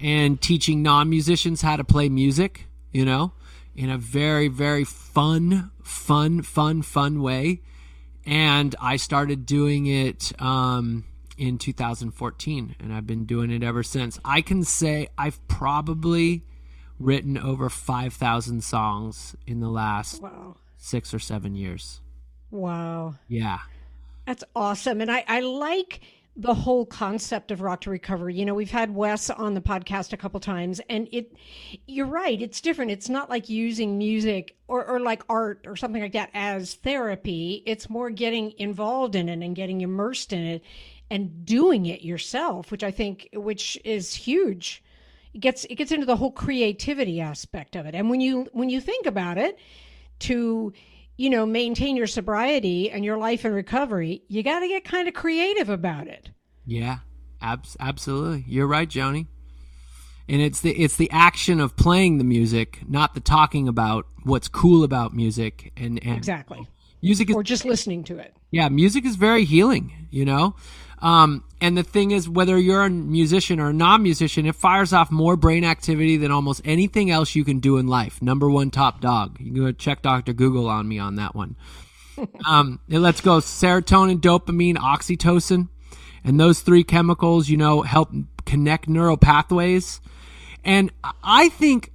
and 0.00 0.40
teaching 0.40 0.82
non 0.82 1.10
musicians 1.10 1.62
how 1.62 1.76
to 1.76 1.84
play 1.84 2.08
music, 2.08 2.66
you 2.92 3.04
know, 3.04 3.32
in 3.76 3.90
a 3.90 3.98
very, 3.98 4.48
very 4.48 4.84
fun, 4.84 5.70
fun, 5.82 6.42
fun, 6.42 6.82
fun 6.82 7.22
way. 7.22 7.60
And 8.24 8.74
I 8.80 8.96
started 8.96 9.46
doing 9.46 9.86
it. 9.86 10.32
Um, 10.40 11.04
in 11.38 11.56
2014 11.56 12.76
and 12.80 12.92
I've 12.92 13.06
been 13.06 13.24
doing 13.24 13.50
it 13.50 13.62
ever 13.62 13.82
since. 13.82 14.18
I 14.24 14.40
can 14.40 14.64
say 14.64 15.08
I've 15.16 15.46
probably 15.48 16.44
written 16.98 17.38
over 17.38 17.70
5,000 17.70 18.62
songs 18.62 19.36
in 19.46 19.60
the 19.60 19.68
last 19.68 20.20
wow. 20.20 20.56
6 20.76 21.14
or 21.14 21.18
7 21.18 21.54
years. 21.54 22.00
Wow. 22.50 23.14
Yeah. 23.28 23.58
That's 24.26 24.44
awesome. 24.54 25.00
And 25.00 25.10
I, 25.10 25.24
I 25.28 25.40
like 25.40 26.00
the 26.38 26.54
whole 26.54 26.86
concept 26.86 27.50
of 27.50 27.60
rock 27.60 27.80
to 27.80 27.90
recovery. 27.90 28.34
You 28.34 28.44
know, 28.44 28.54
we've 28.54 28.70
had 28.70 28.94
Wes 28.94 29.28
on 29.28 29.54
the 29.54 29.60
podcast 29.60 30.12
a 30.12 30.16
couple 30.16 30.38
times 30.38 30.80
and 30.88 31.08
it 31.10 31.32
you're 31.86 32.06
right, 32.06 32.40
it's 32.40 32.60
different. 32.60 32.92
It's 32.92 33.08
not 33.08 33.28
like 33.28 33.48
using 33.48 33.98
music 33.98 34.56
or, 34.68 34.84
or 34.84 35.00
like 35.00 35.22
art 35.28 35.64
or 35.66 35.74
something 35.74 36.00
like 36.00 36.12
that 36.12 36.30
as 36.34 36.74
therapy. 36.74 37.64
It's 37.66 37.90
more 37.90 38.10
getting 38.10 38.52
involved 38.56 39.16
in 39.16 39.28
it 39.28 39.44
and 39.44 39.56
getting 39.56 39.80
immersed 39.80 40.32
in 40.32 40.44
it 40.44 40.62
and 41.10 41.44
doing 41.44 41.86
it 41.86 42.02
yourself, 42.02 42.70
which 42.70 42.84
I 42.84 42.90
think 42.90 43.28
which 43.32 43.78
is 43.84 44.14
huge. 44.14 44.82
It 45.34 45.40
gets 45.40 45.64
it 45.64 45.76
gets 45.76 45.92
into 45.92 46.06
the 46.06 46.16
whole 46.16 46.32
creativity 46.32 47.20
aspect 47.20 47.76
of 47.76 47.86
it. 47.86 47.94
And 47.94 48.10
when 48.10 48.20
you 48.20 48.46
when 48.52 48.70
you 48.70 48.80
think 48.80 49.06
about 49.06 49.38
it, 49.38 49.58
to 50.20 50.72
you 51.16 51.30
know 51.30 51.46
maintain 51.46 51.96
your 51.96 52.06
sobriety 52.06 52.90
and 52.90 53.04
your 53.04 53.18
life 53.18 53.44
in 53.44 53.52
recovery, 53.52 54.22
you 54.28 54.42
got 54.42 54.60
to 54.60 54.68
get 54.68 54.84
kind 54.84 55.08
of 55.08 55.14
creative 55.14 55.68
about 55.68 56.08
it. 56.08 56.30
Yeah, 56.66 56.98
ab- 57.40 57.66
absolutely. 57.80 58.44
You're 58.46 58.66
right, 58.66 58.88
Joni. 58.88 59.26
And 60.28 60.42
it's 60.42 60.60
the 60.60 60.72
it's 60.72 60.96
the 60.96 61.10
action 61.10 61.58
of 61.58 61.76
playing 61.76 62.18
the 62.18 62.24
music, 62.24 62.80
not 62.86 63.14
the 63.14 63.20
talking 63.20 63.66
about 63.66 64.06
what's 64.24 64.48
cool 64.48 64.84
about 64.84 65.14
music 65.14 65.72
and, 65.76 66.04
and 66.04 66.18
exactly 66.18 66.68
music 67.02 67.30
is, 67.30 67.36
or 67.36 67.42
just 67.42 67.64
listening 67.64 68.04
to 68.04 68.18
it. 68.18 68.34
Yeah, 68.50 68.68
music 68.68 69.04
is 69.04 69.16
very 69.16 69.44
healing. 69.44 70.08
You 70.10 70.24
know, 70.24 70.56
um, 71.00 71.44
and 71.60 71.76
the 71.76 71.82
thing 71.82 72.10
is, 72.10 72.28
whether 72.28 72.58
you're 72.58 72.84
a 72.84 72.90
musician 72.90 73.60
or 73.60 73.70
a 73.70 73.72
non 73.72 74.02
musician, 74.02 74.46
it 74.46 74.54
fires 74.54 74.92
off 74.92 75.10
more 75.10 75.36
brain 75.36 75.64
activity 75.64 76.16
than 76.16 76.30
almost 76.30 76.60
anything 76.64 77.10
else 77.10 77.34
you 77.34 77.44
can 77.44 77.58
do 77.58 77.78
in 77.78 77.86
life. 77.86 78.22
Number 78.22 78.48
one 78.48 78.70
top 78.70 79.00
dog. 79.00 79.38
You 79.40 79.52
can 79.52 79.64
go 79.64 79.72
check 79.72 80.02
Dr. 80.02 80.32
Google 80.32 80.68
on 80.68 80.88
me 80.88 80.98
on 80.98 81.16
that 81.16 81.34
one. 81.34 81.56
um, 82.46 82.80
let's 82.88 83.20
go 83.20 83.38
serotonin, 83.38 84.20
dopamine, 84.20 84.76
oxytocin. 84.76 85.68
And 86.24 86.38
those 86.38 86.60
three 86.60 86.84
chemicals, 86.84 87.48
you 87.48 87.56
know, 87.56 87.82
help 87.82 88.12
connect 88.44 88.88
neural 88.88 89.16
pathways. 89.16 90.00
And 90.64 90.90
I 91.22 91.48
think 91.48 91.92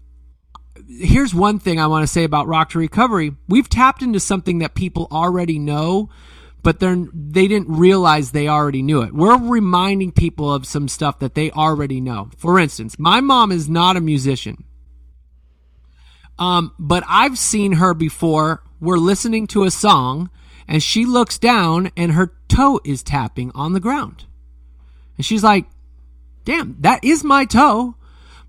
here's 0.88 1.34
one 1.34 1.60
thing 1.60 1.80
I 1.80 1.88
want 1.88 2.04
to 2.04 2.08
say 2.08 2.24
about 2.24 2.48
Rock 2.48 2.72
to 2.72 2.80
Recovery. 2.80 3.36
We've 3.48 3.70
tapped 3.70 4.02
into 4.02 4.20
something 4.20 4.60
that 4.60 4.76
people 4.76 5.08
already 5.12 5.60
know 5.60 6.10
but 6.64 6.80
they're 6.80 7.06
they 7.14 7.48
didn't 7.48 7.68
realize 7.68 8.32
they 8.32 8.48
already 8.48 8.82
knew 8.82 9.02
it. 9.02 9.14
We're 9.14 9.38
reminding 9.38 10.14
people 10.14 10.52
of 10.52 10.66
some 10.66 10.88
stuff 10.88 11.20
that 11.20 11.36
they 11.36 11.52
already 11.52 12.00
know. 12.00 12.30
For 12.38 12.58
instance, 12.58 12.98
my 12.98 13.20
mom 13.20 13.52
is 13.52 13.70
not 13.70 13.98
a 13.98 14.02
musician. 14.02 14.64
Um, 16.40 16.74
but 16.80 17.04
I've 17.08 17.38
seen 17.38 17.74
her 17.74 17.94
before. 17.94 18.64
We're 18.80 18.98
listening 18.98 19.46
to 19.48 19.64
a 19.64 19.72
song 19.72 20.30
and 20.68 20.82
she 20.82 21.06
looks 21.06 21.38
down 21.38 21.92
and 21.96 22.14
her 22.14 22.34
toe 22.48 22.80
is 22.84 23.04
tapping 23.04 23.52
on 23.54 23.74
the 23.74 23.80
ground. 23.80 24.26
And 25.18 25.26
she's 25.26 25.44
like, 25.44 25.66
"Damn, 26.46 26.78
that 26.80 27.04
is 27.04 27.24
my 27.24 27.46
toe." 27.46 27.96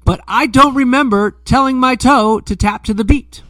But 0.05 0.23
I 0.29 0.47
don't 0.47 0.75
remember 0.75 1.33
telling 1.45 1.79
my 1.79 1.97
toe 1.97 2.41
to 2.41 2.57
tap 2.57 2.85
to 2.85 2.95
the 2.95 3.05
beat 3.05 3.43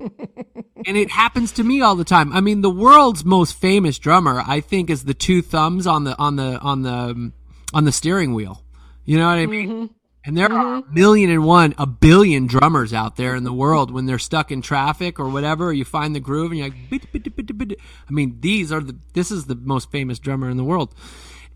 and 0.00 0.96
it 0.96 1.10
happens 1.10 1.52
to 1.52 1.64
me 1.64 1.80
all 1.80 1.94
the 1.94 2.04
time. 2.04 2.32
I 2.32 2.40
mean, 2.40 2.62
the 2.62 2.70
world's 2.70 3.24
most 3.24 3.56
famous 3.56 3.98
drummer, 3.98 4.42
I 4.46 4.60
think, 4.60 4.90
is 4.90 5.04
the 5.04 5.14
two 5.14 5.42
thumbs 5.42 5.86
on 5.86 6.04
the 6.04 6.16
on 6.18 6.36
the 6.36 6.58
on 6.58 6.82
the 6.82 7.32
on 7.74 7.84
the 7.84 7.92
steering 7.92 8.34
wheel. 8.34 8.64
You 9.04 9.18
know 9.18 9.26
what 9.26 9.38
I 9.38 9.46
mean? 9.46 9.68
Mm-hmm. 9.68 9.86
And 10.22 10.36
there 10.36 10.52
are 10.52 10.76
a 10.76 10.84
million 10.92 11.30
and 11.30 11.44
one, 11.44 11.74
a 11.78 11.86
billion 11.86 12.46
drummers 12.46 12.92
out 12.92 13.16
there 13.16 13.34
in 13.34 13.44
the 13.44 13.54
world 13.54 13.90
when 13.90 14.04
they're 14.04 14.18
stuck 14.18 14.52
in 14.52 14.60
traffic 14.60 15.18
or 15.18 15.30
whatever. 15.30 15.72
You 15.72 15.86
find 15.86 16.14
the 16.14 16.20
groove 16.20 16.50
and 16.50 16.58
you're 16.58 16.68
like, 16.68 16.90
"Bit, 16.90 17.10
bit, 17.12 17.36
bit, 17.36 17.46
bit, 17.46 17.56
bit." 17.56 17.80
I 18.06 18.12
mean, 18.12 18.36
these 18.40 18.70
are 18.70 18.80
the, 18.80 18.98
this 19.14 19.30
is 19.30 19.46
the 19.46 19.54
most 19.54 19.90
famous 19.90 20.18
drummer 20.18 20.50
in 20.50 20.58
the 20.58 20.64
world. 20.64 20.94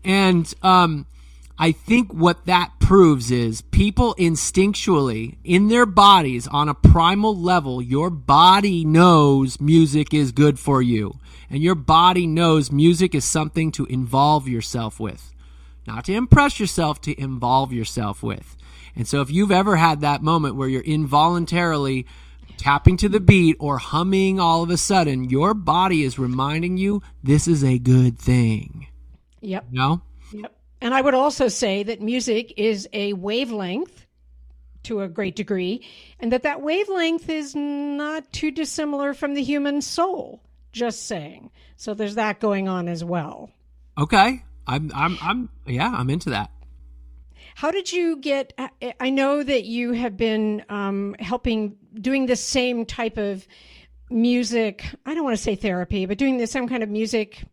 And, 0.03 0.51
um, 0.63 1.05
I 1.57 1.71
think 1.71 2.13
what 2.13 2.45
that 2.45 2.79
proves 2.79 3.31
is 3.31 3.61
people 3.61 4.13
instinctually 4.15 5.37
in 5.43 5.69
their 5.69 5.85
bodies 5.85 6.47
on 6.47 6.67
a 6.67 6.73
primal 6.73 7.35
level, 7.35 7.81
your 7.81 8.09
body 8.09 8.83
knows 8.83 9.61
music 9.61 10.13
is 10.13 10.31
good 10.33 10.59
for 10.59 10.81
you. 10.81 11.19
And 11.49 11.63
your 11.63 11.75
body 11.75 12.27
knows 12.27 12.71
music 12.71 13.15
is 13.15 13.23
something 13.23 13.71
to 13.73 13.85
involve 13.85 14.47
yourself 14.47 14.99
with. 14.99 15.33
Not 15.87 16.05
to 16.05 16.13
impress 16.13 16.59
yourself, 16.59 16.99
to 17.01 17.19
involve 17.19 17.71
yourself 17.71 18.21
with. 18.21 18.57
And 18.95 19.07
so 19.07 19.21
if 19.21 19.29
you've 19.29 19.51
ever 19.51 19.75
had 19.75 20.01
that 20.01 20.23
moment 20.23 20.55
where 20.55 20.67
you're 20.67 20.81
involuntarily 20.81 22.05
tapping 22.57 22.97
to 22.97 23.09
the 23.09 23.19
beat 23.19 23.55
or 23.59 23.77
humming 23.77 24.39
all 24.39 24.63
of 24.63 24.69
a 24.69 24.77
sudden, 24.77 25.29
your 25.29 25.53
body 25.53 26.03
is 26.03 26.19
reminding 26.19 26.77
you 26.77 27.01
this 27.23 27.47
is 27.47 27.63
a 27.63 27.77
good 27.77 28.17
thing. 28.17 28.87
Yep. 29.41 29.65
You 29.71 29.79
know? 29.79 30.01
And 30.81 30.93
I 30.93 31.01
would 31.01 31.13
also 31.13 31.47
say 31.47 31.83
that 31.83 32.01
music 32.01 32.53
is 32.57 32.87
a 32.93 33.13
wavelength 33.13 34.05
to 34.83 35.01
a 35.01 35.07
great 35.07 35.35
degree, 35.35 35.85
and 36.19 36.31
that 36.31 36.43
that 36.43 36.61
wavelength 36.61 37.27
is 37.29 37.55
not 37.55 38.31
too 38.31 38.51
dissimilar 38.51 39.13
from 39.13 39.33
the 39.33 39.43
human 39.43 39.81
soul. 39.81 40.41
Just 40.71 41.07
saying. 41.07 41.51
So 41.77 41.93
there's 41.93 42.15
that 42.15 42.39
going 42.39 42.67
on 42.67 42.87
as 42.87 43.03
well. 43.03 43.49
Okay. 43.97 44.43
I'm 44.67 44.91
I'm 44.93 45.17
I'm 45.21 45.49
yeah, 45.65 45.93
I'm 45.95 46.09
into 46.09 46.31
that. 46.31 46.51
How 47.55 47.71
did 47.71 47.91
you 47.91 48.17
get? 48.17 48.53
I 48.99 49.09
know 49.09 49.41
that 49.41 49.63
you 49.63 49.93
have 49.93 50.17
been 50.17 50.65
um, 50.67 51.15
helping 51.19 51.77
doing 51.93 52.25
the 52.25 52.35
same 52.35 52.85
type 52.85 53.17
of 53.17 53.47
music. 54.09 54.85
I 55.05 55.13
don't 55.13 55.23
want 55.23 55.37
to 55.37 55.41
say 55.41 55.55
therapy, 55.55 56.05
but 56.05 56.17
doing 56.17 56.37
the 56.37 56.47
same 56.47 56.67
kind 56.67 56.83
of 56.83 56.89
music 56.89 57.43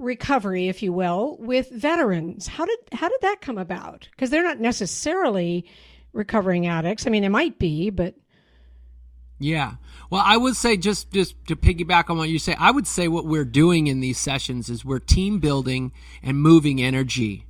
recovery, 0.00 0.68
if 0.68 0.82
you 0.82 0.92
will, 0.92 1.36
with 1.38 1.70
veterans. 1.70 2.46
How 2.48 2.64
did 2.66 2.78
how 2.92 3.08
did 3.08 3.20
that 3.22 3.40
come 3.40 3.58
about? 3.58 4.08
Because 4.10 4.30
they're 4.30 4.42
not 4.42 4.58
necessarily 4.60 5.64
recovering 6.12 6.66
addicts. 6.66 7.06
I 7.06 7.10
mean, 7.10 7.22
it 7.24 7.28
might 7.28 7.58
be, 7.58 7.90
but 7.90 8.14
yeah. 9.38 9.74
Well, 10.10 10.22
I 10.24 10.36
would 10.36 10.56
say 10.56 10.76
just 10.76 11.12
just 11.12 11.34
to 11.46 11.56
piggyback 11.56 12.10
on 12.10 12.18
what 12.18 12.28
you 12.28 12.38
say, 12.38 12.54
I 12.58 12.70
would 12.70 12.86
say 12.86 13.08
what 13.08 13.26
we're 13.26 13.44
doing 13.44 13.86
in 13.86 14.00
these 14.00 14.18
sessions 14.18 14.68
is 14.68 14.84
we're 14.84 14.98
team 14.98 15.38
building 15.38 15.92
and 16.22 16.40
moving 16.40 16.80
energy, 16.82 17.46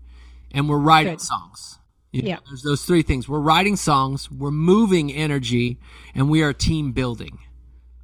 and 0.53 0.69
we're 0.69 0.79
writing 0.79 1.15
Good. 1.15 1.23
songs. 1.23 1.79
You 2.13 2.23
know, 2.23 2.29
Yeah. 2.29 2.39
There's 2.49 2.63
those 2.63 2.85
three 2.85 3.03
things. 3.03 3.29
We're 3.29 3.39
writing 3.41 3.77
songs, 3.77 4.31
we're 4.31 4.51
moving 4.51 5.13
energy, 5.13 5.79
and 6.15 6.29
we 6.29 6.43
are 6.43 6.53
team 6.53 6.93
building. 6.93 7.39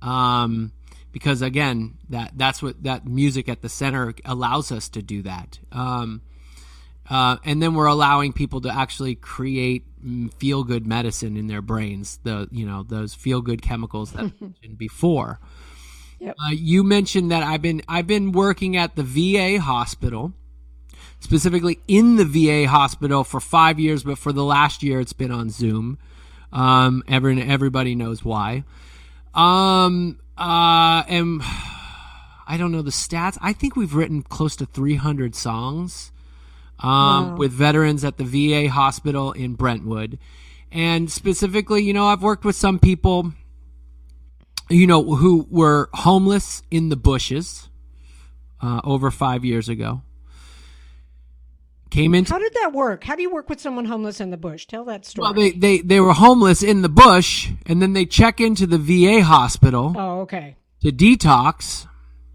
Um, 0.00 0.72
because 1.16 1.40
again, 1.40 1.96
that 2.10 2.32
that's 2.36 2.62
what 2.62 2.82
that 2.82 3.06
music 3.06 3.48
at 3.48 3.62
the 3.62 3.70
center 3.70 4.12
allows 4.26 4.70
us 4.70 4.90
to 4.90 5.00
do 5.00 5.22
that. 5.22 5.58
Um, 5.72 6.20
uh, 7.08 7.38
and 7.42 7.62
then 7.62 7.72
we're 7.72 7.86
allowing 7.86 8.34
people 8.34 8.60
to 8.60 8.68
actually 8.68 9.14
create 9.14 9.86
feel 10.36 10.62
good 10.62 10.86
medicine 10.86 11.38
in 11.38 11.46
their 11.46 11.62
brains. 11.62 12.18
The 12.24 12.48
you 12.50 12.66
know 12.66 12.82
those 12.82 13.14
feel 13.14 13.40
good 13.40 13.62
chemicals 13.62 14.12
that 14.12 14.26
I 14.26 14.32
mentioned 14.40 14.76
before. 14.76 15.40
Yep. 16.18 16.36
Uh, 16.38 16.50
you 16.50 16.84
mentioned 16.84 17.30
that 17.30 17.42
I've 17.42 17.62
been 17.62 17.80
I've 17.88 18.06
been 18.06 18.32
working 18.32 18.76
at 18.76 18.94
the 18.94 19.02
VA 19.02 19.58
hospital, 19.58 20.34
specifically 21.20 21.78
in 21.88 22.16
the 22.16 22.26
VA 22.26 22.68
hospital 22.68 23.24
for 23.24 23.40
five 23.40 23.80
years, 23.80 24.02
but 24.02 24.18
for 24.18 24.34
the 24.34 24.44
last 24.44 24.82
year 24.82 25.00
it's 25.00 25.14
been 25.14 25.32
on 25.32 25.48
Zoom. 25.48 25.96
Um, 26.52 27.02
every, 27.08 27.40
everybody 27.40 27.94
knows 27.94 28.22
why. 28.22 28.64
Um, 29.34 30.18
uh, 30.38 31.04
and 31.08 31.40
I 32.48 32.56
don't 32.58 32.72
know 32.72 32.82
the 32.82 32.90
stats. 32.90 33.38
I 33.40 33.52
think 33.52 33.76
we've 33.76 33.94
written 33.94 34.22
close 34.22 34.54
to 34.56 34.66
300 34.66 35.34
songs 35.34 36.12
um, 36.80 37.36
with 37.36 37.52
veterans 37.52 38.04
at 38.04 38.18
the 38.18 38.24
VA 38.24 38.70
hospital 38.70 39.32
in 39.32 39.54
Brentwood. 39.54 40.18
And 40.70 41.10
specifically, 41.10 41.82
you 41.82 41.92
know, 41.92 42.06
I've 42.06 42.22
worked 42.22 42.44
with 42.44 42.56
some 42.56 42.78
people, 42.78 43.32
you 44.68 44.86
know, 44.86 45.02
who 45.14 45.46
were 45.50 45.88
homeless 45.94 46.62
in 46.70 46.88
the 46.88 46.96
bushes 46.96 47.68
uh, 48.60 48.80
over 48.84 49.10
five 49.10 49.44
years 49.44 49.68
ago. 49.68 50.02
Came 51.96 52.14
into 52.14 52.30
how 52.30 52.38
did 52.38 52.52
that 52.52 52.74
work? 52.74 53.04
How 53.04 53.16
do 53.16 53.22
you 53.22 53.30
work 53.30 53.48
with 53.48 53.58
someone 53.58 53.86
homeless 53.86 54.20
in 54.20 54.30
the 54.30 54.36
bush? 54.36 54.66
Tell 54.66 54.84
that 54.84 55.06
story. 55.06 55.24
well, 55.24 55.32
they, 55.32 55.52
they 55.52 55.78
they 55.78 55.98
were 55.98 56.12
homeless 56.12 56.62
in 56.62 56.82
the 56.82 56.90
bush, 56.90 57.48
and 57.64 57.80
then 57.80 57.94
they 57.94 58.04
check 58.04 58.38
into 58.38 58.66
the 58.66 58.76
VA 58.76 59.24
hospital 59.24 59.94
oh, 59.96 60.20
okay. 60.20 60.56
to 60.82 60.92
detox. 60.92 61.86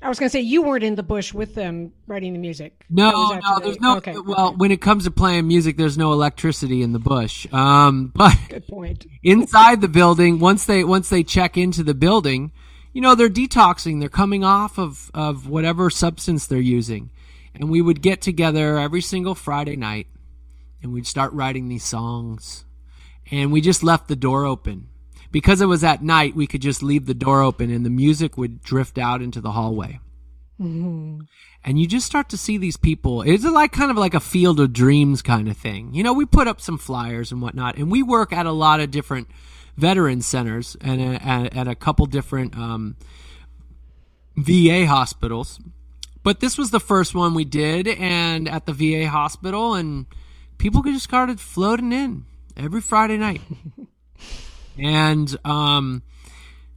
I 0.01 0.09
was 0.09 0.17
going 0.17 0.29
to 0.29 0.33
say 0.33 0.41
you 0.41 0.63
weren't 0.63 0.83
in 0.83 0.95
the 0.95 1.03
bush 1.03 1.31
with 1.31 1.53
them 1.53 1.93
writing 2.07 2.33
the 2.33 2.39
music. 2.39 2.87
No, 2.89 3.11
That 3.11 3.13
was 3.13 3.31
after 3.33 3.49
no, 3.51 3.59
there's 3.59 3.79
no. 3.79 3.97
Okay, 3.97 4.15
well, 4.17 4.55
when 4.57 4.71
it 4.71 4.81
comes 4.81 5.03
to 5.03 5.11
playing 5.11 5.47
music, 5.47 5.77
there's 5.77 5.95
no 5.95 6.11
electricity 6.11 6.81
in 6.81 6.91
the 6.91 6.99
bush. 6.99 7.45
Um, 7.53 8.11
but 8.15 8.35
good 8.49 8.67
point. 8.67 9.05
inside 9.21 9.81
the 9.81 9.87
building, 9.87 10.39
once 10.39 10.65
they 10.65 10.83
once 10.83 11.09
they 11.09 11.21
check 11.21 11.55
into 11.55 11.83
the 11.83 11.93
building, 11.93 12.51
you 12.93 13.01
know 13.01 13.13
they're 13.13 13.29
detoxing. 13.29 13.99
They're 13.99 14.09
coming 14.09 14.43
off 14.43 14.79
of 14.79 15.11
of 15.13 15.47
whatever 15.47 15.91
substance 15.91 16.47
they're 16.47 16.59
using, 16.59 17.11
and 17.53 17.69
we 17.69 17.81
would 17.81 18.01
get 18.01 18.21
together 18.21 18.77
every 18.77 19.01
single 19.01 19.35
Friday 19.35 19.75
night, 19.75 20.07
and 20.81 20.93
we'd 20.93 21.07
start 21.07 21.33
writing 21.33 21.67
these 21.67 21.83
songs, 21.83 22.65
and 23.29 23.51
we 23.51 23.61
just 23.61 23.83
left 23.83 24.07
the 24.07 24.15
door 24.15 24.45
open. 24.45 24.87
Because 25.31 25.61
it 25.61 25.67
was 25.67 25.83
at 25.83 26.03
night, 26.03 26.35
we 26.35 26.45
could 26.45 26.61
just 26.61 26.83
leave 26.83 27.05
the 27.05 27.13
door 27.13 27.41
open 27.41 27.71
and 27.71 27.85
the 27.85 27.89
music 27.89 28.37
would 28.37 28.61
drift 28.61 28.97
out 28.97 29.21
into 29.21 29.39
the 29.39 29.51
hallway 29.51 30.01
and 31.63 31.79
you 31.79 31.87
just 31.87 32.05
start 32.05 32.29
to 32.29 32.37
see 32.37 32.57
these 32.57 32.77
people. 32.77 33.23
It's 33.23 33.43
like 33.43 33.71
kind 33.71 33.89
of 33.89 33.97
like 33.97 34.13
a 34.13 34.19
field 34.19 34.59
of 34.59 34.73
dreams 34.73 35.21
kind 35.21 35.47
of 35.47 35.57
thing. 35.57 35.93
You 35.93 36.03
know, 36.03 36.13
we 36.13 36.25
put 36.25 36.47
up 36.47 36.61
some 36.61 36.77
flyers 36.77 37.31
and 37.31 37.41
whatnot, 37.41 37.77
and 37.77 37.91
we 37.91 38.03
work 38.03 38.31
at 38.31 38.45
a 38.45 38.51
lot 38.51 38.79
of 38.79 38.91
different 38.91 39.27
veteran 39.75 40.21
centers 40.21 40.77
and 40.81 41.01
at, 41.01 41.55
at 41.55 41.67
a 41.67 41.75
couple 41.75 42.05
different 42.05 42.55
um, 42.55 42.95
VA 44.35 44.85
hospitals. 44.85 45.59
But 46.23 46.39
this 46.39 46.57
was 46.57 46.71
the 46.71 46.79
first 46.79 47.15
one 47.15 47.33
we 47.33 47.45
did, 47.45 47.87
and 47.87 48.47
at 48.47 48.65
the 48.65 48.73
VA 48.73 49.09
hospital, 49.09 49.73
and 49.73 50.05
people 50.57 50.83
just 50.83 51.03
started 51.03 51.39
floating 51.39 51.91
in 51.91 52.25
every 52.55 52.81
Friday 52.81 53.17
night. 53.17 53.41
and 54.77 55.35
um, 55.43 56.03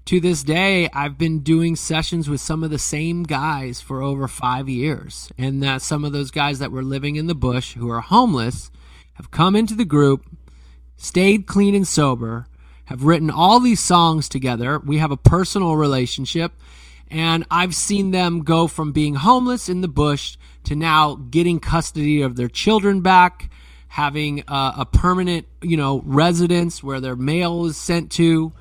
to 0.06 0.20
this 0.20 0.42
day, 0.42 0.88
I've 0.92 1.16
been 1.16 1.40
doing 1.40 1.76
sessions 1.76 2.28
with 2.28 2.40
some 2.40 2.62
of 2.62 2.70
the 2.70 2.78
same 2.78 3.22
guys 3.22 3.80
for 3.80 4.02
over 4.02 4.28
five 4.28 4.68
years. 4.68 5.30
And 5.38 5.62
that 5.62 5.80
some 5.80 6.04
of 6.04 6.12
those 6.12 6.30
guys 6.30 6.58
that 6.58 6.72
were 6.72 6.82
living 6.82 7.16
in 7.16 7.26
the 7.26 7.34
bush 7.34 7.74
who 7.74 7.90
are 7.90 8.00
homeless 8.00 8.70
have 9.14 9.30
come 9.30 9.56
into 9.56 9.74
the 9.74 9.84
group, 9.84 10.26
stayed 10.96 11.46
clean 11.46 11.74
and 11.74 11.88
sober, 11.88 12.46
have 12.86 13.04
written 13.04 13.30
all 13.30 13.60
these 13.60 13.80
songs 13.80 14.28
together. 14.28 14.78
We 14.78 14.98
have 14.98 15.10
a 15.10 15.16
personal 15.16 15.76
relationship. 15.76 16.52
And 17.10 17.44
I've 17.50 17.74
seen 17.74 18.10
them 18.10 18.42
go 18.42 18.66
from 18.66 18.92
being 18.92 19.14
homeless 19.14 19.68
in 19.68 19.80
the 19.80 19.88
bush 19.88 20.36
to 20.64 20.74
now 20.74 21.14
getting 21.14 21.60
custody 21.60 22.22
of 22.22 22.36
their 22.36 22.48
children 22.48 23.00
back, 23.00 23.50
having 23.88 24.40
a, 24.48 24.72
a 24.78 24.86
permanent, 24.90 25.46
you 25.62 25.76
know, 25.76 26.02
residence 26.04 26.82
where 26.82 27.00
their 27.00 27.16
mail 27.16 27.66
is 27.66 27.76
sent 27.76 28.10
to. 28.12 28.52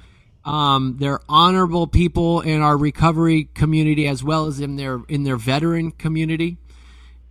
Um, 0.45 0.97
they're 0.99 1.21
honorable 1.29 1.87
people 1.87 2.41
in 2.41 2.61
our 2.61 2.75
recovery 2.77 3.45
community 3.53 4.07
as 4.07 4.23
well 4.23 4.45
as 4.45 4.59
in 4.59 4.75
their 4.75 5.01
in 5.07 5.23
their 5.23 5.37
veteran 5.37 5.91
community, 5.91 6.57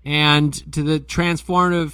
and 0.03 0.53
to 0.73 0.83
the 0.83 0.99
transformative, 0.99 1.93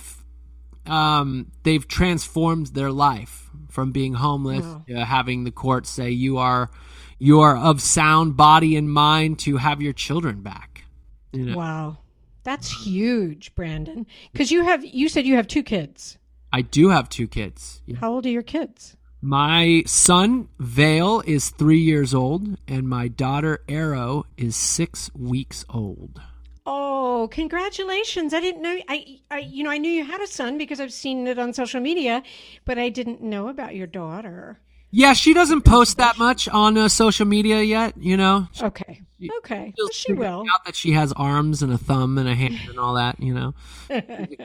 um, 0.86 1.50
they've 1.64 1.86
transformed 1.86 2.68
their 2.68 2.92
life 2.92 3.50
from 3.68 3.90
being 3.90 4.14
homeless 4.14 4.64
to 4.86 5.04
having 5.04 5.42
the 5.42 5.50
court 5.50 5.86
say 5.86 6.10
you 6.10 6.38
are 6.38 6.70
you 7.18 7.40
are 7.40 7.56
of 7.56 7.80
sound 7.80 8.36
body 8.36 8.76
and 8.76 8.90
mind 8.90 9.38
to 9.40 9.56
have 9.56 9.82
your 9.82 9.92
children 9.92 10.40
back. 10.42 10.84
You 11.32 11.46
know, 11.46 11.56
Wow. 11.56 11.98
That's 12.44 12.86
huge, 12.86 13.54
Brandon. 13.54 14.06
Because 14.32 14.50
you 14.50 14.64
have 14.64 14.82
you 14.82 15.10
said 15.10 15.26
you 15.26 15.36
have 15.36 15.46
two 15.46 15.62
kids. 15.62 16.16
I 16.50 16.62
do 16.62 16.88
have 16.88 17.10
two 17.10 17.28
kids. 17.28 17.82
How 18.00 18.12
old 18.12 18.24
are 18.24 18.30
your 18.30 18.42
kids? 18.42 18.96
My 19.20 19.82
son 19.84 20.48
Vale 20.58 21.22
is 21.26 21.50
three 21.50 21.80
years 21.80 22.14
old, 22.14 22.56
and 22.66 22.88
my 22.88 23.08
daughter 23.08 23.62
Arrow 23.68 24.24
is 24.36 24.56
six 24.56 25.10
weeks 25.14 25.64
old. 25.68 26.22
Oh, 26.64 27.28
congratulations! 27.30 28.32
I 28.32 28.40
didn't 28.40 28.62
know. 28.62 28.78
I, 28.88 29.20
I, 29.30 29.38
you 29.40 29.64
know, 29.64 29.70
I 29.70 29.78
knew 29.78 29.90
you 29.90 30.04
had 30.04 30.20
a 30.20 30.26
son 30.26 30.56
because 30.56 30.80
I've 30.80 30.92
seen 30.92 31.26
it 31.26 31.38
on 31.38 31.52
social 31.52 31.80
media, 31.80 32.22
but 32.64 32.78
I 32.78 32.88
didn't 32.90 33.20
know 33.20 33.48
about 33.48 33.74
your 33.74 33.86
daughter. 33.86 34.60
Yeah, 34.90 35.12
she 35.12 35.34
doesn't 35.34 35.62
post 35.62 35.98
that 35.98 36.18
much 36.18 36.48
on 36.48 36.78
uh, 36.78 36.88
social 36.88 37.26
media 37.26 37.62
yet. 37.62 37.94
You 37.98 38.16
know, 38.16 38.48
Okay. 38.60 39.02
Okay. 39.38 39.74
She'll 39.76 39.86
Well, 39.86 39.92
she 39.92 40.12
will. 40.12 40.44
Out 40.52 40.64
that 40.64 40.76
she 40.76 40.92
has 40.92 41.12
arms 41.12 41.62
and 41.62 41.72
a 41.72 41.78
thumb 41.78 42.18
and 42.18 42.28
a 42.28 42.34
hand 42.34 42.58
and 42.68 42.78
all 42.78 42.94
that. 42.94 43.20
You 43.20 43.34
know, 43.34 43.54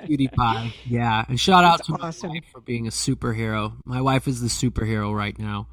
cutie 0.05 0.27
pie. 0.27 0.73
Yeah, 0.85 1.25
and 1.27 1.39
shout 1.39 1.63
out 1.63 1.83
to 1.85 1.93
awesome. 1.93 2.29
my 2.29 2.35
wife 2.35 2.45
for 2.51 2.61
being 2.61 2.87
a 2.87 2.91
superhero. 2.91 3.73
My 3.85 4.01
wife 4.01 4.27
is 4.27 4.41
the 4.41 4.47
superhero 4.47 5.15
right 5.15 5.37
now. 5.37 5.67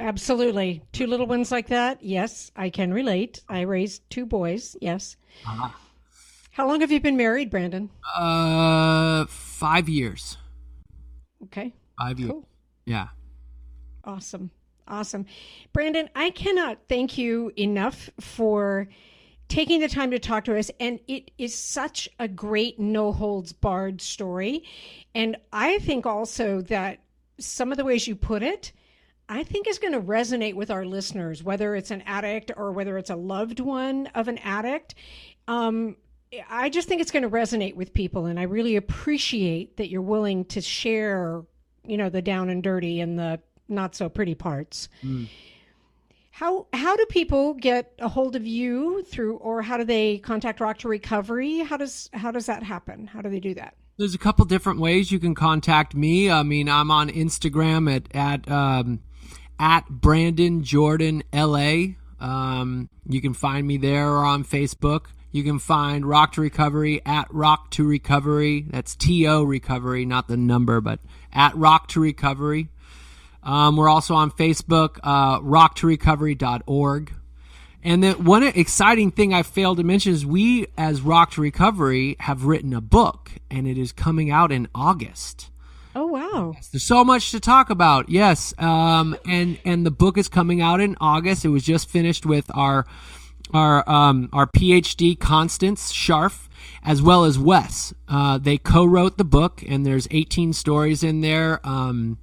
Absolutely. 0.00 0.82
Two 0.92 1.06
little 1.06 1.26
ones 1.26 1.52
like 1.52 1.68
that. 1.68 2.02
Yes, 2.02 2.50
I 2.56 2.70
can 2.70 2.92
relate. 2.92 3.42
I 3.48 3.60
raised 3.62 4.08
two 4.10 4.26
boys. 4.26 4.76
Yes. 4.80 5.16
Uh-huh. 5.46 5.68
How 6.52 6.66
long 6.66 6.80
have 6.80 6.92
you 6.92 7.00
been 7.00 7.16
married, 7.16 7.50
Brandon? 7.50 7.90
Uh, 8.16 9.26
five 9.26 9.88
years. 9.88 10.38
Okay. 11.44 11.74
Five 11.98 12.18
years. 12.18 12.30
Cool. 12.30 12.48
Yeah. 12.86 13.08
Awesome. 14.04 14.50
Awesome. 14.86 15.26
Brandon, 15.72 16.10
I 16.14 16.30
cannot 16.30 16.78
thank 16.88 17.16
you 17.16 17.50
enough 17.56 18.10
for 18.20 18.88
taking 19.48 19.80
the 19.80 19.88
time 19.88 20.10
to 20.10 20.18
talk 20.18 20.44
to 20.44 20.58
us. 20.58 20.70
And 20.78 21.00
it 21.08 21.30
is 21.38 21.54
such 21.54 22.08
a 22.18 22.28
great 22.28 22.78
no 22.78 23.12
holds 23.12 23.52
barred 23.52 24.00
story. 24.00 24.64
And 25.14 25.36
I 25.52 25.78
think 25.78 26.06
also 26.06 26.60
that 26.62 27.00
some 27.38 27.72
of 27.72 27.78
the 27.78 27.84
ways 27.84 28.06
you 28.06 28.14
put 28.16 28.42
it, 28.42 28.72
I 29.28 29.42
think 29.42 29.66
is 29.66 29.78
going 29.78 29.94
to 29.94 30.00
resonate 30.00 30.54
with 30.54 30.70
our 30.70 30.84
listeners, 30.84 31.42
whether 31.42 31.74
it's 31.74 31.90
an 31.90 32.02
addict 32.02 32.50
or 32.56 32.72
whether 32.72 32.98
it's 32.98 33.10
a 33.10 33.16
loved 33.16 33.60
one 33.60 34.08
of 34.08 34.28
an 34.28 34.38
addict. 34.38 34.94
Um, 35.48 35.96
I 36.50 36.68
just 36.68 36.88
think 36.88 37.00
it's 37.00 37.10
going 37.10 37.22
to 37.22 37.30
resonate 37.30 37.74
with 37.74 37.94
people. 37.94 38.26
And 38.26 38.38
I 38.38 38.42
really 38.42 38.76
appreciate 38.76 39.78
that 39.78 39.88
you're 39.88 40.02
willing 40.02 40.44
to 40.46 40.60
share, 40.60 41.42
you 41.86 41.96
know, 41.96 42.10
the 42.10 42.22
down 42.22 42.50
and 42.50 42.62
dirty 42.62 43.00
and 43.00 43.18
the 43.18 43.40
not 43.68 43.94
so 43.94 44.08
pretty 44.08 44.34
parts. 44.34 44.88
How 46.30 46.66
how 46.72 46.96
do 46.96 47.06
people 47.06 47.54
get 47.54 47.92
a 48.00 48.08
hold 48.08 48.34
of 48.34 48.44
you 48.44 49.04
through, 49.04 49.36
or 49.36 49.62
how 49.62 49.76
do 49.76 49.84
they 49.84 50.18
contact 50.18 50.60
Rock 50.60 50.78
to 50.78 50.88
Recovery? 50.88 51.60
How 51.60 51.76
does 51.76 52.10
how 52.12 52.32
does 52.32 52.46
that 52.46 52.64
happen? 52.64 53.06
How 53.06 53.20
do 53.20 53.30
they 53.30 53.38
do 53.38 53.54
that? 53.54 53.76
There's 53.96 54.16
a 54.16 54.18
couple 54.18 54.44
different 54.44 54.80
ways 54.80 55.12
you 55.12 55.20
can 55.20 55.36
contact 55.36 55.94
me. 55.94 56.28
I 56.28 56.42
mean, 56.42 56.68
I'm 56.68 56.90
on 56.90 57.08
Instagram 57.08 57.94
at 57.94 58.14
at 58.16 58.50
um, 58.50 59.00
at 59.60 59.88
Brandon 59.88 60.64
Jordan 60.64 61.22
LA. 61.32 61.94
Um, 62.18 62.88
you 63.08 63.20
can 63.20 63.34
find 63.34 63.64
me 63.66 63.76
there 63.76 64.08
or 64.08 64.24
on 64.24 64.44
Facebook. 64.44 65.06
You 65.30 65.44
can 65.44 65.60
find 65.60 66.04
Rock 66.04 66.32
to 66.32 66.40
Recovery 66.40 67.00
at 67.06 67.32
Rock 67.32 67.70
to 67.72 67.84
Recovery. 67.84 68.66
That's 68.70 68.96
T 68.96 69.26
O 69.28 69.44
Recovery, 69.44 70.04
not 70.04 70.26
the 70.26 70.36
number, 70.36 70.80
but 70.80 70.98
at 71.32 71.54
Rock 71.56 71.86
to 71.88 72.00
Recovery. 72.00 72.70
Um, 73.44 73.76
we're 73.76 73.88
also 73.88 74.14
on 74.14 74.30
Facebook, 74.30 74.98
uh, 75.02 75.40
rocktorecovery.org. 75.40 77.14
And 77.82 78.02
then 78.02 78.24
one 78.24 78.42
exciting 78.42 79.10
thing 79.10 79.34
I 79.34 79.42
failed 79.42 79.76
to 79.76 79.84
mention 79.84 80.12
is 80.12 80.24
we, 80.24 80.66
as 80.78 81.02
Rock 81.02 81.32
to 81.32 81.42
Recovery, 81.42 82.16
have 82.20 82.46
written 82.46 82.72
a 82.72 82.80
book, 82.80 83.30
and 83.50 83.68
it 83.68 83.76
is 83.76 83.92
coming 83.92 84.30
out 84.30 84.50
in 84.50 84.68
August. 84.74 85.50
Oh 85.94 86.06
wow! 86.06 86.56
There's 86.72 86.82
so 86.82 87.04
much 87.04 87.30
to 87.30 87.40
talk 87.40 87.70
about. 87.70 88.08
Yes, 88.08 88.54
um, 88.58 89.16
and 89.28 89.58
and 89.64 89.84
the 89.86 89.92
book 89.92 90.16
is 90.16 90.28
coming 90.28 90.60
out 90.62 90.80
in 90.80 90.96
August. 91.00 91.44
It 91.44 91.50
was 91.50 91.62
just 91.62 91.88
finished 91.88 92.24
with 92.26 92.50
our 92.54 92.86
our 93.52 93.88
um, 93.88 94.30
our 94.32 94.46
PhD 94.46 95.16
Constance 95.20 95.92
Scharff 95.92 96.48
as 96.82 97.00
well 97.00 97.24
as 97.24 97.38
Wes. 97.38 97.94
Uh, 98.08 98.38
they 98.38 98.58
co-wrote 98.58 99.16
the 99.16 99.24
book, 99.24 99.62
and 99.66 99.86
there's 99.86 100.06
18 100.10 100.52
stories 100.52 101.02
in 101.02 101.22
there. 101.22 101.60
Um, 101.64 102.18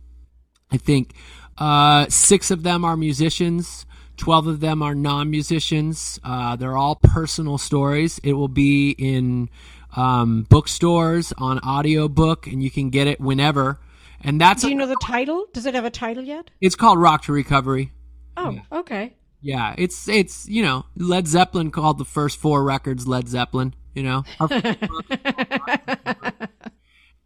I 0.72 0.78
think 0.78 1.14
uh, 1.58 2.08
six 2.10 2.52
of 2.52 2.64
them 2.64 2.86
are 2.86 2.96
musicians. 2.98 3.86
12 4.18 4.48
of 4.48 4.60
them 4.60 4.84
are 4.84 4.94
non 4.94 5.30
musicians. 5.32 6.20
Uh, 6.24 6.56
they're 6.56 6.78
all 6.78 6.96
personal 6.96 7.58
stories. 7.58 8.20
It 8.24 8.34
will 8.34 8.48
be 8.48 8.92
in 8.92 9.50
um, 9.96 10.44
bookstores, 10.50 11.34
on 11.38 11.60
audiobook, 11.60 12.48
and 12.48 12.64
you 12.64 12.72
can 12.72 12.90
get 12.90 13.08
it 13.08 13.20
whenever. 13.20 13.80
And 14.22 14.40
that's 14.40 14.62
Do 14.62 14.70
you 14.70 14.76
know 14.76 14.88
the 14.88 14.96
title? 15.02 15.48
Does 15.54 15.66
it 15.66 15.74
have 15.74 15.86
a 15.86 15.90
title 15.90 16.24
yet? 16.24 16.52
it's 16.62 16.76
called 16.76 17.00
Rock 17.00 17.24
to 17.24 17.34
Recovery. 17.34 17.92
Oh, 18.38 18.60
okay. 18.72 19.16
Yeah, 19.42 19.74
it's 19.78 20.08
it's 20.08 20.48
you 20.48 20.62
know 20.62 20.86
Led 20.96 21.28
Zeppelin 21.28 21.72
called 21.72 21.98
the 21.98 22.06
first 22.06 22.38
four 22.38 22.64
records 22.64 23.08
Led 23.08 23.28
Zeppelin. 23.28 23.74
You 23.96 24.04
know, 24.04 24.24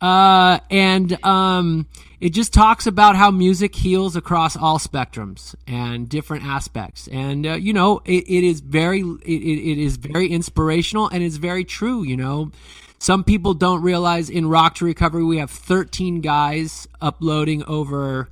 uh, 0.01 0.59
and 0.71 1.25
um, 1.25 1.87
it 2.19 2.29
just 2.29 2.53
talks 2.53 2.87
about 2.87 3.15
how 3.15 3.31
music 3.31 3.75
heals 3.75 4.15
across 4.15 4.55
all 4.55 4.79
spectrums 4.79 5.55
and 5.67 6.07
different 6.09 6.45
aspects. 6.45 7.07
And 7.11 7.45
uh, 7.45 7.53
you 7.53 7.73
know, 7.73 8.01
it, 8.05 8.23
it 8.27 8.43
is 8.43 8.61
very 8.61 9.01
it, 9.01 9.27
it 9.27 9.77
is 9.77 9.97
very 9.97 10.27
inspirational 10.29 11.07
and 11.09 11.23
it's 11.23 11.37
very 11.37 11.63
true. 11.65 12.03
You 12.03 12.17
know. 12.17 12.51
Some 12.97 13.23
people 13.23 13.53
don't 13.53 13.81
realize 13.83 14.29
in 14.29 14.47
Rock 14.47 14.75
to 14.75 14.85
Recovery 14.85 15.23
we 15.23 15.37
have 15.37 15.51
13 15.51 16.21
guys 16.21 16.87
uploading 17.01 17.63
over 17.65 18.29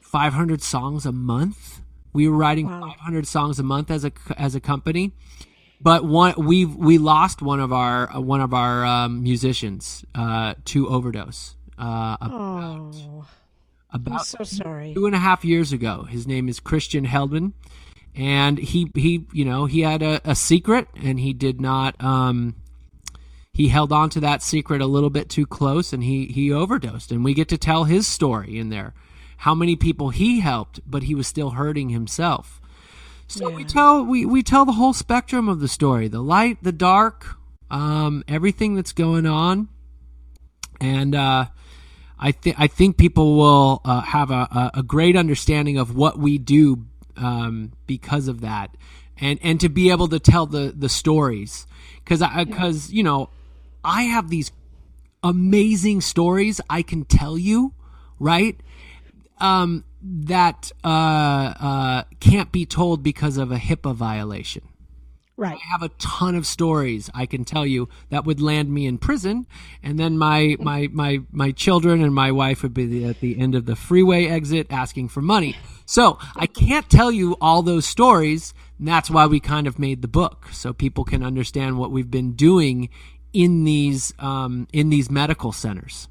500 0.00 0.62
songs 0.62 1.06
a 1.06 1.12
month. 1.12 1.80
We 2.12 2.28
were 2.28 2.36
writing 2.36 2.66
Wow. 2.66 2.80
500 2.82 3.26
songs 3.26 3.58
a 3.58 3.62
month 3.62 3.90
as 3.90 4.04
a 4.04 4.12
as 4.36 4.54
a 4.54 4.60
company, 4.60 5.12
but 5.80 6.04
one 6.04 6.34
we 6.36 6.64
we 6.64 6.98
lost 6.98 7.42
one 7.42 7.58
of 7.60 7.72
our 7.72 8.06
one 8.20 8.40
of 8.40 8.52
our 8.54 8.84
um, 8.84 9.22
musicians 9.22 10.04
uh, 10.14 10.54
to 10.66 10.88
overdose 10.88 11.54
uh, 11.78 12.16
ab- 12.20 12.30
Oh, 12.32 13.26
about 13.92 14.26
so 14.26 14.44
sorry. 14.44 14.92
two 14.94 15.06
and 15.06 15.14
a 15.14 15.18
half 15.18 15.44
years 15.44 15.72
ago. 15.72 16.02
His 16.04 16.26
name 16.26 16.48
is 16.48 16.60
Christian 16.60 17.06
Heldman, 17.06 17.52
and 18.14 18.58
he 18.58 18.90
he 18.94 19.26
you 19.32 19.44
know 19.44 19.66
he 19.66 19.80
had 19.80 20.02
a, 20.02 20.20
a 20.24 20.34
secret, 20.34 20.88
and 21.02 21.18
he 21.20 21.32
did 21.32 21.60
not 21.60 22.02
um 22.02 22.56
he 23.52 23.68
held 23.68 23.92
on 23.92 24.08
to 24.10 24.20
that 24.20 24.42
secret 24.42 24.80
a 24.80 24.86
little 24.86 25.10
bit 25.10 25.28
too 25.28 25.46
close, 25.46 25.92
and 25.92 26.04
he 26.04 26.26
he 26.26 26.52
overdosed, 26.52 27.10
and 27.12 27.24
we 27.24 27.34
get 27.34 27.48
to 27.48 27.58
tell 27.58 27.84
his 27.84 28.06
story 28.06 28.58
in 28.58 28.68
there, 28.68 28.94
how 29.38 29.54
many 29.54 29.74
people 29.76 30.10
he 30.10 30.40
helped, 30.40 30.80
but 30.88 31.04
he 31.04 31.14
was 31.14 31.26
still 31.26 31.50
hurting 31.50 31.88
himself. 31.88 32.60
So 33.26 33.50
we 33.50 33.64
tell 33.64 34.04
we 34.04 34.24
we 34.24 34.42
tell 34.42 34.64
the 34.64 34.72
whole 34.72 34.92
spectrum 34.94 35.48
of 35.48 35.60
the 35.60 35.68
story, 35.68 36.08
the 36.08 36.22
light, 36.22 36.58
the 36.62 36.72
dark, 36.72 37.36
um, 37.70 38.22
everything 38.28 38.74
that's 38.74 38.92
going 38.92 39.26
on, 39.26 39.68
and 40.80 41.14
uh, 41.14 41.46
I 42.18 42.32
think 42.32 42.56
I 42.58 42.66
think 42.66 42.96
people 42.96 43.36
will 43.36 43.80
uh, 43.84 44.00
have 44.00 44.30
a, 44.30 44.70
a, 44.74 44.82
great 44.82 45.16
understanding 45.16 45.78
of 45.78 45.94
what 45.94 46.18
we 46.18 46.36
do 46.36 46.84
um, 47.16 47.72
because 47.86 48.26
of 48.28 48.40
that, 48.40 48.76
and 49.16 49.38
and 49.42 49.60
to 49.60 49.68
be 49.68 49.90
able 49.90 50.08
to 50.08 50.18
tell 50.18 50.46
the 50.46 50.72
the 50.76 50.88
stories 50.88 51.66
because 51.96 52.22
because 52.44 52.92
you 52.92 53.02
know 53.02 53.30
I 53.84 54.02
have 54.02 54.30
these 54.30 54.50
amazing 55.22 56.00
stories 56.00 56.60
I 56.68 56.82
can 56.82 57.04
tell 57.04 57.38
you, 57.38 57.74
right? 58.18 58.58
Um, 59.38 59.84
that 60.02 60.72
uh, 60.84 60.88
uh, 60.88 62.02
can't 62.20 62.52
be 62.52 62.66
told 62.66 63.02
because 63.02 63.36
of 63.36 63.50
a 63.52 63.56
HIPAA 63.56 63.94
violation. 63.94 64.67
Right. 65.38 65.56
I 65.56 65.70
have 65.70 65.82
a 65.82 65.88
ton 65.98 66.34
of 66.34 66.46
stories 66.46 67.08
I 67.14 67.24
can 67.24 67.44
tell 67.44 67.64
you 67.64 67.88
that 68.10 68.24
would 68.24 68.40
land 68.40 68.74
me 68.74 68.86
in 68.86 68.98
prison, 68.98 69.46
and 69.84 69.96
then 69.96 70.18
my 70.18 70.56
my 70.58 70.88
my 70.90 71.20
my 71.30 71.52
children 71.52 72.02
and 72.02 72.12
my 72.12 72.32
wife 72.32 72.64
would 72.64 72.74
be 72.74 73.04
at 73.04 73.20
the 73.20 73.38
end 73.38 73.54
of 73.54 73.64
the 73.64 73.76
freeway 73.76 74.26
exit 74.26 74.66
asking 74.70 75.10
for 75.10 75.22
money. 75.22 75.56
So 75.86 76.18
I 76.34 76.46
can't 76.46 76.90
tell 76.90 77.12
you 77.12 77.36
all 77.40 77.62
those 77.62 77.86
stories. 77.86 78.52
And 78.80 78.88
that's 78.88 79.10
why 79.10 79.26
we 79.26 79.38
kind 79.38 79.68
of 79.68 79.78
made 79.78 80.02
the 80.02 80.08
book 80.08 80.48
so 80.52 80.72
people 80.72 81.04
can 81.04 81.22
understand 81.22 81.78
what 81.78 81.92
we've 81.92 82.10
been 82.10 82.32
doing 82.32 82.88
in 83.32 83.62
these 83.62 84.12
um, 84.18 84.66
in 84.72 84.90
these 84.90 85.08
medical 85.08 85.52
centers. 85.52 86.08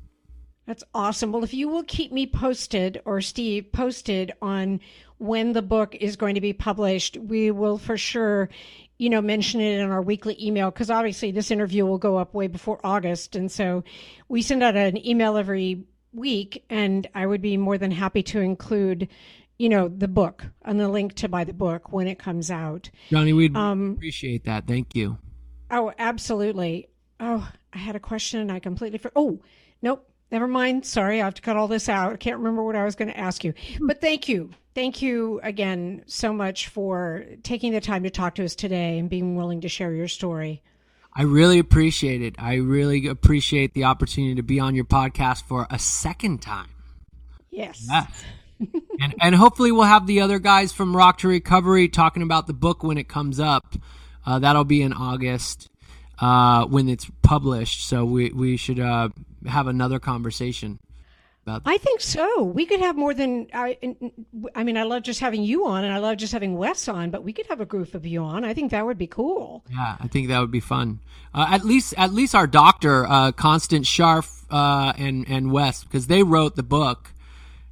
That's 0.65 0.83
awesome. 0.93 1.31
Well, 1.31 1.45
if 1.45 1.53
you 1.53 1.69
will 1.69 1.83
keep 1.83 2.11
me 2.11 2.27
posted 2.27 3.01
or 3.05 3.21
Steve 3.21 3.71
posted 3.71 4.33
on 4.41 4.81
when 5.17 5.53
the 5.53 5.61
book 5.61 5.95
is 5.95 6.17
going 6.17 6.35
to 6.35 6.41
be 6.41 6.53
published, 6.53 7.15
we 7.17 7.51
will 7.51 7.77
for 7.77 7.97
sure, 7.97 8.49
you 8.97 9.09
know, 9.09 9.21
mention 9.21 9.61
it 9.61 9.79
in 9.79 9.89
our 9.91 10.01
weekly 10.01 10.35
email 10.41 10.71
because 10.71 10.89
obviously 10.89 11.31
this 11.31 11.51
interview 11.51 11.85
will 11.85 11.97
go 11.99 12.17
up 12.17 12.33
way 12.33 12.47
before 12.47 12.79
August. 12.83 13.35
And 13.35 13.51
so 13.51 13.83
we 14.27 14.41
send 14.41 14.63
out 14.63 14.75
an 14.75 15.05
email 15.05 15.37
every 15.37 15.83
week, 16.13 16.63
and 16.69 17.07
I 17.13 17.25
would 17.25 17.41
be 17.41 17.57
more 17.57 17.77
than 17.77 17.91
happy 17.91 18.23
to 18.23 18.39
include, 18.39 19.07
you 19.59 19.69
know, 19.69 19.87
the 19.87 20.07
book 20.07 20.45
and 20.63 20.79
the 20.79 20.89
link 20.89 21.13
to 21.15 21.29
buy 21.29 21.43
the 21.43 21.53
book 21.53 21.91
when 21.91 22.07
it 22.07 22.17
comes 22.17 22.49
out. 22.49 22.89
Johnny, 23.11 23.33
we'd 23.33 23.55
Um, 23.55 23.91
appreciate 23.91 24.45
that. 24.45 24.65
Thank 24.65 24.95
you. 24.95 25.17
Oh, 25.69 25.93
absolutely. 25.99 26.89
Oh, 27.19 27.47
I 27.73 27.77
had 27.77 27.95
a 27.95 27.99
question 27.99 28.39
and 28.39 28.51
I 28.51 28.59
completely 28.59 28.97
for. 28.97 29.11
Oh, 29.15 29.41
nope. 29.81 30.09
Never 30.31 30.47
mind. 30.47 30.85
Sorry, 30.85 31.21
I 31.21 31.25
have 31.25 31.35
to 31.35 31.41
cut 31.41 31.55
all 31.55 31.67
this 31.69 31.87
out. 31.87 32.11
I 32.13 32.17
can't 32.17 32.37
remember 32.37 32.63
what 32.63 32.75
I 32.75 32.83
was 32.83 32.95
going 32.95 33.07
to 33.09 33.17
ask 33.17 33.43
you. 33.43 33.53
But 33.79 34.01
thank 34.01 34.27
you. 34.27 34.49
Thank 34.77 35.01
you 35.01 35.39
again 35.41 36.03
so 36.05 36.31
much 36.31 36.67
for 36.67 37.25
taking 37.41 37.71
the 37.71 37.81
time 37.81 38.03
to 38.03 38.11
talk 38.11 38.35
to 38.35 38.45
us 38.45 38.53
today 38.53 38.99
and 38.99 39.09
being 39.09 39.35
willing 39.35 39.61
to 39.61 39.67
share 39.67 39.91
your 39.91 40.07
story. 40.07 40.61
I 41.11 41.23
really 41.23 41.57
appreciate 41.57 42.21
it. 42.21 42.35
I 42.37 42.57
really 42.57 43.07
appreciate 43.07 43.73
the 43.73 43.85
opportunity 43.85 44.35
to 44.35 44.43
be 44.43 44.59
on 44.59 44.75
your 44.75 44.85
podcast 44.85 45.45
for 45.45 45.65
a 45.71 45.79
second 45.79 46.43
time. 46.43 46.69
Yes. 47.49 47.87
Yes. 47.89 48.23
and 48.99 49.15
and 49.19 49.33
hopefully 49.33 49.71
we'll 49.71 49.81
have 49.81 50.05
the 50.05 50.21
other 50.21 50.37
guys 50.37 50.71
from 50.71 50.95
Rock 50.95 51.17
to 51.19 51.27
Recovery 51.27 51.89
talking 51.89 52.21
about 52.21 52.45
the 52.45 52.53
book 52.53 52.83
when 52.83 52.99
it 52.99 53.09
comes 53.09 53.39
up. 53.39 53.77
Uh, 54.27 54.37
that'll 54.37 54.63
be 54.63 54.83
in 54.83 54.93
August 54.93 55.71
uh, 56.19 56.67
when 56.67 56.87
it's 56.87 57.09
published. 57.23 57.87
So 57.87 58.05
we 58.05 58.29
we 58.29 58.57
should 58.57 58.79
uh, 58.79 59.09
have 59.47 59.65
another 59.65 59.97
conversation 59.97 60.77
I 61.65 61.77
think 61.77 62.01
so. 62.01 62.43
We 62.43 62.65
could 62.65 62.79
have 62.79 62.95
more 62.97 63.13
than 63.13 63.47
I. 63.53 63.77
I 64.55 64.63
mean, 64.63 64.77
I 64.77 64.83
love 64.83 65.03
just 65.03 65.19
having 65.19 65.43
you 65.43 65.65
on, 65.67 65.83
and 65.83 65.93
I 65.93 65.99
love 65.99 66.17
just 66.17 66.33
having 66.33 66.57
Wes 66.57 66.87
on. 66.87 67.09
But 67.09 67.23
we 67.23 67.33
could 67.33 67.47
have 67.47 67.61
a 67.61 67.65
group 67.65 67.93
of 67.93 68.05
you 68.05 68.21
on. 68.23 68.43
I 68.43 68.53
think 68.53 68.71
that 68.71 68.85
would 68.85 68.97
be 68.97 69.07
cool. 69.07 69.63
Yeah, 69.69 69.97
I 69.99 70.07
think 70.07 70.27
that 70.27 70.39
would 70.39 70.51
be 70.51 70.59
fun. 70.59 70.99
Uh, 71.33 71.47
at 71.49 71.65
least, 71.65 71.93
at 71.97 72.13
least 72.13 72.35
our 72.35 72.47
doctor, 72.47 73.05
uh, 73.05 73.31
Constance 73.31 73.87
Scharff, 73.87 74.43
uh, 74.49 74.93
and 74.97 75.25
and 75.27 75.51
Wes, 75.51 75.83
because 75.83 76.07
they 76.07 76.23
wrote 76.23 76.55
the 76.55 76.63
book. 76.63 77.13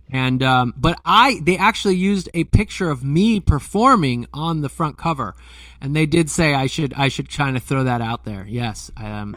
And 0.09 0.43
um, 0.43 0.73
but 0.77 0.99
I 1.03 1.39
they 1.41 1.57
actually 1.57 1.95
used 1.95 2.29
a 2.33 2.43
picture 2.45 2.89
of 2.89 3.03
me 3.03 3.39
performing 3.39 4.27
on 4.33 4.61
the 4.61 4.69
front 4.69 4.97
cover, 4.97 5.35
and 5.81 5.95
they 5.95 6.05
did 6.05 6.29
say 6.29 6.53
I 6.53 6.67
should 6.67 6.93
I 6.93 7.07
should 7.07 7.29
kind 7.29 7.57
of 7.57 7.63
throw 7.63 7.83
that 7.83 8.01
out 8.01 8.23
there. 8.23 8.45
Yes, 8.47 8.91
I 8.95 9.11
um, 9.11 9.35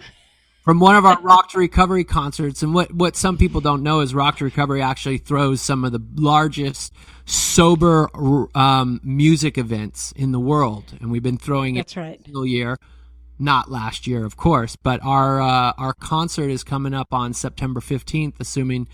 from 0.68 0.80
one 0.80 0.96
of 0.96 1.06
our 1.06 1.18
Rock 1.22 1.48
to 1.52 1.58
Recovery 1.58 2.04
concerts, 2.04 2.62
and 2.62 2.74
what 2.74 2.92
what 2.92 3.16
some 3.16 3.38
people 3.38 3.62
don't 3.62 3.82
know 3.82 4.00
is 4.00 4.14
Rock 4.14 4.36
to 4.36 4.44
Recovery 4.44 4.82
actually 4.82 5.16
throws 5.16 5.62
some 5.62 5.82
of 5.82 5.92
the 5.92 6.02
largest 6.16 6.92
sober 7.24 8.10
um, 8.54 9.00
music 9.02 9.56
events 9.56 10.12
in 10.12 10.30
the 10.32 10.38
world, 10.38 10.84
and 11.00 11.10
we've 11.10 11.22
been 11.22 11.38
throwing 11.38 11.76
That's 11.76 11.96
it 11.96 12.00
right. 12.00 12.22
single 12.22 12.44
year. 12.44 12.76
Not 13.38 13.70
last 13.70 14.06
year, 14.06 14.26
of 14.26 14.36
course, 14.36 14.76
but 14.76 15.02
our 15.02 15.40
uh, 15.40 15.72
our 15.78 15.94
concert 15.94 16.50
is 16.50 16.62
coming 16.64 16.92
up 16.92 17.14
on 17.14 17.32
September 17.32 17.80
fifteenth, 17.80 18.38
assuming, 18.38 18.88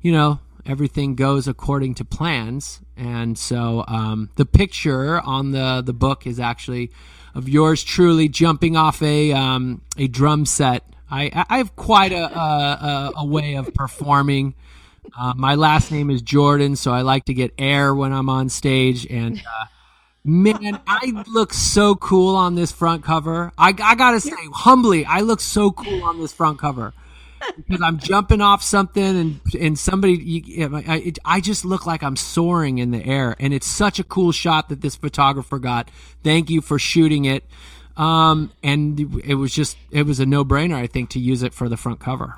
you 0.00 0.12
know, 0.12 0.40
everything 0.64 1.14
goes 1.14 1.46
according 1.46 1.96
to 1.96 2.06
plans. 2.06 2.80
And 2.96 3.36
so 3.36 3.84
um, 3.86 4.30
the 4.36 4.46
picture 4.46 5.20
on 5.20 5.50
the 5.50 5.82
the 5.84 5.92
book 5.92 6.26
is 6.26 6.40
actually 6.40 6.90
of 7.34 7.50
yours 7.50 7.84
truly 7.84 8.30
jumping 8.30 8.78
off 8.78 9.02
a 9.02 9.32
um, 9.32 9.82
a 9.98 10.08
drum 10.08 10.46
set. 10.46 10.84
I, 11.10 11.44
I 11.48 11.58
have 11.58 11.74
quite 11.76 12.12
a, 12.12 12.38
a, 12.38 13.12
a 13.16 13.26
way 13.26 13.54
of 13.54 13.72
performing. 13.74 14.54
Uh, 15.18 15.32
my 15.36 15.54
last 15.54 15.90
name 15.90 16.10
is 16.10 16.22
Jordan, 16.22 16.76
so 16.76 16.92
I 16.92 17.02
like 17.02 17.24
to 17.26 17.34
get 17.34 17.52
air 17.58 17.94
when 17.94 18.12
I'm 18.12 18.28
on 18.28 18.48
stage. 18.48 19.06
And 19.06 19.38
uh, 19.38 19.64
man, 20.24 20.80
I 20.86 21.24
look 21.28 21.54
so 21.54 21.94
cool 21.94 22.36
on 22.36 22.54
this 22.54 22.72
front 22.72 23.04
cover. 23.04 23.52
I, 23.56 23.68
I 23.82 23.94
gotta 23.94 24.20
say, 24.20 24.32
humbly, 24.52 25.06
I 25.06 25.20
look 25.20 25.40
so 25.40 25.70
cool 25.70 26.04
on 26.04 26.20
this 26.20 26.32
front 26.32 26.58
cover 26.58 26.92
because 27.56 27.80
I'm 27.82 27.98
jumping 27.98 28.40
off 28.40 28.62
something 28.62 29.02
and 29.02 29.40
and 29.58 29.78
somebody 29.78 30.14
you, 30.14 30.76
I, 30.76 31.12
I 31.24 31.40
just 31.40 31.64
look 31.64 31.86
like 31.86 32.02
I'm 32.02 32.16
soaring 32.16 32.78
in 32.78 32.90
the 32.90 33.04
air 33.04 33.36
and 33.38 33.54
it's 33.54 33.66
such 33.66 33.98
a 33.98 34.04
cool 34.04 34.32
shot 34.32 34.68
that 34.68 34.80
this 34.80 34.96
photographer 34.96 35.58
got. 35.58 35.90
Thank 36.22 36.50
you 36.50 36.60
for 36.60 36.78
shooting 36.78 37.24
it. 37.24 37.44
Um, 37.98 38.52
and 38.62 39.20
it 39.24 39.34
was 39.34 39.52
just 39.52 39.76
it 39.90 40.06
was 40.06 40.20
a 40.20 40.26
no 40.26 40.44
brainer 40.44 40.76
I 40.76 40.86
think 40.86 41.10
to 41.10 41.18
use 41.18 41.42
it 41.42 41.52
for 41.52 41.68
the 41.68 41.76
front 41.76 41.98
cover. 41.98 42.36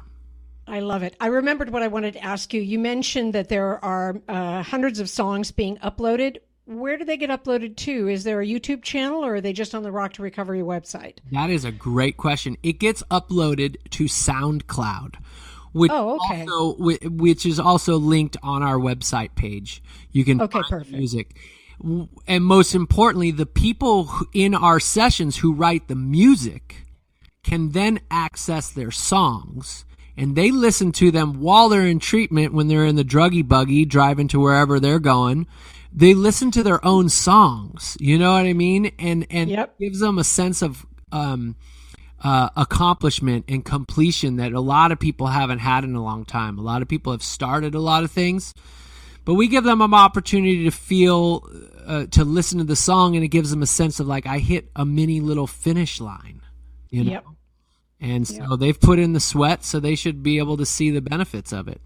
I 0.66 0.80
love 0.80 1.02
it. 1.02 1.16
I 1.20 1.26
remembered 1.26 1.70
what 1.70 1.82
I 1.82 1.88
wanted 1.88 2.14
to 2.14 2.24
ask 2.24 2.54
you. 2.54 2.61
You 2.61 2.78
mentioned 2.78 3.34
that 3.34 3.48
there 3.48 3.84
are 3.84 4.20
uh, 4.28 4.62
hundreds 4.62 5.00
of 5.00 5.11
songs 5.11 5.50
being 5.50 5.76
uploaded. 5.78 6.38
Where 6.64 6.96
do 6.96 7.04
they 7.04 7.16
get 7.16 7.30
uploaded 7.30 7.76
to? 7.78 8.08
Is 8.08 8.22
there 8.22 8.40
a 8.40 8.46
YouTube 8.46 8.82
channel 8.82 9.24
or 9.24 9.36
are 9.36 9.40
they 9.40 9.52
just 9.52 9.74
on 9.74 9.82
the 9.82 9.90
Rock 9.90 10.12
to 10.14 10.22
Recovery 10.22 10.61
website? 10.61 11.18
That 11.32 11.50
is 11.50 11.64
a 11.64 11.72
great 11.72 12.16
question. 12.16 12.56
It 12.62 12.74
gets 12.74 13.02
uploaded 13.11 13.76
to 13.90 14.04
SoundCloud, 14.04 15.16
which 15.72 15.90
oh, 15.92 16.20
okay. 16.24 16.46
also 16.46 17.08
which 17.08 17.44
is 17.44 17.58
also 17.58 17.96
linked 17.96 18.36
on 18.42 18.62
our 18.62 18.76
website 18.76 19.34
page. 19.34 19.82
You 20.12 20.24
can 20.24 20.40
okay, 20.40 20.61
find 20.61 20.66
perfect. 20.66 20.96
music. 20.96 21.36
And 22.26 22.45
most 22.45 22.74
importantly, 22.74 23.31
the 23.31 23.47
people 23.47 24.11
in 24.33 24.55
our 24.55 24.81
sessions 24.81 25.39
who 25.39 25.53
write 25.53 25.89
the 25.89 25.95
music 25.95 26.85
can 27.43 27.70
then 27.70 28.01
access 28.11 28.70
their 28.70 28.91
songs 28.91 29.85
and 30.16 30.37
they 30.37 30.51
listen 30.51 30.93
to 30.93 31.11
them 31.11 31.41
while 31.41 31.70
they're 31.70 31.87
in 31.87 31.99
treatment 31.99 32.53
when 32.53 32.68
they're 32.68 32.85
in 32.85 32.97
the 32.97 33.05
druggy 33.05 33.47
buggy 33.47 33.87
driving 33.87 34.28
to 34.28 34.39
wherever 34.39 34.78
they're 34.78 34.99
going 34.99 35.47
they 35.93 36.14
listen 36.14 36.51
to 36.53 36.62
their 36.62 36.85
own 36.85 37.09
songs. 37.09 37.97
You 38.01 38.18
know 38.18 38.33
what 38.33 38.47
I 38.47 38.53
mean? 38.53 38.93
And 38.99 39.26
and 39.31 39.51
yep. 39.51 39.78
gives 39.78 40.01
them 40.01 40.18
a 40.18 40.24
sense 40.24 40.62
of 40.62 40.87
um, 41.12 41.57
uh, 42.22 42.51
accomplishment 42.57 43.47
and 43.49 43.64
completion 43.64 44.37
that 44.37 44.53
a 44.53 44.61
lot 44.61 44.93
of 44.93 45.01
people 45.01 45.28
haven't 45.28 45.59
had 45.59 45.85
in 45.85 45.95
a 45.95 46.03
long 46.03 46.24
time. 46.24 46.59
A 46.59 46.62
lot 46.62 46.83
of 46.83 46.89
people 46.89 47.12
have 47.12 47.22
started 47.22 47.74
a 47.74 47.81
lot 47.81 48.05
of 48.05 48.11
things, 48.11 48.55
but 49.24 49.34
we 49.34 49.48
give 49.48 49.64
them 49.64 49.80
an 49.80 49.94
opportunity 49.94 50.64
to 50.64 50.70
feel, 50.70 51.48
uh, 51.86 52.06
to 52.06 52.24
listen 52.24 52.58
to 52.58 52.64
the 52.64 52.76
song, 52.76 53.14
and 53.16 53.24
it 53.24 53.28
gives 53.28 53.50
them 53.50 53.62
a 53.62 53.66
sense 53.66 54.00
of 54.00 54.06
like 54.06 54.26
I 54.26 54.38
hit 54.38 54.70
a 54.76 54.84
mini 54.84 55.20
little 55.20 55.46
finish 55.46 56.00
line. 56.00 56.40
You 56.90 57.04
know. 57.04 57.10
Yep. 57.12 57.24
And 58.02 58.26
so 58.26 58.50
Yep. 58.50 58.58
they've 58.60 58.80
put 58.80 58.98
in 58.98 59.12
the 59.12 59.20
sweat, 59.20 59.64
so 59.64 59.78
they 59.78 59.94
should 59.94 60.22
be 60.22 60.38
able 60.38 60.56
to 60.56 60.64
see 60.66 60.90
the 60.90 61.02
benefits 61.02 61.52
of 61.52 61.68
it. 61.68 61.80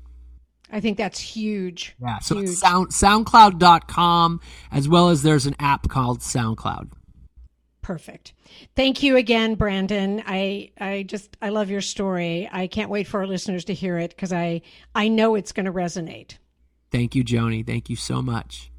I 0.71 0.81
think 0.81 0.97
that's 0.97 1.21
huge. 1.21 1.95
Yeah, 2.01 2.19
so 2.21 2.37
Huge. 2.37 2.49
it's 2.51 2.59
sound, 2.59 2.89
soundcloud.com 2.89 4.41
as 4.73 4.89
well 4.89 5.09
as 5.09 5.23
there's 5.23 5.47
an 5.47 5.55
app 5.59 5.89
called 5.89 6.21
SoundCloud. 6.21 6.91
Perfect. 7.83 8.33
Thank 8.75 9.03
you 9.03 9.17
again, 9.17 9.57
Brandon. 9.57 10.23
I 10.27 10.71
I 10.81 11.03
just 11.03 11.37
I 11.43 11.51
love 11.51 11.69
your 11.71 11.83
story. 11.83 12.49
I 12.51 12.67
can't 12.67 12.89
wait 12.91 13.07
for 13.07 13.21
our 13.21 13.27
listeners 13.27 13.67
to 13.67 13.75
hear 13.75 13.99
it 13.99 14.11
because 14.11 14.33
I 14.33 14.63
I 14.95 15.09
know 15.09 15.35
it's 15.35 15.53
going 15.53 15.67
to 15.67 15.73
resonate. 15.73 16.39
Thank 16.95 17.17
you, 17.17 17.25
Joni. 17.25 17.67
Thank 17.67 17.91
you 17.91 17.97
so 17.97 18.23
much. 18.23 18.71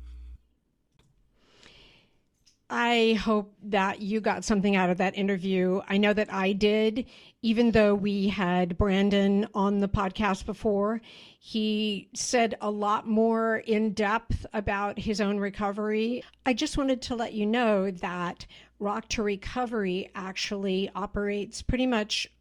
I 2.70 3.20
hope 3.22 3.54
that 3.64 4.02
you 4.02 4.22
got 4.22 4.46
something 4.46 4.74
out 4.74 4.90
of 4.90 5.00
that 5.00 5.18
interview. 5.18 5.82
I 5.90 5.98
know 5.98 6.14
that 6.14 6.32
I 6.32 6.54
did, 6.54 7.08
even 7.42 7.72
though 7.72 7.94
we 7.94 8.30
had 8.30 8.78
Brandon 8.78 9.50
on 9.54 9.82
the 9.82 9.90
podcast 9.90 10.46
before. 10.46 11.02
He 11.38 12.08
said 12.16 12.56
a 12.62 12.72
lot 12.72 13.06
more 13.06 13.58
in 13.58 13.92
depth 13.92 14.46
about 14.54 14.98
his 14.98 15.20
own 15.20 15.38
recovery. 15.38 16.24
I 16.46 16.54
just 16.54 16.78
wanted 16.78 17.02
to 17.02 17.16
let 17.16 17.34
you 17.34 17.46
know 17.46 17.92
that 17.92 18.46
Rock 18.80 19.10
to 19.10 19.24
Recovery 19.24 20.10
actually 20.16 20.90
operates 20.96 21.62
pretty 21.62 21.86
much 21.86 22.32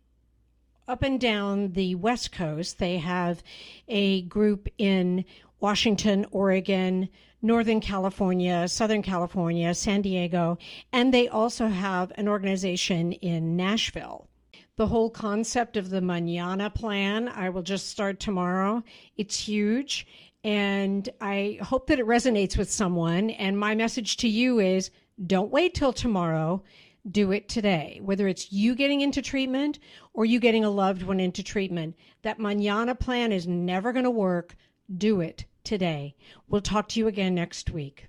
up 0.87 1.03
and 1.03 1.19
down 1.19 1.73
the 1.73 1.95
West 1.97 2.31
Coast. 2.31 2.79
They 2.79 2.99
have 2.99 3.43
a 3.89 4.23
group 4.23 4.69
in 4.79 5.25
Washington, 5.65 6.27
Oregon, 6.31 7.09
Northern 7.41 7.81
California, 7.81 8.69
Southern 8.69 9.01
California, 9.01 9.73
San 9.73 10.03
Diego, 10.03 10.59
and 10.93 11.13
they 11.13 11.27
also 11.27 11.69
have 11.69 12.13
an 12.17 12.29
organization 12.29 13.13
in 13.13 13.57
Nashville. 13.57 14.29
The 14.77 14.89
whole 14.89 15.09
concept 15.09 15.79
of 15.79 15.89
the 15.89 16.03
Manana 16.03 16.69
plan, 16.69 17.31
I 17.31 17.49
will 17.49 17.63
just 17.63 17.89
start 17.89 18.21
tomorrow. 18.21 18.85
It's 19.17 19.39
huge. 19.39 20.07
And 20.45 21.09
I 21.23 21.59
hope 21.63 21.87
that 21.87 21.99
it 21.99 22.07
resonates 22.07 22.59
with 22.59 22.71
someone. 22.71 23.31
And 23.31 23.59
my 23.59 23.75
message 23.75 24.19
to 24.19 24.29
you 24.29 24.61
is 24.61 24.91
don't 25.27 25.51
wait 25.51 25.73
till 25.73 25.95
tomorrow. 25.95 26.63
Do 27.11 27.33
it 27.33 27.49
today. 27.49 28.01
Whether 28.03 28.29
it's 28.29 28.53
you 28.53 28.75
getting 28.75 29.01
into 29.01 29.23
treatment 29.23 29.79
or 30.13 30.27
you 30.27 30.41
getting 30.41 30.67
a 30.67 30.69
loved 30.69 31.05
one 31.05 31.21
into 31.21 31.43
treatment, 31.43 31.97
that 32.21 32.39
Manana 32.39 32.95
plan 32.95 33.33
is 33.33 33.47
never 33.47 33.95
going 33.95 34.05
to 34.05 34.11
work. 34.11 34.57
Do 34.99 35.23
it 35.23 35.47
today. 35.65 36.15
We'll 36.49 36.61
talk 36.61 36.89
to 36.91 37.01
you 37.01 37.09
again 37.09 37.35
next 37.35 37.71
week. 37.71 38.07